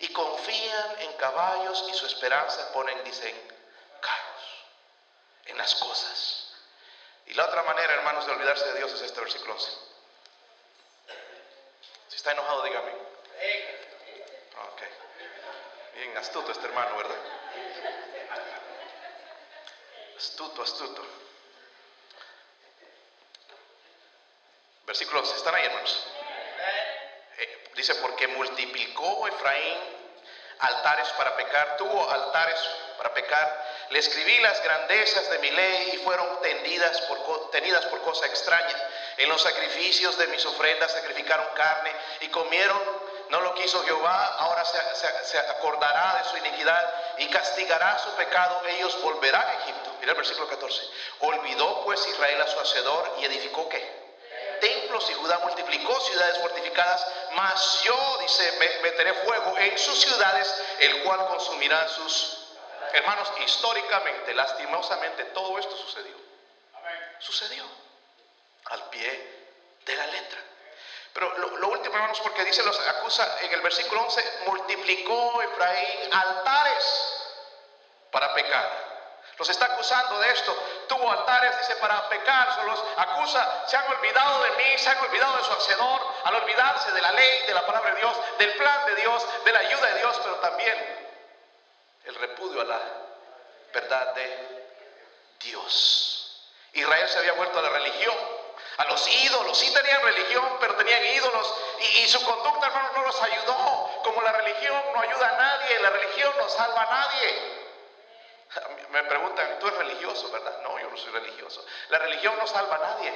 Y 0.00 0.12
confían 0.12 1.00
en 1.00 1.12
caballos 1.14 1.84
y 1.88 1.94
su 1.94 2.06
esperanza 2.06 2.72
ponen, 2.72 3.02
dicen, 3.04 3.34
carros, 4.00 4.64
en 5.46 5.58
las 5.58 5.74
cosas. 5.74 6.43
Y 7.26 7.34
la 7.34 7.44
otra 7.46 7.62
manera, 7.62 7.94
hermanos, 7.94 8.26
de 8.26 8.32
olvidarse 8.32 8.64
de 8.66 8.78
Dios 8.78 8.92
es 8.92 9.02
este 9.02 9.20
versículo 9.20 9.54
11. 9.54 9.70
Si 12.08 12.16
está 12.16 12.32
enojado, 12.32 12.62
dígame. 12.62 12.92
Ok. 12.92 14.82
Bien 15.94 16.16
astuto 16.16 16.52
este 16.52 16.66
hermano, 16.66 16.96
¿verdad? 16.96 17.16
Astuto, 20.16 20.62
astuto. 20.62 21.06
Versículo 24.86 25.20
11. 25.20 25.36
¿Están 25.36 25.54
ahí, 25.54 25.64
hermanos? 25.64 26.06
Eh, 27.38 27.70
dice, 27.74 27.94
porque 27.96 28.28
multiplicó 28.28 29.26
Efraín 29.26 29.94
altares 30.58 31.08
para 31.10 31.36
pecar, 31.36 31.76
tuvo 31.76 32.10
altares 32.10 32.58
para 32.96 33.12
pecar. 33.12 33.73
Le 33.94 34.00
escribí 34.00 34.36
las 34.38 34.60
grandezas 34.60 35.30
de 35.30 35.38
mi 35.38 35.52
ley 35.52 35.90
y 35.94 35.98
fueron 35.98 36.42
tendidas 36.42 37.00
por, 37.02 37.50
tenidas 37.52 37.84
por 37.86 38.02
cosa 38.02 38.26
extraña. 38.26 38.88
En 39.18 39.28
los 39.28 39.40
sacrificios 39.40 40.18
de 40.18 40.26
mis 40.26 40.44
ofrendas 40.44 40.90
sacrificaron 40.90 41.46
carne 41.54 41.92
y 42.22 42.26
comieron. 42.26 42.82
No 43.28 43.40
lo 43.40 43.54
quiso 43.54 43.80
Jehová, 43.84 44.34
ahora 44.40 44.64
se, 44.64 45.38
acordará 45.38 46.20
de 46.24 46.28
su 46.28 46.36
iniquidad 46.38 46.92
y 47.18 47.28
castigará 47.28 47.96
su 48.00 48.10
pecado. 48.16 48.62
Ellos 48.66 49.00
volverán 49.00 49.46
a 49.46 49.54
Egipto. 49.62 49.90
Mira 50.00 50.10
el 50.10 50.16
versículo 50.16 50.48
14. 50.48 50.82
Olvidó 51.20 51.84
pues 51.84 52.04
Israel 52.08 52.40
a 52.42 52.48
su 52.48 52.58
hacedor 52.58 53.14
y 53.20 53.26
edificó 53.26 53.68
qué? 53.68 54.02
templos 54.60 55.08
y 55.10 55.14
Judá 55.14 55.38
multiplicó 55.40 56.00
ciudades 56.00 56.38
fortificadas, 56.38 57.06
mas 57.32 57.82
yo, 57.82 58.18
dice, 58.22 58.52
me- 58.58 58.78
meteré 58.82 59.12
fuego 59.12 59.58
en 59.58 59.76
sus 59.78 60.00
ciudades, 60.00 60.54
el 60.78 61.02
cual 61.02 61.26
consumirá 61.26 61.86
sus 61.88 62.43
hermanos. 62.98 63.32
Históricamente, 63.44 64.34
lastimosamente, 64.34 65.24
todo 65.26 65.58
esto 65.58 65.76
sucedió. 65.76 66.14
Sucedió 67.18 67.64
al 68.66 68.82
pie 68.90 69.46
de 69.84 69.96
la 69.96 70.06
letra. 70.06 70.40
Pero 71.12 71.38
lo, 71.38 71.58
lo 71.58 71.68
último, 71.68 71.94
hermanos, 71.94 72.20
porque 72.20 72.44
dice, 72.44 72.62
los 72.64 72.78
acusa 72.88 73.38
en 73.42 73.52
el 73.52 73.60
versículo 73.60 74.02
11, 74.02 74.40
multiplicó 74.46 75.42
Efraín 75.42 76.12
altares 76.12 77.24
para 78.10 78.34
pecar. 78.34 78.94
Los 79.38 79.48
está 79.48 79.66
acusando 79.66 80.20
de 80.20 80.30
esto. 80.30 80.56
Tuvo 80.88 81.10
altares, 81.10 81.58
dice, 81.58 81.76
para 81.76 82.08
pecar. 82.08 82.54
Se 82.54 82.64
los 82.64 82.82
acusa. 82.96 83.64
Se 83.66 83.76
han 83.76 83.90
olvidado 83.90 84.42
de 84.44 84.50
mí, 84.52 84.78
se 84.78 84.90
han 84.90 84.98
olvidado 84.98 85.36
de 85.38 85.44
su 85.44 85.52
hacedor. 85.52 86.14
Al 86.24 86.34
olvidarse 86.36 86.92
de 86.92 87.02
la 87.02 87.12
ley, 87.12 87.46
de 87.46 87.54
la 87.54 87.66
palabra 87.66 87.94
de 87.94 88.00
Dios, 88.00 88.16
del 88.38 88.54
plan 88.54 88.86
de 88.86 88.94
Dios, 88.96 89.26
de 89.44 89.52
la 89.52 89.58
ayuda 89.58 89.86
de 89.86 89.98
Dios, 89.98 90.20
pero 90.22 90.36
también 90.36 91.04
el 92.04 92.14
repudio 92.16 92.60
a 92.60 92.64
la 92.64 92.80
verdad 93.72 94.14
de 94.14 94.66
Dios. 95.40 96.50
Israel 96.72 97.08
se 97.08 97.18
había 97.18 97.32
vuelto 97.34 97.58
a 97.58 97.62
la 97.62 97.68
religión, 97.70 98.16
a 98.78 98.84
los 98.86 99.08
ídolos. 99.08 99.56
Sí 99.56 99.72
tenían 99.72 100.02
religión, 100.02 100.56
pero 100.60 100.74
tenían 100.76 101.04
ídolos. 101.04 101.54
Y, 101.80 102.08
su 102.08 102.22
conducta, 102.24 102.66
hermanos, 102.66 102.92
no 102.96 103.02
los 103.04 103.22
ayudó. 103.22 104.00
Como 104.02 104.22
la 104.22 104.32
religión 104.32 104.82
no 104.92 105.00
ayuda 105.00 105.28
a 105.28 105.36
nadie, 105.36 105.78
la 105.80 105.90
religión 105.90 106.32
no 106.36 106.48
salva 106.48 106.82
a 106.82 106.86
nadie. 106.86 107.64
Me 108.90 109.02
preguntan, 109.04 109.58
tú 109.58 109.66
eres 109.66 109.78
religioso, 109.78 110.30
¿verdad? 110.30 110.60
No, 110.62 110.78
yo 110.78 110.88
no 110.88 110.96
soy 110.96 111.12
religioso. 111.12 111.64
La 111.88 111.98
religión 111.98 112.36
no 112.38 112.46
salva 112.46 112.76
a 112.76 112.78
nadie. 112.78 113.12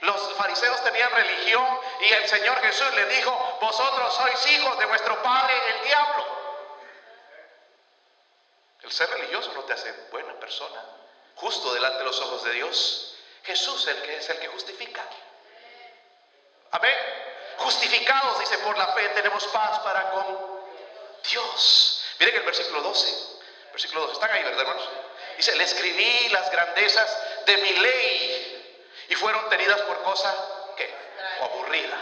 Los 0.00 0.34
fariseos 0.34 0.82
tenían 0.82 1.10
religión 1.12 1.80
y 2.00 2.12
el 2.12 2.26
Señor 2.28 2.58
Jesús 2.60 2.94
les 2.94 3.08
dijo, 3.10 3.58
vosotros 3.60 4.14
sois 4.14 4.46
hijos 4.46 4.78
de 4.78 4.86
vuestro 4.86 5.22
padre 5.22 5.54
el 5.68 5.84
diablo. 5.84 6.26
El 8.82 8.92
ser 8.92 9.10
religioso 9.10 9.52
no 9.52 9.64
te 9.64 9.74
hace 9.74 9.92
buena 10.10 10.38
persona, 10.40 10.82
justo 11.36 11.72
delante 11.74 11.98
de 11.98 12.04
los 12.04 12.20
ojos 12.20 12.44
de 12.44 12.52
Dios. 12.52 13.14
Jesús 13.44 13.86
el 13.86 14.02
que 14.02 14.16
es 14.16 14.28
el 14.30 14.38
que 14.38 14.48
justifica. 14.48 15.02
Amén. 16.72 16.96
Justificados, 17.58 18.38
dice, 18.40 18.58
por 18.58 18.76
la 18.78 18.88
fe 18.88 19.08
tenemos 19.10 19.46
paz 19.48 19.80
para 19.80 20.10
con 20.10 20.60
Dios. 21.30 22.04
Miren 22.18 22.36
el 22.36 22.42
versículo 22.42 22.80
12. 22.82 23.38
Versículo 23.72 24.00
12. 24.02 24.12
Están 24.14 24.30
ahí, 24.30 24.42
¿verdad, 24.44 24.60
hermanos? 24.60 24.88
Dice, 25.36 25.54
le 25.56 25.64
escribí 25.64 26.28
las 26.30 26.50
grandezas 26.50 27.18
de 27.46 27.56
mi 27.58 27.72
ley 27.78 28.76
y 29.08 29.14
fueron 29.14 29.48
tenidas 29.48 29.80
por 29.82 30.02
cosa, 30.02 30.34
¿qué? 30.76 30.94
O 31.40 31.44
aburrida. 31.44 31.98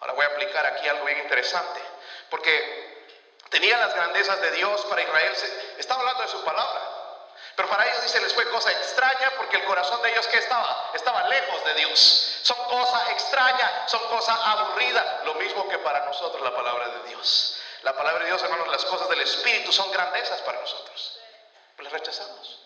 Ahora 0.00 0.12
voy 0.14 0.24
a 0.24 0.28
aplicar 0.28 0.66
aquí 0.66 0.88
algo 0.88 1.04
bien 1.04 1.18
interesante. 1.18 1.80
Porque 2.30 2.91
tenía 3.52 3.76
las 3.76 3.94
grandezas 3.94 4.40
de 4.40 4.50
Dios 4.52 4.80
para 4.86 5.02
Israel. 5.02 5.36
Estaba 5.78 6.00
hablando 6.00 6.22
de 6.22 6.28
su 6.28 6.42
palabra. 6.42 6.80
Pero 7.54 7.68
para 7.68 7.86
ellos 7.86 8.02
dice, 8.02 8.20
les 8.20 8.32
fue 8.32 8.48
cosa 8.48 8.72
extraña 8.72 9.30
porque 9.36 9.58
el 9.58 9.64
corazón 9.64 10.00
de 10.00 10.10
ellos 10.10 10.26
que 10.26 10.38
estaba, 10.38 10.90
estaba 10.94 11.28
lejos 11.28 11.64
de 11.66 11.74
Dios. 11.74 12.40
Son 12.42 12.56
cosas 12.64 13.10
extrañas, 13.10 13.70
son 13.86 14.00
cosas 14.08 14.38
aburridas. 14.42 15.24
Lo 15.26 15.34
mismo 15.34 15.68
que 15.68 15.78
para 15.78 16.04
nosotros 16.06 16.42
la 16.42 16.56
palabra 16.56 16.88
de 16.88 17.08
Dios. 17.10 17.60
La 17.82 17.94
palabra 17.94 18.20
de 18.20 18.30
Dios, 18.30 18.42
hermanos, 18.42 18.68
las 18.68 18.84
cosas 18.86 19.08
del 19.10 19.20
Espíritu 19.20 19.70
son 19.70 19.90
grandezas 19.92 20.40
para 20.40 20.60
nosotros. 20.60 21.20
Pero 21.76 21.84
las 21.84 21.92
rechazamos. 21.92 22.58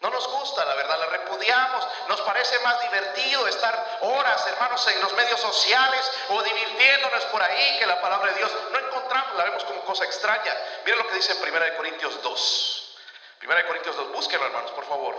No 0.00 0.10
nos 0.10 0.28
gusta, 0.28 0.64
la 0.64 0.74
verdad, 0.74 0.98
la 0.98 1.06
repudiamos. 1.06 1.86
Nos 2.08 2.20
parece 2.20 2.58
más 2.60 2.80
divertido 2.82 3.48
estar 3.48 3.98
horas, 4.02 4.46
hermanos, 4.46 4.86
en 4.88 5.00
los 5.00 5.12
medios 5.14 5.40
sociales 5.40 6.10
o 6.28 6.42
divirtiéndonos 6.42 7.24
por 7.26 7.42
ahí 7.42 7.78
que 7.78 7.86
la 7.86 8.00
palabra 8.00 8.32
de 8.32 8.38
Dios. 8.38 8.52
No 8.70 8.78
encontramos, 8.78 9.36
la 9.36 9.44
vemos 9.44 9.64
como 9.64 9.84
cosa 9.84 10.04
extraña. 10.04 10.54
Miren 10.84 10.98
lo 10.98 11.08
que 11.08 11.14
dice 11.14 11.32
en 11.32 11.54
1 11.54 11.76
Corintios 11.76 12.22
2. 12.22 12.98
1 13.42 13.66
Corintios 13.66 13.96
2, 13.96 14.12
búsquenlo, 14.12 14.46
hermanos, 14.46 14.70
por 14.72 14.86
favor. 14.86 15.16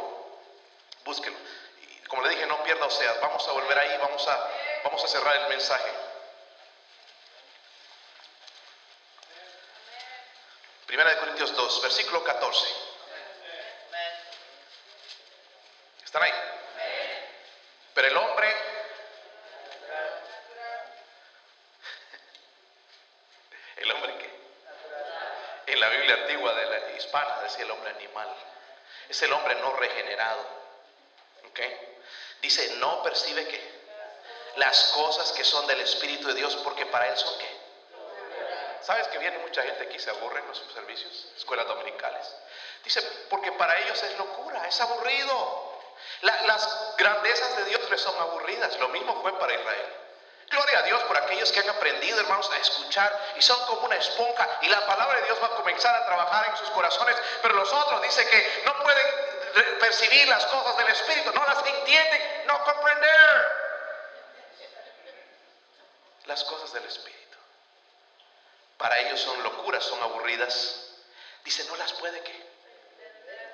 Búsquenlo. 1.05 1.39
Y 1.82 2.07
como 2.07 2.21
le 2.23 2.30
dije, 2.30 2.45
no 2.45 2.61
pierda 2.63 2.86
o 2.86 2.91
sea, 2.91 3.13
vamos 3.21 3.47
a 3.47 3.51
volver 3.53 3.80
ahí, 3.80 3.97
vamos 3.99 4.28
a, 4.28 4.49
vamos 4.84 5.03
a 5.03 5.07
cerrar 5.07 5.36
el 5.38 5.47
mensaje. 5.47 5.91
Primera 10.86 11.09
de 11.09 11.17
Corintios 11.17 11.55
2, 11.55 11.82
versículo 11.82 12.23
14. 12.23 12.97
¿Están 16.08 16.24
ahí? 16.24 16.34
Pero 17.93 18.08
el 18.08 18.16
hombre 18.16 18.47
¿El 23.76 23.91
hombre 23.91 24.18
qué? 24.18 24.30
En 25.74 25.82
la 25.82 25.89
Biblia 25.89 26.16
antigua 26.16 26.53
de 26.53 26.66
la 26.66 26.91
hispana 26.91 27.41
decía 27.41 27.66
el 27.66 27.72
hombre 27.72 27.89
animal. 27.89 28.34
Es 29.10 29.22
el 29.22 29.34
hombre 29.34 29.55
no 29.55 29.74
regenerado. 29.76 30.47
¿Ok? 31.49 31.60
Dice, 32.41 32.78
no 32.78 33.03
percibe 33.03 33.45
que 33.45 33.60
las 34.55 34.86
cosas 34.95 35.34
que 35.34 35.43
son 35.43 35.68
del 35.68 35.82
Espíritu 35.82 36.30
de 36.30 36.36
Dios 36.36 36.55
porque 36.64 36.86
para 36.86 37.10
él 37.10 37.18
son 37.18 37.38
qué? 37.38 37.53
¿Sabes 38.82 39.10
que 39.10 39.18
viene 39.18 39.39
mucha 39.39 39.62
gente 39.62 39.84
aquí, 39.84 39.99
se 39.99 40.10
aburre 40.12 40.39
en 40.39 40.47
los 40.47 40.58
servicios, 40.74 41.34
escuelas 41.36 41.68
dominicales? 41.68 42.34
Dice, 42.86 43.01
porque 43.30 43.51
para 43.51 43.78
ellos 43.82 44.01
es 44.01 44.18
locura, 44.18 44.66
es 44.70 44.80
aburrido. 44.80 45.76
La- 46.22 46.41
las 46.43 46.93
grandezas 46.98 47.58
de 47.58 47.66
Dios 47.66 47.89
les 47.89 48.02
son 48.02 48.16
aburridas. 48.20 48.78
Lo 48.80 48.89
mismo 48.89 49.22
fue 49.22 49.38
para 49.39 49.54
Israel. 49.54 49.93
Gloria 50.50 50.80
a 50.80 50.82
Dios 50.84 51.04
por 51.04 51.18
aquellos 51.18 51.52
que 51.52 51.60
han 51.60 51.70
aprendido, 51.70 52.20
hermanos, 52.22 52.50
a 52.52 52.58
escuchar 52.60 53.34
y 53.36 53.41
son 53.41 53.60
como 53.66 53.82
una 53.82 53.98
esponja 53.98 54.48
y 54.62 54.70
la 54.70 54.86
palabra 54.88 55.20
de 55.20 55.26
Dios 55.26 55.38
va 55.43 55.48
a 55.48 55.56
comenzar 55.58 55.93
a 55.93 56.06
trabajar 56.06 56.48
en 56.50 56.58
sus 56.58 56.70
corazones. 56.70 57.16
Pero 57.41 57.54
los 57.56 57.72
otros 57.74 58.02
dice 58.02 58.26
que 58.30 58.64
no 58.66 58.82
pueden 58.82 59.78
percibir 59.80 60.28
las 60.30 60.45
cosas 60.45 60.78
del 60.78 60.88
Espíritu, 60.88 61.32
no 61.34 61.45
las 61.45 61.66
entienden, 61.66 62.43
no 62.48 62.64
comprender 62.64 63.52
las 66.26 66.43
cosas 66.45 66.72
del 66.74 66.86
Espíritu. 66.86 67.38
Para 68.78 69.00
ellos 69.00 69.20
son 69.20 69.41
locuras, 69.43 69.84
son 69.84 70.02
aburridas. 70.04 70.91
Dice, 71.43 71.64
no 71.66 71.76
las 71.78 71.91
puede 71.93 72.22
que. 72.22 72.57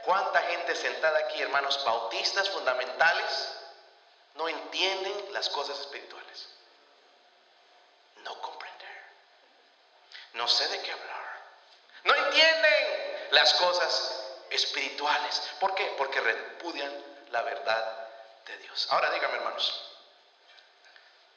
¿Cuánta 0.04 0.42
gente 0.42 0.76
sentada 0.76 1.18
aquí, 1.20 1.42
hermanos 1.42 1.82
bautistas 1.86 2.50
fundamentales, 2.50 3.54
no 4.36 4.50
entienden 4.50 5.34
las 5.34 5.50
cosas 5.50 5.80
espirituales? 5.80 6.50
No 8.18 8.42
comprender. 8.42 9.04
No 10.34 10.48
sé 10.48 10.68
de 10.68 10.82
qué 10.82 10.92
hablar. 10.92 11.42
No 12.04 12.16
entienden 12.16 13.28
las 13.32 13.54
cosas 13.54 14.26
espirituales. 14.50 15.42
¿Por 15.62 15.74
qué? 15.74 15.86
Porque 15.98 16.20
repudian 16.20 16.94
la 17.32 17.42
verdad 17.44 18.08
de 18.46 18.58
Dios. 18.58 18.88
Ahora 18.92 19.10
dígame, 19.10 19.36
hermanos, 19.36 19.90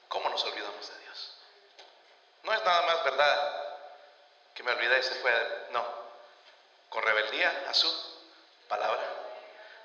¿cómo 0.09 0.29
nos 0.29 0.43
olvidamos 0.43 0.89
de 0.89 0.99
Dios? 0.99 1.33
No 2.43 2.53
es 2.53 2.65
nada 2.65 2.83
más 2.83 3.05
verdad 3.05 3.77
que 4.55 4.65
me 4.65 4.73
olvidé 4.73 4.99
y 4.99 5.03
se 5.05 5.15
fue. 5.17 5.67
No. 5.71 5.85
Con 6.89 7.03
rebeldía 7.05 7.67
a 7.69 7.75
su 7.75 8.16
palabra. 8.69 9.03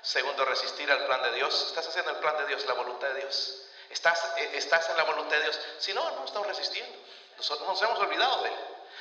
Segundo, 0.02 0.44
resistir 0.44 0.90
al 0.90 1.06
plan 1.06 1.22
de 1.22 1.32
Dios. 1.32 1.66
Estás 1.68 1.86
haciendo 1.86 2.10
el 2.10 2.16
plan 2.18 2.36
de 2.38 2.46
Dios, 2.46 2.66
la 2.66 2.74
voluntad 2.74 3.08
de 3.08 3.20
Dios. 3.20 3.62
Estás, 3.88 4.32
eh, 4.36 4.50
estás 4.54 4.88
en 4.90 4.96
la 4.96 5.04
voluntad 5.04 5.36
de 5.36 5.42
Dios. 5.42 5.60
Si 5.78 5.94
no, 5.94 6.10
no 6.10 6.24
estamos 6.24 6.48
resistiendo. 6.48 6.98
Nosotros 7.36 7.68
nos 7.68 7.82
hemos 7.82 7.98
olvidado 8.00 8.42
de 8.42 8.48
él. 8.48 8.54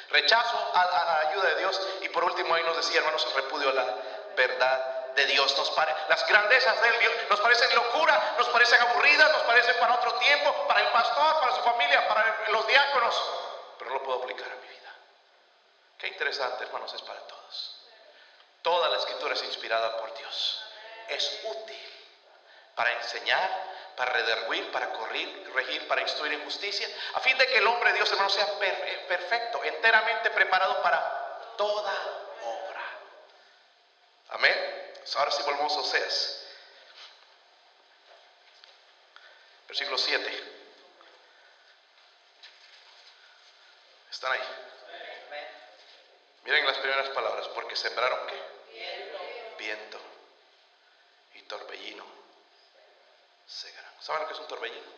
Rechazo 0.09 0.71
a, 0.73 0.85
la 0.85 1.29
ayuda 1.29 1.49
de 1.49 1.55
Dios. 1.55 1.81
Y 2.01 2.09
por 2.09 2.23
último, 2.23 2.53
ahí 2.53 2.63
nos 2.63 2.77
decía, 2.77 2.99
hermanos, 2.99 3.33
repudio 3.33 3.69
a 3.69 3.73
la 3.73 3.95
verdad 4.35 5.13
de 5.15 5.25
Dios. 5.25 5.57
Nos 5.57 5.71
pare, 5.71 5.93
las 6.07 6.27
grandezas 6.27 6.81
de 6.81 6.91
Dios 6.99 7.13
nos 7.29 7.39
parecen 7.39 7.73
locura, 7.75 8.35
nos 8.37 8.47
parecen 8.49 8.81
aburridas, 8.81 9.31
nos 9.31 9.43
parecen 9.43 9.75
para 9.79 9.95
otro 9.95 10.13
tiempo, 10.15 10.67
para 10.67 10.81
el 10.81 10.87
pastor, 10.89 11.39
para 11.39 11.55
su 11.55 11.61
familia, 11.61 12.07
para 12.07 12.45
los 12.49 12.67
diáconos. 12.67 13.23
Pero 13.79 13.91
no 13.91 13.97
lo 13.97 14.03
puedo 14.03 14.23
aplicar 14.23 14.51
a 14.51 14.55
mi 14.55 14.67
vida. 14.67 14.93
Qué 15.97 16.07
interesante, 16.09 16.63
hermanos, 16.65 16.93
es 16.93 17.01
para 17.01 17.19
todos. 17.21 17.80
Toda 18.61 18.89
la 18.89 18.97
escritura 18.97 19.33
es 19.33 19.43
inspirada 19.43 19.97
por 19.97 20.15
Dios. 20.17 20.63
Es 21.07 21.39
útil 21.43 21.91
para 22.75 22.91
enseñar, 22.93 23.49
para 23.95 24.11
redarguir, 24.13 24.71
para 24.71 24.91
corregir, 24.93 25.51
regir, 25.53 25.87
para 25.87 26.01
instruir 26.01 26.33
en 26.33 26.43
justicia, 26.43 26.87
a 27.15 27.19
fin 27.19 27.37
de 27.37 27.47
que 27.47 27.57
el 27.57 27.67
hombre 27.67 27.91
de 27.91 27.97
Dios, 27.97 28.11
hermano, 28.11 28.29
sea 28.29 28.47
eh, 28.61 29.05
perfecto, 29.07 29.63
enteramente 29.63 30.29
preparado 30.31 30.81
para 30.81 31.53
toda 31.57 31.93
obra. 32.43 32.81
Amén. 34.29 34.93
Ahora 35.15 35.31
sí 35.31 35.43
volvemos 35.43 35.75
a 35.75 35.79
Oseas. 35.79 36.37
Versículo 39.67 39.97
7. 39.97 40.53
¿Están 44.11 44.31
ahí? 44.33 44.41
Miren 46.43 46.65
las 46.65 46.77
primeras 46.77 47.09
palabras, 47.09 47.47
porque 47.49 47.75
sembraron 47.75 48.27
qué? 48.27 48.50
Viento. 49.61 49.99
y 51.35 51.43
torbellino. 51.43 52.03
Segarán. 53.45 53.93
¿Saben 54.01 54.23
lo 54.23 54.27
que 54.27 54.33
es 54.33 54.39
un 54.39 54.47
torbellino? 54.47 54.91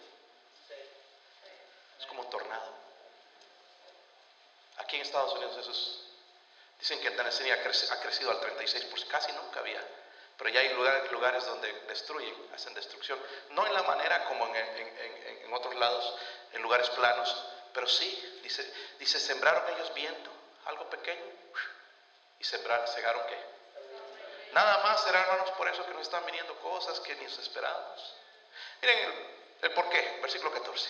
Es 1.99 2.05
como 2.05 2.21
un 2.21 2.29
tornado. 2.29 2.73
Aquí 4.77 4.95
en 4.95 5.01
Estados 5.01 5.33
Unidos 5.33 5.57
eso 5.57 5.71
es, 5.71 5.99
dicen 6.79 7.01
que 7.01 7.07
en 7.07 7.17
Tennessee 7.17 7.51
ha, 7.51 7.61
crecido 7.61 8.31
al 8.31 8.39
36%, 8.39 9.07
casi 9.09 9.33
nunca 9.33 9.59
había. 9.59 9.85
Pero 10.37 10.49
ya 10.49 10.61
hay 10.61 10.73
lugares, 11.11 11.45
donde 11.45 11.71
destruyen, 11.81 12.33
hacen 12.53 12.73
destrucción. 12.73 13.19
No 13.49 13.67
en 13.67 13.73
la 13.73 13.83
manera 13.83 14.23
como 14.25 14.47
en, 14.55 15.53
otros 15.53 15.75
lados, 15.75 16.15
en 16.53 16.61
lugares 16.61 16.89
planos, 16.91 17.35
pero 17.73 17.85
sí, 17.85 18.39
dice, 18.41 18.73
dice, 18.97 19.19
sembraron 19.19 19.75
ellos 19.75 19.93
viento 19.93 20.31
algo 20.65 20.89
pequeño, 20.89 21.21
y 22.39 22.43
sembrar, 22.45 22.87
cegaron 22.87 23.27
qué. 23.27 23.62
Nada 24.53 24.83
más 24.83 25.03
será, 25.03 25.21
hermanos, 25.21 25.51
por 25.51 25.67
eso 25.67 25.85
que 25.85 25.93
nos 25.93 26.03
están 26.03 26.25
viniendo 26.25 26.55
cosas 26.59 26.99
que 26.99 27.15
ni 27.15 27.23
nos 27.23 27.37
esperábamos. 27.39 28.15
Miren 28.81 28.99
el, 28.99 29.13
el 29.63 29.71
porqué, 29.71 30.19
versículo 30.21 30.51
14. 30.53 30.89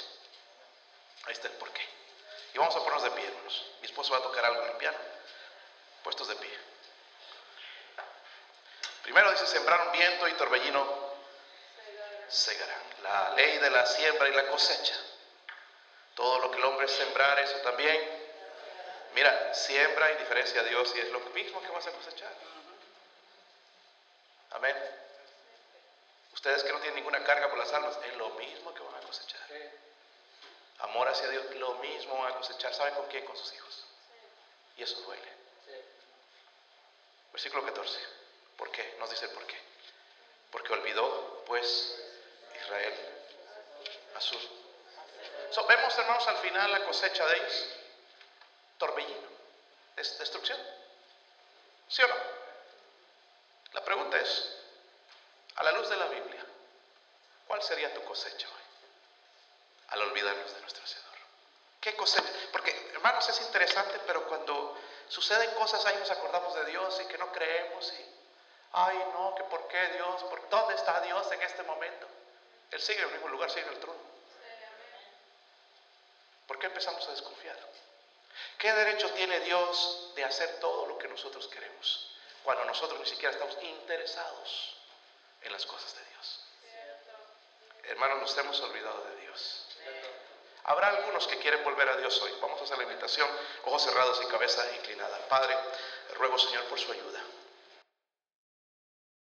Ahí 1.26 1.34
está 1.34 1.48
el 1.48 1.54
porqué. 1.54 1.88
Y 2.54 2.58
vamos 2.58 2.76
a 2.76 2.80
ponernos 2.80 3.04
de 3.04 3.12
pie, 3.12 3.26
hermanos. 3.26 3.66
Mi 3.82 3.88
esposo 3.88 4.14
va 4.14 4.20
a 4.20 4.24
tocar 4.24 4.46
algo 4.46 4.62
en 4.64 4.70
el 4.70 4.78
piano. 4.78 4.98
Puestos 6.04 6.28
de 6.28 6.36
pie. 6.36 6.60
Primero 9.04 9.32
dice, 9.32 9.48
sembraron 9.48 9.92
viento 9.92 10.28
y 10.28 10.34
torbellino 10.34 11.14
segarán. 12.28 12.84
La 13.04 13.32
ley 13.32 13.58
de 13.60 13.70
la 13.70 13.86
siembra 13.86 14.30
y 14.30 14.34
la 14.34 14.48
cosecha. 14.48 14.96
Todo 16.16 16.40
lo 16.40 16.52
que 16.52 16.58
el 16.58 16.66
hombre 16.66 16.88
sembrar, 16.88 17.40
eso 17.40 17.58
también 17.58 18.24
Mira, 19.16 19.54
siembra 19.54 20.12
y 20.12 20.16
diferencia 20.18 20.62
a 20.62 20.64
Dios 20.64 20.92
y 20.96 21.00
es 21.00 21.10
lo 21.10 21.20
mismo 21.20 21.62
que 21.62 21.70
vas 21.70 21.86
a 21.86 21.92
cosechar. 21.92 22.32
Amén. 24.54 24.76
Ustedes 26.34 26.64
que 26.64 26.72
no 26.72 26.80
tienen 26.80 26.96
ninguna 26.96 27.24
carga 27.24 27.50
por 27.50 27.58
las 27.58 27.72
almas, 27.74 27.98
es 28.06 28.18
lo 28.18 28.30
mismo 28.32 28.74
que 28.74 28.82
van 28.82 28.96
a 28.96 29.00
cosechar. 29.00 29.42
Amor 30.80 31.08
hacia 31.08 31.30
Dios, 31.30 31.56
lo 31.56 31.76
mismo 31.76 32.18
van 32.18 32.34
a 32.34 32.38
cosechar. 32.38 32.74
¿Saben 32.74 32.96
con 32.96 33.08
quién? 33.08 33.26
Con 33.26 33.38
sus 33.38 33.54
hijos. 33.54 33.86
Y 34.78 34.84
eso 34.84 35.00
duele. 35.02 35.32
Versículo 37.32 37.66
14. 37.66 38.00
¿Por 38.58 38.72
qué? 38.72 38.96
Nos 39.00 39.10
dice 39.10 39.26
el 39.26 39.32
por 39.32 39.46
qué. 39.46 39.58
Porque 40.52 40.74
olvidó, 40.74 41.44
pues, 41.46 42.00
Israel 42.62 42.94
azul. 44.16 44.42
So, 45.52 45.66
vemos, 45.66 45.98
hermanos, 45.98 46.28
al 46.28 46.38
final 46.38 46.72
la 46.72 46.84
cosecha 46.86 47.26
de 47.26 47.38
ellos 47.38 47.68
torbellino, 48.78 49.28
es 49.96 50.20
destrucción. 50.20 50.60
¿Sí 51.88 52.02
o 52.02 52.08
no? 52.08 52.43
La 53.74 53.84
pregunta 53.84 54.20
es, 54.20 54.50
a 55.56 55.64
la 55.64 55.72
luz 55.72 55.90
de 55.90 55.98
la 55.98 56.06
Biblia, 56.06 56.46
¿cuál 57.48 57.62
sería 57.62 57.94
tu 57.94 58.04
cosecha 58.04 58.48
hoy? 58.48 58.64
Al 59.90 60.02
olvidarnos 60.04 60.54
de 60.54 60.62
nuestro 60.62 60.86
Señor. 60.86 61.04
¿Qué 61.82 61.96
cosecha? 61.96 62.30
Porque, 62.52 62.72
hermanos, 62.94 63.28
es 63.30 63.42
interesante, 63.42 64.00
pero 64.06 64.28
cuando 64.28 64.78
suceden 65.10 65.54
cosas 65.56 65.86
ahí 65.86 65.98
nos 65.98 66.12
acordamos 66.12 66.56
de 66.56 66.66
Dios 66.66 67.02
y 67.04 67.08
que 67.08 67.18
no 67.18 67.32
creemos 67.32 67.94
y, 67.94 68.06
ay, 68.74 68.98
no, 69.14 69.36
que 69.36 69.44
por 69.44 69.68
qué 69.68 69.88
Dios, 69.88 70.24
por 70.24 70.48
dónde 70.50 70.76
está 70.76 71.02
Dios 71.02 71.32
en 71.32 71.42
este 71.42 71.64
momento. 71.64 72.08
Él 72.72 72.82
sigue 72.82 73.00
en 73.00 73.08
el 73.08 73.14
mismo 73.14 73.30
lugar, 73.30 73.50
sigue 73.50 73.68
en 73.68 73.74
el 73.74 73.80
trono. 73.80 74.00
¿Por 76.48 76.60
qué 76.60 76.68
empezamos 76.68 77.08
a 77.08 77.12
desconfiar? 77.12 77.58
¿Qué 78.58 78.72
derecho 78.72 79.12
tiene 79.14 79.40
Dios 79.42 80.12
de 80.16 80.24
hacer 80.24 80.60
todo 80.60 80.88
lo 80.88 80.98
que 80.98 81.08
nosotros 81.08 81.48
queremos 81.48 82.13
cuando 82.44 82.66
nosotros 82.66 83.00
ni 83.00 83.06
siquiera 83.06 83.32
estamos 83.32 83.58
interesados 83.62 84.76
en 85.42 85.52
las 85.52 85.66
cosas 85.66 85.96
de 85.96 86.06
Dios? 86.06 86.40
Hermanos, 87.84 88.22
nos 88.22 88.38
hemos 88.38 88.60
olvidado 88.62 89.04
de 89.06 89.16
Dios. 89.22 89.68
Habrá 90.66 90.88
algunos 90.90 91.28
que 91.28 91.38
quieren 91.40 91.64
volver 91.64 91.90
a 91.90 91.98
Dios 91.98 92.22
hoy. 92.22 92.32
Vamos 92.42 92.60
a 92.62 92.64
hacer 92.64 92.78
la 92.78 92.84
invitación, 92.84 93.28
ojos 93.66 93.84
cerrados 93.84 94.22
y 94.24 94.28
cabeza 94.28 94.64
inclinada. 94.76 95.18
Padre, 95.28 95.58
ruego 96.16 96.38
Señor 96.38 96.64
por 96.66 96.80
su 96.80 96.92
ayuda. 96.92 97.22